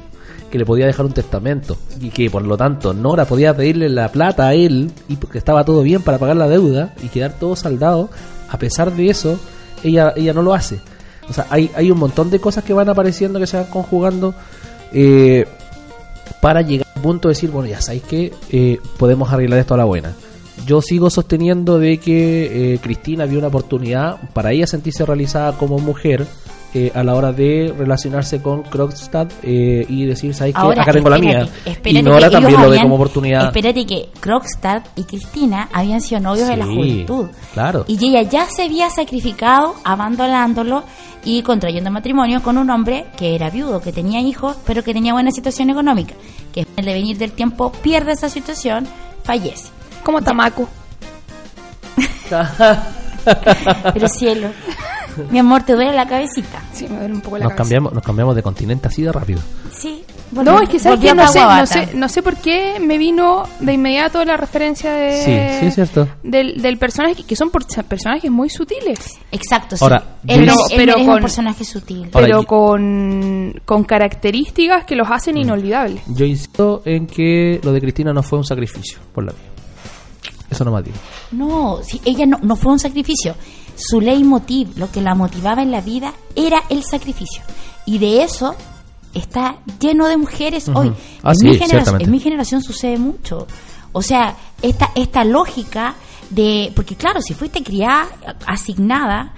que 0.53 0.59
le 0.59 0.67
podía 0.67 0.85
dejar 0.85 1.07
un 1.07 1.13
testamento 1.13 1.77
y 1.99 2.11
que 2.11 2.29
por 2.29 2.43
lo 2.43 2.55
tanto 2.55 2.93
Nora 2.93 3.25
podía 3.25 3.57
pedirle 3.57 3.89
la 3.89 4.11
plata 4.11 4.49
a 4.49 4.53
él 4.53 4.91
y 5.07 5.15
porque 5.15 5.39
estaba 5.39 5.65
todo 5.65 5.81
bien 5.81 6.03
para 6.03 6.19
pagar 6.19 6.35
la 6.35 6.47
deuda 6.47 6.93
y 7.01 7.07
quedar 7.07 7.33
todo 7.39 7.55
saldado, 7.55 8.11
a 8.49 8.59
pesar 8.59 8.95
de 8.95 9.09
eso, 9.09 9.39
ella, 9.83 10.13
ella 10.15 10.31
no 10.31 10.43
lo 10.43 10.53
hace. 10.53 10.79
O 11.27 11.33
sea, 11.33 11.47
hay, 11.49 11.71
hay 11.75 11.89
un 11.89 11.97
montón 11.97 12.29
de 12.29 12.39
cosas 12.39 12.63
que 12.63 12.71
van 12.71 12.87
apareciendo, 12.87 13.39
que 13.39 13.47
se 13.47 13.57
van 13.57 13.65
conjugando. 13.65 14.35
Eh, 14.91 15.47
para 16.39 16.61
llegar 16.61 16.85
al 16.97 17.01
punto 17.01 17.29
de 17.29 17.33
decir, 17.33 17.49
bueno, 17.49 17.67
ya 17.67 17.81
sabéis 17.81 18.03
que 18.03 18.31
eh, 18.51 18.79
podemos 18.99 19.33
arreglar 19.33 19.57
esto 19.57 19.73
a 19.73 19.77
la 19.77 19.85
buena. 19.85 20.13
Yo 20.67 20.83
sigo 20.83 21.09
sosteniendo 21.09 21.79
de 21.79 21.97
que 21.97 22.75
eh, 22.75 22.79
Cristina 22.79 23.25
vio 23.25 23.39
una 23.39 23.47
oportunidad 23.47 24.17
para 24.33 24.51
ella 24.51 24.67
sentirse 24.67 25.03
realizada 25.03 25.53
como 25.57 25.79
mujer 25.79 26.27
eh, 26.73 26.91
a 26.95 27.03
la 27.03 27.13
hora 27.15 27.31
de 27.31 27.73
relacionarse 27.77 28.41
con 28.41 28.63
Krogstad 28.63 29.27
eh, 29.43 29.85
y 29.87 30.05
decir, 30.05 30.33
¿sabes 30.33 30.53
qué? 30.55 30.59
Ahora, 30.59 30.81
Acá 30.83 30.91
tengo 30.93 31.09
la 31.09 31.17
mía. 31.19 31.47
espérate, 31.65 31.89
Y 31.89 32.01
Nora 32.03 32.27
que 32.29 32.33
también 32.33 32.61
lo 32.61 32.69
ve 32.69 32.79
como 32.81 32.95
oportunidad. 32.95 33.45
Espérate 33.47 33.85
que 33.85 34.09
Krogstad 34.19 34.83
y 34.95 35.03
Cristina 35.03 35.69
habían 35.71 36.01
sido 36.01 36.19
novios 36.21 36.47
de 36.47 36.57
la 36.57 36.65
Sí, 36.65 36.75
juventud. 36.75 37.29
claro. 37.53 37.85
Y 37.87 37.97
ella 38.07 38.23
ya 38.29 38.45
se 38.49 38.63
había 38.63 38.89
sacrificado 38.89 39.75
abandonándolo 39.83 40.83
y 41.25 41.41
contrayendo 41.43 41.89
matrimonio 41.91 42.41
con 42.43 42.57
un 42.57 42.69
hombre 42.69 43.05
que 43.17 43.35
era 43.35 43.49
viudo, 43.49 43.79
que 43.81 43.93
tenía 43.93 44.19
hijos, 44.19 44.57
pero 44.65 44.83
que 44.83 44.93
tenía 44.93 45.13
buena 45.13 45.31
situación 45.31 45.69
económica. 45.69 46.15
Que 46.53 46.61
en 46.61 46.67
el 46.77 46.85
devenir 46.85 47.17
del 47.17 47.31
tiempo 47.31 47.71
pierde 47.71 48.11
esa 48.13 48.29
situación, 48.29 48.87
fallece. 49.23 49.69
Como 50.03 50.21
Tamaco. 50.21 50.67
Pero 53.93 54.07
cielo, 54.09 54.49
mi 55.31 55.39
amor, 55.39 55.63
te 55.63 55.73
duele 55.73 55.93
la 55.93 56.07
cabecita. 56.07 56.61
Sí, 56.73 56.87
me 56.87 56.97
duele 56.99 57.13
un 57.15 57.21
poco 57.21 57.37
la 57.37 57.43
Nos 57.45 57.53
cabeza. 57.53 57.63
cambiamos, 57.63 57.93
nos 57.93 58.03
cambiamos 58.03 58.35
de 58.35 58.43
continente 58.43 58.87
así 58.87 59.01
de 59.01 59.11
rápido. 59.11 59.39
Sí. 59.71 60.03
No, 60.31 60.59
es 60.61 60.67
que 60.69 60.79
sabes 60.79 60.99
que 60.99 61.13
no 61.13 61.27
sé, 61.27 61.39
no 61.45 61.65
sé, 61.67 61.89
no 61.93 62.09
sé 62.09 62.23
por 62.23 62.35
qué 62.37 62.79
me 62.79 62.97
vino 62.97 63.43
de 63.59 63.73
inmediato 63.73 64.25
la 64.25 64.35
referencia 64.35 64.91
de 64.91 65.11
Sí, 65.17 65.59
sí, 65.59 65.65
es 65.67 65.75
cierto. 65.75 66.07
del, 66.23 66.59
del 66.59 66.79
personaje 66.79 67.21
que 67.23 67.35
son 67.35 67.51
por- 67.51 67.67
personajes 67.85 68.31
muy 68.31 68.49
sutiles, 68.49 68.97
Exacto, 69.31 69.77
sí. 69.77 69.83
Ahora, 69.83 70.17
Él, 70.25 70.47
yo- 70.47 70.53
él 70.71 70.75
pero 70.75 70.97
es 70.97 71.05
con- 71.05 71.15
un 71.17 71.21
personaje 71.21 71.63
sutil. 71.63 72.09
Ahora, 72.11 72.25
pero 72.25 72.43
con, 72.45 73.61
con 73.63 73.83
características 73.83 74.85
que 74.85 74.95
los 74.95 75.07
Mm. 75.07 75.13
hacen 75.13 75.37
inolvidables. 75.37 76.01
Yo 76.07 76.25
insisto 76.25 76.81
en 76.83 77.05
que 77.05 77.61
lo 77.63 77.71
de 77.71 77.79
Cristina 77.81 78.11
no 78.11 78.23
fue 78.23 78.39
un 78.39 78.45
sacrificio 78.45 78.97
por 79.13 79.25
la 79.25 79.33
vida. 79.33 79.43
Eso 80.49 80.65
no 80.65 80.71
más 80.71 80.83
digo. 80.83 80.97
No, 81.31 81.79
si 81.83 82.01
ella 82.05 82.25
no, 82.25 82.39
no 82.41 82.55
fue 82.55 82.71
un 82.71 82.79
sacrificio. 82.79 83.35
Su 83.75 83.99
leitmotiv, 83.99 84.77
lo 84.77 84.91
que 84.91 85.01
la 85.01 85.15
motivaba 85.15 85.61
en 85.61 85.71
la 85.71 85.81
vida, 85.81 86.13
era 86.35 86.63
el 86.69 86.83
sacrificio. 86.83 87.43
Y 87.85 87.97
de 87.97 88.23
eso 88.23 88.55
está 89.13 89.57
lleno 89.79 90.07
de 90.07 90.17
mujeres 90.17 90.69
hoy. 90.69 90.93
Ah, 91.21 91.31
en, 91.31 91.35
sí, 91.35 91.45
mi 91.47 91.57
generación, 91.57 92.01
en 92.01 92.11
mi 92.11 92.19
generación 92.19 92.61
sucede 92.61 92.97
mucho. 92.97 93.47
O 93.91 94.01
sea, 94.01 94.35
esta, 94.61 94.91
esta 94.95 95.23
lógica 95.23 95.95
de... 96.29 96.71
Porque 96.75 96.95
claro, 96.95 97.21
si 97.21 97.33
fuiste 97.33 97.63
criada, 97.63 98.07
asignada, 98.45 99.33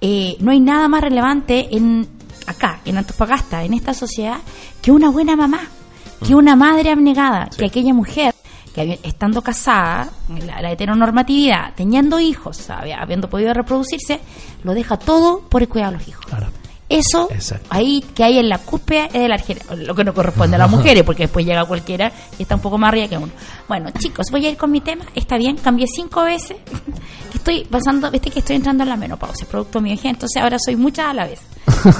eh, 0.00 0.36
no 0.40 0.50
hay 0.50 0.60
nada 0.60 0.88
más 0.88 1.02
relevante 1.02 1.68
en 1.76 2.08
acá, 2.46 2.80
en 2.84 2.98
Antofagasta, 2.98 3.64
en 3.64 3.74
esta 3.74 3.94
sociedad, 3.94 4.38
que 4.80 4.90
una 4.90 5.10
buena 5.10 5.36
mamá, 5.36 5.60
que 6.26 6.34
una 6.34 6.56
madre 6.56 6.90
abnegada, 6.90 7.48
que 7.56 7.66
aquella 7.66 7.94
mujer 7.94 8.31
que 8.74 8.98
estando 9.02 9.42
casada, 9.42 10.10
la, 10.46 10.62
la 10.62 10.70
heteronormatividad, 10.70 11.74
teniendo 11.74 12.18
hijos, 12.18 12.70
habiendo 12.70 13.28
podido 13.28 13.52
reproducirse, 13.52 14.20
lo 14.64 14.74
deja 14.74 14.96
todo 14.96 15.40
por 15.40 15.62
el 15.62 15.68
cuidado 15.68 15.92
de 15.92 15.98
los 15.98 16.08
hijos. 16.08 16.26
Claro. 16.26 16.46
Eso, 16.92 17.28
Exacto. 17.30 17.66
ahí 17.70 18.04
que 18.14 18.22
hay 18.24 18.38
en 18.38 18.48
la 18.48 18.58
cúspide 18.58 19.06
es 19.06 19.12
de 19.14 19.28
la 19.28 19.40
lo 19.84 19.94
que 19.94 20.04
no 20.04 20.12
corresponde 20.14 20.56
a 20.56 20.58
las 20.58 20.70
mujeres, 20.70 21.02
porque 21.04 21.22
después 21.24 21.46
llega 21.46 21.64
cualquiera 21.64 22.12
y 22.38 22.42
está 22.42 22.54
un 22.56 22.60
poco 22.60 22.76
más 22.78 22.88
arriba 22.88 23.08
que 23.08 23.16
uno. 23.16 23.32
Bueno, 23.68 23.90
chicos, 23.98 24.26
voy 24.30 24.44
a 24.46 24.50
ir 24.50 24.56
con 24.56 24.70
mi 24.70 24.80
tema, 24.80 25.04
está 25.14 25.36
bien, 25.38 25.56
cambié 25.56 25.86
cinco 25.86 26.22
veces, 26.24 26.56
estoy 27.34 27.64
pasando, 27.64 28.10
viste 28.10 28.30
que 28.30 28.40
estoy 28.40 28.56
entrando 28.56 28.82
en 28.82 28.90
la 28.90 28.96
menopausia, 28.96 29.46
producto 29.50 29.80
mío, 29.80 29.96
entonces 30.02 30.42
ahora 30.42 30.58
soy 30.64 30.76
muchas 30.76 31.06
a 31.06 31.14
la 31.14 31.26
vez. 31.26 31.40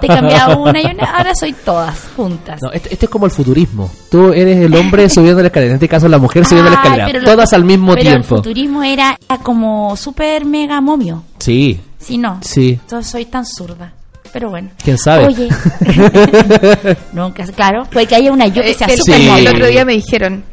Te 0.00 0.06
he 0.06 0.08
cambiado 0.08 0.62
una 0.62 0.80
y 0.80 0.86
una, 0.86 1.04
ahora 1.16 1.34
soy 1.34 1.52
todas 1.52 1.96
juntas. 2.16 2.60
No, 2.62 2.70
este, 2.72 2.92
este 2.94 3.06
es 3.06 3.10
como 3.10 3.26
el 3.26 3.30
futurismo. 3.32 3.90
Tú 4.10 4.32
eres 4.32 4.58
el 4.58 4.74
hombre 4.74 5.08
subiendo 5.08 5.40
la 5.40 5.48
escalera. 5.48 5.70
En 5.72 5.76
este 5.76 5.88
caso, 5.88 6.08
la 6.08 6.18
mujer 6.18 6.44
subiendo 6.44 6.70
la 6.70 6.80
Ay, 6.82 6.90
escalera. 6.92 7.18
lo- 7.20 7.30
Todas 7.30 7.52
al 7.52 7.64
mismo 7.64 7.92
pero 7.92 8.02
tiempo. 8.02 8.34
el 8.36 8.42
futurismo 8.42 8.82
era, 8.82 9.16
como 9.42 9.96
súper 9.96 10.44
mega 10.44 10.80
momio. 10.80 11.22
Sí. 11.38 11.80
Si 12.02 12.18
no, 12.18 12.40
Sí. 12.42 12.78
entonces 12.80 13.10
soy 13.10 13.24
tan 13.26 13.46
zurda. 13.46 13.92
Pero 14.32 14.48
bueno. 14.50 14.70
¿Quién 14.82 14.96
sabe? 14.98 15.26
Oye, 15.26 15.48
nunca, 17.12 17.44
claro, 17.48 17.84
puede 17.90 18.06
que 18.06 18.14
haya 18.16 18.32
una 18.32 18.46
yo 18.46 18.62
que 18.62 18.70
Eh, 18.70 18.74
sea 18.74 18.86
el, 18.86 18.98
súper 18.98 19.14
Sí. 19.16 19.22
el 19.22 19.28
momia. 19.30 19.50
otro 19.50 19.66
día 19.66 19.84
me 19.84 19.92
dijeron, 19.92 20.44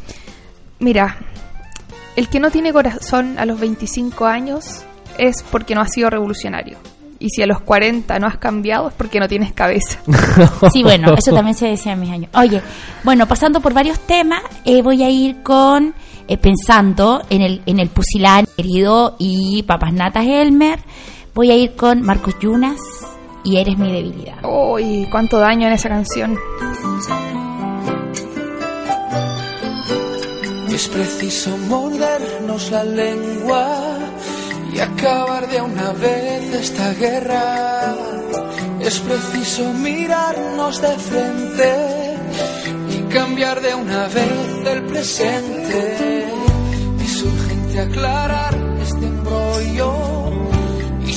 mira, 0.79 1.17
el 2.15 2.27
que 2.27 2.39
no 2.39 2.51
tiene 2.51 2.73
corazón 2.73 3.37
a 3.39 3.45
los 3.45 3.59
25 3.59 4.25
años 4.25 4.81
es 5.17 5.43
porque 5.49 5.75
no 5.75 5.81
has 5.81 5.91
sido 5.91 6.09
revolucionario. 6.09 6.77
Y 7.21 7.29
si 7.29 7.41
a 7.41 7.45
los 7.45 7.59
40 7.61 8.17
no 8.19 8.27
has 8.27 8.37
cambiado 8.37 8.87
es 8.89 8.93
porque 8.93 9.19
no 9.19 9.27
tienes 9.27 9.51
cabeza. 9.53 9.99
Sí, 10.73 10.83
bueno, 10.83 11.13
eso 11.17 11.33
también 11.33 11.55
se 11.55 11.67
decía 11.67 11.93
en 11.93 11.99
mis 12.01 12.11
años. 12.11 12.29
Oye, 12.33 12.61
bueno, 13.03 13.27
pasando 13.27 13.59
por 13.61 13.73
varios 13.73 13.99
temas, 13.99 14.41
eh, 14.65 14.81
voy 14.81 15.03
a 15.03 15.09
ir 15.09 15.41
con, 15.43 15.93
eh, 16.27 16.37
pensando 16.37 17.21
en 17.29 17.41
el, 17.41 17.61
en 17.65 17.79
el 17.79 17.89
pusilán 17.89 18.45
querido 18.55 19.15
y 19.19 19.63
papas 19.63 19.91
natas 19.93 20.25
Elmer, 20.25 20.79
voy 21.33 21.51
a 21.51 21.55
ir 21.55 21.75
con 21.75 22.01
Marcos 22.01 22.35
Yunas 22.39 22.79
y 23.43 23.57
Eres 23.57 23.77
mi 23.77 23.91
debilidad. 23.91 24.43
Uy, 24.43 25.07
cuánto 25.11 25.39
daño 25.39 25.67
en 25.67 25.73
esa 25.73 25.89
canción. 25.89 26.37
Es 30.73 30.87
preciso 30.87 31.57
mordernos 31.57 32.71
la 32.71 32.83
lengua 32.83 33.97
y 34.73 34.79
acabar 34.79 35.49
de 35.49 35.61
una 35.61 35.91
vez 35.93 36.53
esta 36.53 36.93
guerra. 36.93 37.95
Es 38.79 38.99
preciso 38.99 39.73
mirarnos 39.73 40.81
de 40.81 40.97
frente 40.97 42.15
y 42.91 43.13
cambiar 43.13 43.61
de 43.61 43.75
una 43.75 44.07
vez 44.07 44.67
el 44.67 44.83
presente. 44.83 46.27
Es 47.03 47.23
urgente 47.23 47.79
aclarar 47.79 48.57
este 48.81 49.05
embrollo 49.05 50.18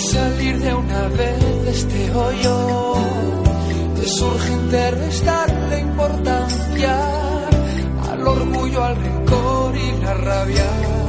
salir 0.03 0.59
de 0.59 0.75
una 0.75 1.09
vez 1.09 1.65
de 1.65 1.71
este 1.71 2.11
hoyo. 2.13 2.95
Es 4.03 4.21
urgente 4.21 4.91
restarle 4.91 5.81
importancia 5.81 6.99
al 8.11 8.27
orgullo, 8.27 8.85
al 8.85 8.97
rencor 8.97 9.77
y 9.77 10.03
la 10.03 10.15
rabia. 10.15 11.02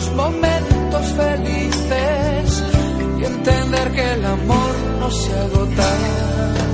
Los 0.00 0.12
momentos 0.14 1.06
felices 1.12 2.64
y 3.18 3.24
entender 3.24 3.92
que 3.92 4.12
el 4.12 4.24
amor 4.24 4.74
no 4.98 5.10
se 5.10 5.32
agota. 5.38 6.69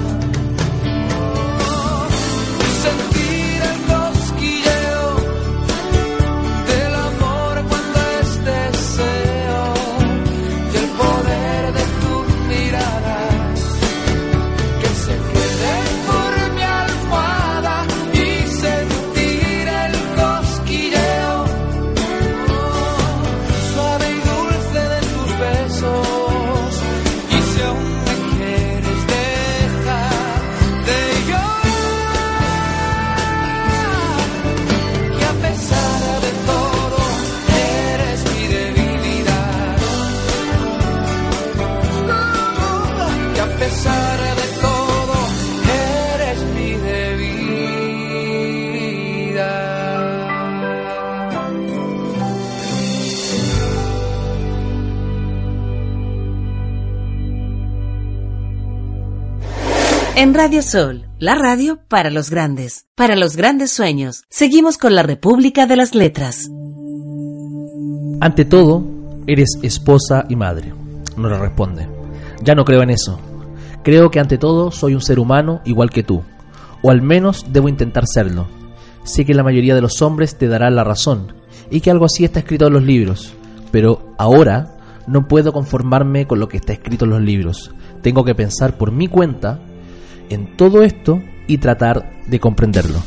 Radio 60.36 60.60
Sol, 60.60 61.06
la 61.18 61.34
radio 61.34 61.78
para 61.88 62.10
los 62.10 62.28
grandes, 62.28 62.84
para 62.94 63.16
los 63.16 63.36
grandes 63.36 63.72
sueños. 63.72 64.24
Seguimos 64.28 64.76
con 64.76 64.94
la 64.94 65.02
República 65.02 65.64
de 65.64 65.76
las 65.76 65.94
Letras. 65.94 66.50
Ante 68.20 68.44
todo, 68.44 68.84
eres 69.26 69.58
esposa 69.62 70.26
y 70.28 70.36
madre. 70.36 70.74
No 71.16 71.30
le 71.30 71.38
responde. 71.38 71.88
Ya 72.42 72.54
no 72.54 72.66
creo 72.66 72.82
en 72.82 72.90
eso. 72.90 73.18
Creo 73.82 74.10
que 74.10 74.20
ante 74.20 74.36
todo 74.36 74.70
soy 74.70 74.92
un 74.92 75.00
ser 75.00 75.20
humano 75.20 75.62
igual 75.64 75.88
que 75.88 76.02
tú. 76.02 76.22
O 76.82 76.90
al 76.90 77.00
menos 77.00 77.46
debo 77.50 77.70
intentar 77.70 78.04
serlo. 78.06 78.46
Sé 79.04 79.24
que 79.24 79.32
la 79.32 79.42
mayoría 79.42 79.74
de 79.74 79.80
los 79.80 80.02
hombres 80.02 80.36
te 80.36 80.48
darán 80.48 80.76
la 80.76 80.84
razón 80.84 81.32
y 81.70 81.80
que 81.80 81.90
algo 81.90 82.04
así 82.04 82.26
está 82.26 82.40
escrito 82.40 82.66
en 82.66 82.74
los 82.74 82.82
libros. 82.82 83.32
Pero 83.70 84.12
ahora 84.18 84.76
no 85.06 85.28
puedo 85.28 85.54
conformarme 85.54 86.26
con 86.26 86.40
lo 86.40 86.50
que 86.50 86.58
está 86.58 86.74
escrito 86.74 87.06
en 87.06 87.12
los 87.12 87.22
libros. 87.22 87.70
Tengo 88.02 88.22
que 88.22 88.34
pensar 88.34 88.76
por 88.76 88.92
mi 88.92 89.08
cuenta 89.08 89.60
en 90.30 90.56
todo 90.56 90.82
esto 90.82 91.22
y 91.46 91.58
tratar 91.58 92.10
de 92.26 92.40
comprenderlo. 92.40 92.98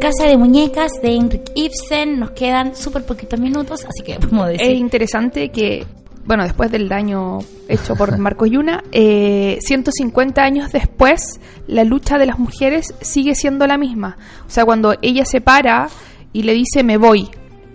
Casa 0.00 0.26
de 0.26 0.36
Muñecas 0.38 0.92
de 1.02 1.14
Henrik 1.14 1.50
Ibsen. 1.54 2.18
Nos 2.18 2.30
quedan 2.30 2.74
súper 2.74 3.04
poquitos 3.04 3.38
minutos, 3.38 3.84
así 3.84 4.02
que 4.02 4.14
podemos 4.20 4.48
decir. 4.48 4.66
Es 4.70 4.78
interesante 4.78 5.50
que, 5.50 5.86
bueno, 6.24 6.44
después 6.44 6.70
del 6.70 6.88
daño 6.88 7.38
hecho 7.68 7.94
por 7.96 8.16
Marcos 8.18 8.50
Yuna, 8.50 8.82
eh, 8.92 9.58
150 9.60 10.42
años 10.42 10.72
después, 10.72 11.38
la 11.66 11.84
lucha 11.84 12.18
de 12.18 12.26
las 12.26 12.38
mujeres 12.38 12.94
sigue 13.02 13.34
siendo 13.34 13.66
la 13.66 13.76
misma. 13.78 14.16
O 14.46 14.50
sea, 14.50 14.64
cuando 14.64 14.94
ella 15.02 15.24
se 15.24 15.40
para 15.40 15.88
y 16.32 16.42
le 16.44 16.54
dice, 16.54 16.82
me 16.82 16.96
voy, 16.96 17.28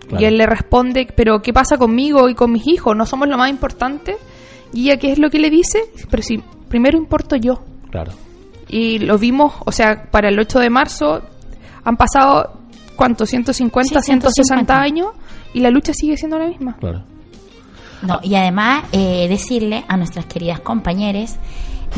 Claro. 0.07 0.21
y 0.21 0.25
él 0.27 0.37
le 0.37 0.45
responde, 0.45 1.07
pero 1.15 1.41
¿qué 1.41 1.51
pasa 1.51 1.77
conmigo 1.77 2.29
y 2.29 2.35
con 2.35 2.51
mis 2.51 2.67
hijos? 2.67 2.95
¿No 2.95 3.05
somos 3.07 3.27
lo 3.27 3.37
más 3.37 3.49
importante? 3.49 4.17
Y 4.71 4.83
ella, 4.87 4.97
¿qué 4.97 5.11
es 5.11 5.17
lo 5.19 5.29
que 5.31 5.39
le 5.39 5.49
dice? 5.49 5.79
Pero 6.11 6.21
si 6.21 6.37
primero 6.69 6.95
importo 6.97 7.35
yo. 7.35 7.63
Claro. 7.95 8.11
Y 8.67 8.99
lo 8.99 9.17
vimos, 9.17 9.53
o 9.65 9.71
sea, 9.71 10.03
para 10.11 10.27
el 10.29 10.37
8 10.39 10.59
de 10.59 10.69
marzo 10.69 11.21
han 11.83 11.95
pasado, 11.97 12.59
¿cuánto? 12.97 13.25
150, 13.25 14.01
Sí, 14.01 14.05
160 14.07 14.31
150. 14.73 14.81
años 14.81 15.07
y 15.53 15.59
la 15.61 15.69
lucha 15.69 15.93
sigue 15.93 16.17
siendo 16.17 16.37
la 16.37 16.47
misma. 16.47 16.75
Claro. 16.79 17.03
No, 18.01 18.19
y 18.21 18.35
además 18.35 18.83
eh, 18.91 19.27
decirle 19.29 19.85
a 19.87 19.95
nuestras 19.97 20.25
queridas 20.25 20.59
compañeras 20.59 21.37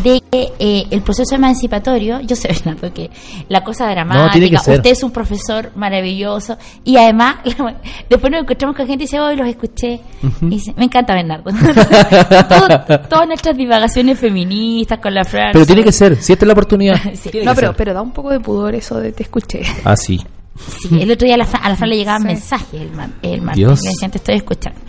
de 0.04 0.22
que 0.32 0.52
eh, 0.60 0.86
el 0.92 1.02
proceso 1.02 1.36
emancipatorio, 1.36 2.20
yo 2.22 2.36
sé, 2.36 2.48
Bernardo, 2.66 2.94
que 2.94 3.10
la 3.50 3.64
cosa 3.64 3.90
dramática, 3.90 4.32
tiene 4.32 4.50
que 4.52 4.58
ser. 4.60 4.76
usted 4.78 4.92
es 4.92 5.04
un 5.04 5.12
profesor 5.12 5.72
maravilloso, 5.76 6.58
y 6.84 6.98
además, 6.98 7.38
después 8.10 8.32
nos 8.32 8.42
encontramos 8.42 8.76
con 8.76 8.88
gente 8.88 9.04
y 9.04 9.08
dice, 9.08 9.20
hoy 9.20 9.36
los 9.36 9.48
escuché, 9.48 10.00
y 10.42 10.46
dice, 10.50 10.74
me 10.78 10.86
encanta 10.86 11.14
Bernardo. 11.14 11.52
Todo- 12.50 13.00
todas 13.10 13.28
nuestras 13.28 13.56
divagaciones 13.58 14.20
feministas 14.20 15.00
con 15.00 15.14
la 15.14 15.24
Fran. 15.24 15.52
Pero 15.54 15.66
tiene 15.66 15.84
que 15.84 15.92
ser, 15.92 16.16
si 16.22 16.34
esta 16.34 16.46
es 16.46 16.48
la 16.48 16.54
oportunidad. 16.54 16.96
Sí. 17.14 17.32
No, 17.44 17.54
pero, 17.56 17.68
ser. 17.68 17.76
pero 17.76 17.94
da 17.94 18.02
un 18.02 18.12
poco 18.12 18.30
de 18.32 18.40
pudor 18.40 18.76
eso 18.76 19.00
de 19.00 19.12
te 19.12 19.24
escuché. 19.24 19.62
Ah, 19.84 19.96
sí. 19.96 20.20
Sí, 20.82 21.02
el 21.02 21.12
otro 21.12 21.26
día 21.26 21.36
a 21.36 21.38
la, 21.38 21.46
Fran, 21.46 21.64
a 21.64 21.70
la 21.70 21.76
Fran 21.76 21.90
le 21.90 21.98
llegaban 21.98 22.22
Sí. 22.24 22.28
mensajes 22.28 22.74
el, 22.82 22.90
el 23.22 23.42
martes. 23.42 23.56
Dios. 23.58 23.82
Le 23.84 23.90
decían, 23.90 24.12
te 24.12 24.18
estoy 24.18 24.36
escuchando. 24.36 24.80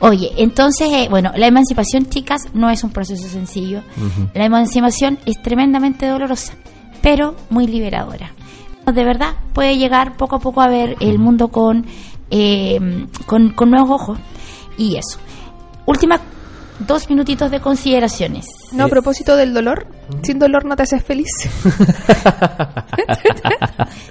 Oye, 0.00 0.30
entonces, 0.36 0.88
eh, 0.92 1.08
bueno, 1.10 1.32
la 1.36 1.46
emancipación, 1.46 2.06
chicas, 2.06 2.42
no 2.54 2.70
es 2.70 2.84
un 2.84 2.90
proceso 2.90 3.26
sencillo. 3.28 3.82
La 4.34 4.44
emancipación 4.44 5.18
es 5.26 5.40
tremendamente 5.42 6.06
dolorosa, 6.06 6.54
pero 7.02 7.34
muy 7.50 7.66
liberadora. 7.66 8.32
De 8.86 9.04
verdad, 9.04 9.34
puede 9.52 9.76
llegar 9.78 10.16
poco 10.16 10.36
a 10.36 10.38
poco 10.38 10.60
a 10.60 10.68
ver 10.68 10.96
el 11.00 11.18
mundo 11.18 11.48
con, 11.48 11.86
eh, 12.30 13.06
con, 13.26 13.50
con 13.50 13.70
nuevos 13.70 13.90
ojos. 13.90 14.18
Y 14.78 14.96
eso. 14.96 15.18
Última, 15.86 16.20
dos 16.80 17.08
minutitos 17.08 17.50
de 17.50 17.60
consideraciones. 17.60 18.46
No, 18.72 18.84
a 18.84 18.88
propósito 18.88 19.36
del 19.36 19.54
dolor, 19.54 19.86
sin 20.22 20.38
dolor 20.38 20.64
no 20.64 20.76
te 20.76 20.82
haces 20.82 21.02
feliz. 21.04 21.28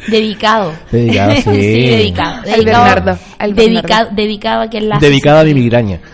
Dedicado. 0.07 0.72
Dedicado, 0.91 1.32
sí. 1.43 1.51
dedicado. 1.51 2.36
Al 2.38 2.43
dedicado 2.43 2.84
Bernardo, 2.86 3.20
al 3.39 3.55
dedicado, 3.55 3.88
Bernardo. 3.88 4.16
dedicado 4.16 4.61
a 4.61 4.68
quien 4.68 4.89
la 4.89 4.99
Dedicada 4.99 5.41
a 5.41 5.43
mi 5.43 5.53
migraña. 5.53 5.99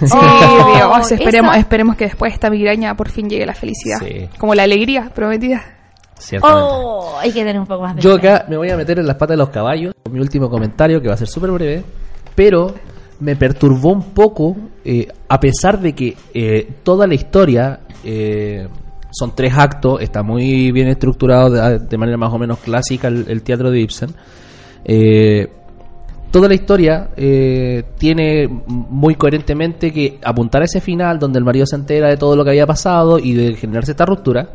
Sí, 0.00 0.06
Oh, 0.12 0.74
Dios, 0.98 1.12
esperemos, 1.12 1.52
esa- 1.52 1.60
esperemos 1.60 1.96
que 1.96 2.04
después 2.04 2.30
de 2.30 2.34
esta 2.34 2.50
migraña 2.50 2.94
por 2.96 3.10
fin 3.10 3.28
llegue 3.30 3.46
la 3.46 3.54
felicidad. 3.54 3.98
Sí. 4.00 4.28
Como 4.38 4.54
la 4.54 4.64
alegría 4.64 5.10
prometida. 5.14 5.62
Oh, 6.42 7.16
hay 7.20 7.32
que 7.32 7.40
tener 7.40 7.58
un 7.58 7.66
poco 7.66 7.82
más 7.82 7.96
de 7.96 8.02
Yo 8.02 8.14
acá 8.14 8.44
me 8.48 8.56
voy 8.56 8.70
a 8.70 8.76
meter 8.76 8.98
en 8.98 9.06
las 9.06 9.16
patas 9.16 9.34
de 9.34 9.38
los 9.38 9.48
caballos 9.48 9.94
con 10.02 10.12
mi 10.12 10.20
último 10.20 10.50
comentario 10.50 11.00
que 11.00 11.08
va 11.08 11.14
a 11.14 11.16
ser 11.16 11.28
súper 11.28 11.50
breve, 11.50 11.82
pero 12.34 12.74
me 13.20 13.36
perturbó 13.36 13.90
un 13.90 14.02
poco, 14.02 14.56
eh, 14.84 15.08
a 15.28 15.40
pesar 15.40 15.80
de 15.80 15.94
que 15.94 16.16
eh, 16.32 16.68
toda 16.82 17.06
la 17.06 17.14
historia 17.14 17.80
eh, 18.04 18.66
son 19.10 19.34
tres 19.34 19.52
actos, 19.56 20.00
está 20.00 20.22
muy 20.22 20.72
bien 20.72 20.88
estructurado 20.88 21.78
de, 21.78 21.98
manera 21.98 22.16
más 22.16 22.32
o 22.32 22.38
menos 22.38 22.58
clásica 22.58 23.08
el, 23.08 23.42
teatro 23.42 23.70
de 23.70 23.80
Ibsen. 23.80 24.10
eh, 24.84 25.48
toda 26.30 26.48
la 26.48 26.54
historia 26.54 27.10
tiene 27.96 28.48
muy 28.48 29.14
coherentemente 29.14 29.92
que 29.92 30.18
apuntar 30.20 30.62
a 30.62 30.64
ese 30.64 30.80
final 30.80 31.20
donde 31.20 31.38
el 31.38 31.44
marido 31.44 31.64
se 31.64 31.76
entera 31.76 32.08
de 32.08 32.16
todo 32.16 32.34
lo 32.34 32.42
que 32.42 32.50
había 32.50 32.66
pasado 32.66 33.20
y 33.20 33.34
de 33.34 33.54
generarse 33.54 33.92
esta 33.92 34.04
ruptura. 34.04 34.48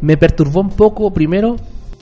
Me 0.00 0.16
perturbó 0.16 0.60
un 0.60 0.70
poco, 0.70 1.12
primero, 1.12 1.54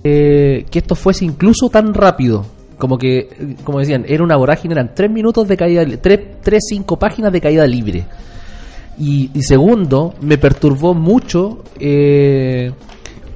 que 0.03 0.67
esto 0.73 0.95
fuese 0.95 1.27
incluso 1.27 1.69
tan 1.69 1.93
rápido. 1.93 2.47
Como 2.83 2.99
que, 2.99 3.55
como 3.63 3.79
decían, 3.79 4.05
era 4.09 4.25
una 4.25 4.35
vorágine, 4.35 4.75
eran 4.75 4.93
tres 4.93 5.09
minutos 5.09 5.47
de 5.47 5.57
caída, 5.57 5.87
tres, 6.01 6.19
tres, 6.43 6.65
cinco 6.69 6.99
páginas 6.99 7.33
de 7.33 7.41
caída 7.41 7.65
libre. 7.65 8.05
Y, 8.99 9.31
segundo, 9.41 10.15
me 10.21 10.37
perturbó 10.37 10.93
mucho 10.93 11.63
eh, 11.79 12.73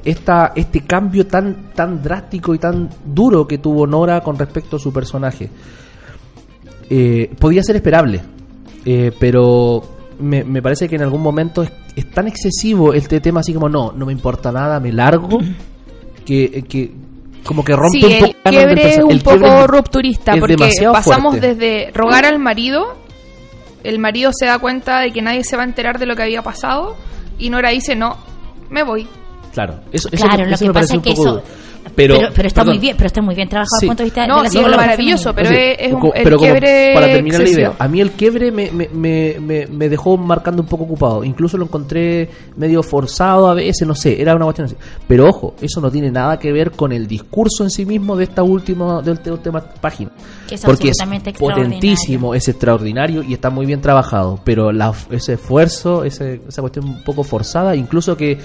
esta, 0.04 0.52
este 0.56 0.80
cambio 0.80 1.28
tan, 1.28 1.70
tan 1.76 2.02
drástico 2.02 2.56
y 2.56 2.58
tan 2.58 2.90
duro 3.04 3.46
que 3.46 3.58
tuvo 3.58 3.86
Nora 3.86 4.20
con 4.20 4.36
respecto 4.36 4.78
a 4.78 4.80
su 4.80 4.92
personaje. 4.92 5.48
Eh, 6.90 7.30
podía 7.38 7.62
ser 7.62 7.76
esperable, 7.76 8.22
eh, 8.84 9.12
pero 9.16 9.80
me, 10.18 10.42
me 10.42 10.60
parece 10.60 10.88
que 10.88 10.96
en 10.96 11.02
algún 11.02 11.22
momento 11.22 11.62
es, 11.62 11.70
es 11.94 12.10
tan 12.10 12.26
excesivo 12.26 12.92
este 12.92 13.20
tema 13.20 13.38
así 13.38 13.54
como 13.54 13.68
no, 13.68 13.92
no 13.92 14.06
me 14.06 14.12
importa 14.12 14.50
nada, 14.50 14.80
me 14.80 14.90
largo, 14.90 15.38
que, 16.24 16.64
que 16.68 17.05
como 17.46 17.64
que 17.64 17.74
rompe 17.74 17.98
Sí, 17.98 18.04
un 18.04 18.10
poco 18.12 18.26
el 18.26 18.50
quiebre 18.50 18.94
es 18.94 18.98
un 18.98 19.18
poco 19.20 19.46
es- 19.46 19.66
rupturista 19.66 20.34
es 20.34 20.40
porque 20.40 20.56
pasamos 20.92 21.36
fuerte. 21.36 21.54
desde 21.54 21.90
rogar 21.92 22.24
al 22.26 22.38
marido, 22.38 22.96
el 23.84 23.98
marido 23.98 24.30
se 24.34 24.46
da 24.46 24.58
cuenta 24.58 25.00
de 25.00 25.12
que 25.12 25.22
nadie 25.22 25.44
se 25.44 25.56
va 25.56 25.62
a 25.62 25.66
enterar 25.66 25.98
de 25.98 26.06
lo 26.06 26.16
que 26.16 26.22
había 26.22 26.42
pasado 26.42 26.96
y 27.38 27.50
Nora 27.50 27.70
dice, 27.70 27.94
no, 27.94 28.16
me 28.70 28.82
voy. 28.82 29.06
Claro, 29.52 29.80
eso, 29.92 30.08
eso- 30.12 30.26
Claro, 30.26 30.44
lo 30.44 30.50
eso 30.54 30.64
que 30.64 30.68
me 30.68 30.74
pasa 30.74 30.96
es 30.96 31.02
que 31.02 31.10
eso. 31.12 31.22
duro. 31.22 31.42
Pero, 31.94 32.16
Pero, 32.16 32.28
pero, 32.34 32.48
está 32.48 32.60
perdón. 32.62 32.74
muy 32.74 32.80
bien, 32.80 32.96
pero 32.96 33.06
está 33.06 33.22
muy 33.22 33.34
bien 33.34 33.48
trabajado 33.48 33.68
Sí. 33.80 33.86
desde 33.86 33.86
el 33.86 33.90
punto 33.90 34.02
de 34.02 34.06
vista 34.06 34.26
No, 34.26 34.36
de 34.38 34.42
la 34.44 34.50
sí, 34.50 34.58
es 34.58 34.76
maravilloso, 34.76 35.34
pero 35.34 35.48
Oye, 35.50 35.72
es, 35.72 35.88
es 35.88 35.92
un, 35.94 36.06
el 36.14 36.22
pero 36.24 36.36
como 36.36 36.50
quiebre 36.50 36.90
para 36.94 37.06
terminar 37.06 37.38
la 37.40 37.44
excesivo. 37.44 37.68
idea, 37.70 37.76
a 37.78 37.88
mí 37.88 38.00
el 38.00 38.10
quiebre 38.12 38.52
me, 38.52 38.70
me, 38.70 38.88
me, 38.92 39.36
me, 39.40 39.66
me 39.66 39.88
dejó 39.88 40.16
marcando 40.16 40.62
un 40.62 40.68
poco 40.68 40.84
ocupado. 40.84 41.24
Incluso 41.24 41.56
lo 41.56 41.64
encontré 41.64 42.28
medio 42.56 42.82
forzado 42.82 43.48
a 43.48 43.54
veces, 43.54 43.86
no 43.86 43.94
sé, 43.94 44.20
era 44.20 44.34
una 44.34 44.44
cuestión 44.44 44.66
así. 44.66 44.76
Pero 45.06 45.28
ojo, 45.28 45.54
eso 45.60 45.80
no 45.80 45.90
tiene 45.90 46.10
nada 46.10 46.38
que 46.38 46.52
ver 46.52 46.70
con 46.72 46.92
el 46.92 47.06
discurso 47.06 47.62
en 47.64 47.70
sí 47.70 47.86
mismo 47.86 48.16
de 48.16 48.24
esta 48.24 48.42
última, 48.42 49.00
de 49.02 49.12
esta 49.12 49.32
última 49.32 49.60
página. 49.60 50.10
Que 50.48 50.54
es 50.56 50.62
Porque 50.64 50.90
es 50.90 50.96
potentísimo, 51.38 52.34
es 52.34 52.48
extraordinario 52.48 53.22
y 53.22 53.32
está 53.34 53.50
muy 53.50 53.66
bien 53.66 53.80
trabajado. 53.80 54.40
Pero 54.44 54.72
la, 54.72 54.92
ese 55.10 55.34
esfuerzo, 55.34 56.04
ese, 56.04 56.40
esa 56.48 56.60
cuestión 56.60 56.86
un 56.86 57.02
poco 57.04 57.22
forzada, 57.24 57.74
incluso 57.76 58.16
que 58.16 58.38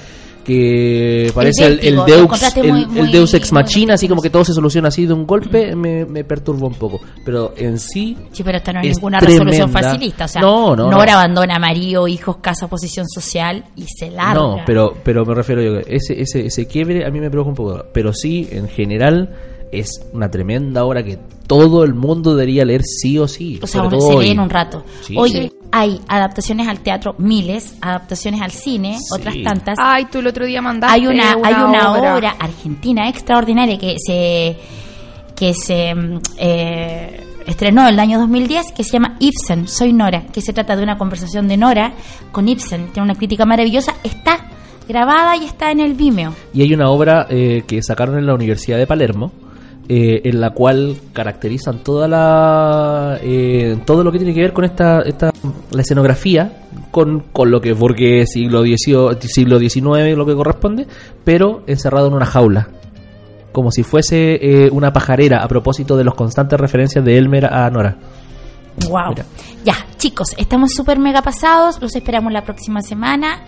que 0.43 1.31
parece 1.33 1.65
el, 1.67 1.95
Deus 2.05 2.21
encontraste 2.23 2.59
el, 2.61 2.67
muy- 2.71 2.81
el 2.83 2.87
muy- 2.89 3.11
Deus 3.11 3.33
ex 3.33 3.51
machina 3.51 3.93
así 3.95 4.07
como 4.07 4.21
que 4.21 4.29
todo 4.29 4.43
se 4.43 4.53
soluciona 4.53 4.87
así 4.89 5.05
de 5.05 5.13
un 5.13 5.25
golpe 5.25 5.75
me, 5.75 6.05
me 6.05 6.23
perturba 6.23 6.67
un 6.67 6.73
poco 6.75 6.99
pero 7.25 7.53
en 7.57 7.77
sí 7.79 8.17
Sí, 8.31 8.43
pero 8.43 8.57
esta 8.57 8.73
no 8.73 8.81
es, 8.81 8.95
ninguna 8.97 9.19
resolución 9.19 9.71
tremenda. 9.71 9.89
facilita. 9.91 10.25
O 10.25 10.27
sea, 10.27 10.41
No, 10.41 10.75
no, 10.75 10.89
Nora 10.89 11.13
no. 11.13 11.19
abandona 11.19 11.55
a 11.55 11.59
marido, 11.59 12.07
hijos, 12.07 12.37
casa, 12.37 12.67
posición 12.67 13.07
social 13.07 13.65
y 13.75 13.83
se 13.87 14.09
larga. 14.09 14.33
No, 14.41 14.57
pero, 14.65 14.93
pero 15.03 15.25
me 15.25 15.33
refiero 15.35 15.61
yo, 15.61 15.79
ese, 15.87 16.19
ese, 16.21 16.45
ese 16.47 16.65
quiebre 16.67 17.05
a 17.05 17.09
mí 17.11 17.19
me 17.19 17.29
preocupa 17.29 17.49
un 17.51 17.55
poco. 17.73 17.85
Pero 17.93 18.13
sí, 18.13 18.47
en 18.51 18.67
general, 18.67 19.29
es 19.71 19.89
una 20.13 20.29
tremenda 20.31 20.83
obra 20.85 21.03
que 21.03 21.17
todo 21.47 21.83
el 21.83 21.93
mundo 21.93 22.35
debería 22.35 22.65
leer 22.65 22.81
sí 22.83 23.17
o 23.19 23.27
sí. 23.27 23.59
O 23.61 23.67
sea, 23.67 23.83
uno 23.83 23.99
se 24.01 24.17
lee 24.17 24.29
en 24.31 24.39
un 24.39 24.49
rato. 24.49 24.83
Sí. 25.01 25.15
Oye, 25.17 25.43
Sí. 25.49 25.51
Hay 25.71 26.01
adaptaciones 26.07 26.67
al 26.67 26.79
teatro, 26.81 27.15
miles, 27.17 27.75
adaptaciones 27.81 28.41
al 28.41 28.51
cine, 28.51 28.97
Sí. 28.99 29.05
otras 29.17 29.35
tantas. 29.43 29.77
Ay, 29.81 30.05
tú 30.11 30.19
el 30.19 30.27
otro 30.27 30.45
día 30.45 30.61
mandaste 30.61 30.95
hay 30.95 31.07
una, 31.07 31.37
hay 31.43 31.53
una 31.53 31.91
obra. 31.93 32.15
obra 32.15 32.35
argentina 32.39 33.07
extraordinaria 33.09 33.77
que 33.77 33.95
se 34.05 34.57
que 35.35 35.53
se 35.55 35.93
eh, 36.37 37.23
estrenó 37.47 37.87
el 37.87 37.99
año 37.99 38.19
2010 38.19 38.73
que 38.73 38.83
se 38.83 38.91
llama 38.91 39.15
Ibsen, 39.19 39.67
Soy 39.67 39.91
Nora, 39.93 40.23
que 40.31 40.41
se 40.41 40.53
trata 40.53 40.75
de 40.75 40.83
una 40.83 40.97
conversación 40.97 41.47
de 41.47 41.57
Nora 41.57 41.93
con 42.31 42.47
Ibsen, 42.47 42.87
tiene 42.91 43.03
una 43.03 43.15
crítica 43.15 43.45
maravillosa, 43.45 43.95
está 44.03 44.37
grabada 44.87 45.35
y 45.37 45.45
está 45.45 45.71
en 45.71 45.79
el 45.79 45.93
Vimeo. 45.93 46.33
Y 46.53 46.61
hay 46.61 46.73
una 46.73 46.89
obra 46.89 47.25
eh, 47.29 47.63
que 47.65 47.81
sacaron 47.81 48.17
en 48.19 48.25
la 48.27 48.33
Universidad 48.35 48.77
de 48.77 48.85
Palermo, 48.85 49.31
eh, 49.93 50.21
en 50.29 50.39
la 50.39 50.51
cual 50.51 50.95
caracterizan 51.11 51.79
toda 51.79 52.07
la 52.07 53.19
eh, 53.21 53.77
todo 53.85 54.05
lo 54.05 54.11
que 54.13 54.19
tiene 54.19 54.33
que 54.33 54.39
ver 54.39 54.53
con 54.53 54.63
esta, 54.63 55.01
esta 55.01 55.31
la 55.69 55.81
escenografía 55.81 56.61
con, 56.91 57.25
con 57.33 57.51
lo 57.51 57.59
que 57.59 57.71
es 57.71 57.77
porque 57.77 58.25
siglo 58.25 58.61
XVIII, 58.61 59.17
siglo 59.23 59.59
XIX 59.59 60.15
lo 60.15 60.25
que 60.25 60.33
corresponde 60.33 60.87
pero 61.25 61.63
encerrado 61.67 62.07
en 62.07 62.13
una 62.13 62.25
jaula 62.25 62.69
como 63.51 63.69
si 63.69 63.83
fuese 63.83 64.35
eh, 64.35 64.69
una 64.71 64.93
pajarera 64.93 65.43
a 65.43 65.47
propósito 65.49 65.97
de 65.97 66.05
los 66.05 66.15
constantes 66.15 66.57
referencias 66.57 67.03
de 67.03 67.17
Elmer 67.17 67.53
a 67.53 67.69
Nora 67.69 67.97
Wow. 68.89 69.09
Mira. 69.09 69.25
Ya, 69.65 69.75
chicos, 69.97 70.29
estamos 70.37 70.71
súper 70.73 70.97
mega 70.97 71.21
pasados, 71.21 71.81
los 71.81 71.93
esperamos 71.93 72.31
la 72.31 72.45
próxima 72.45 72.81
semana 72.81 73.41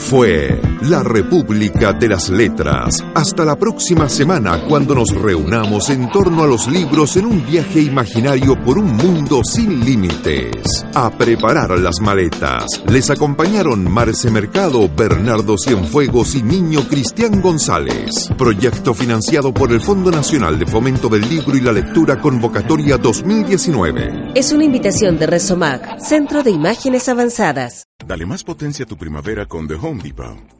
Fue 0.00 0.60
la 0.82 1.04
República 1.04 1.92
de 1.92 2.08
las 2.08 2.30
Letras. 2.30 3.04
Hasta 3.14 3.44
la 3.44 3.56
próxima 3.56 4.08
semana 4.08 4.64
cuando 4.66 4.94
nos 4.94 5.10
reunamos 5.10 5.90
en 5.90 6.10
torno 6.10 6.42
a 6.42 6.46
los 6.46 6.66
libros 6.66 7.16
en 7.16 7.26
un 7.26 7.46
viaje 7.46 7.82
imaginario 7.82 8.58
por 8.64 8.78
un 8.78 8.96
mundo 8.96 9.42
sin 9.44 9.84
límites. 9.84 10.84
A 10.94 11.10
preparar 11.10 11.78
las 11.78 12.00
maletas. 12.00 12.64
Les 12.88 13.10
acompañaron 13.10 13.84
Marce 13.84 14.30
Mercado, 14.30 14.88
Bernardo 14.88 15.56
Cienfuegos 15.58 16.34
y 16.34 16.42
Niño 16.42 16.88
Cristian 16.88 17.40
González. 17.40 18.30
Proyecto 18.36 18.94
financiado 18.94 19.54
por 19.54 19.70
el 19.70 19.80
Fondo 19.80 20.10
Nacional 20.10 20.58
de 20.58 20.66
Fomento 20.66 21.08
del 21.08 21.19
Libro 21.28 21.56
y 21.56 21.60
la 21.60 21.72
Lectura 21.72 22.20
Convocatoria 22.20 22.96
2019. 22.96 24.32
Es 24.34 24.52
una 24.52 24.64
invitación 24.64 25.18
de 25.18 25.26
Resomag, 25.26 26.00
Centro 26.00 26.42
de 26.42 26.50
Imágenes 26.50 27.08
Avanzadas. 27.08 27.84
Dale 28.06 28.26
más 28.26 28.44
potencia 28.44 28.84
a 28.84 28.88
tu 28.88 28.96
primavera 28.96 29.46
con 29.46 29.66
The 29.66 29.74
Home 29.74 30.02
Depot. 30.02 30.59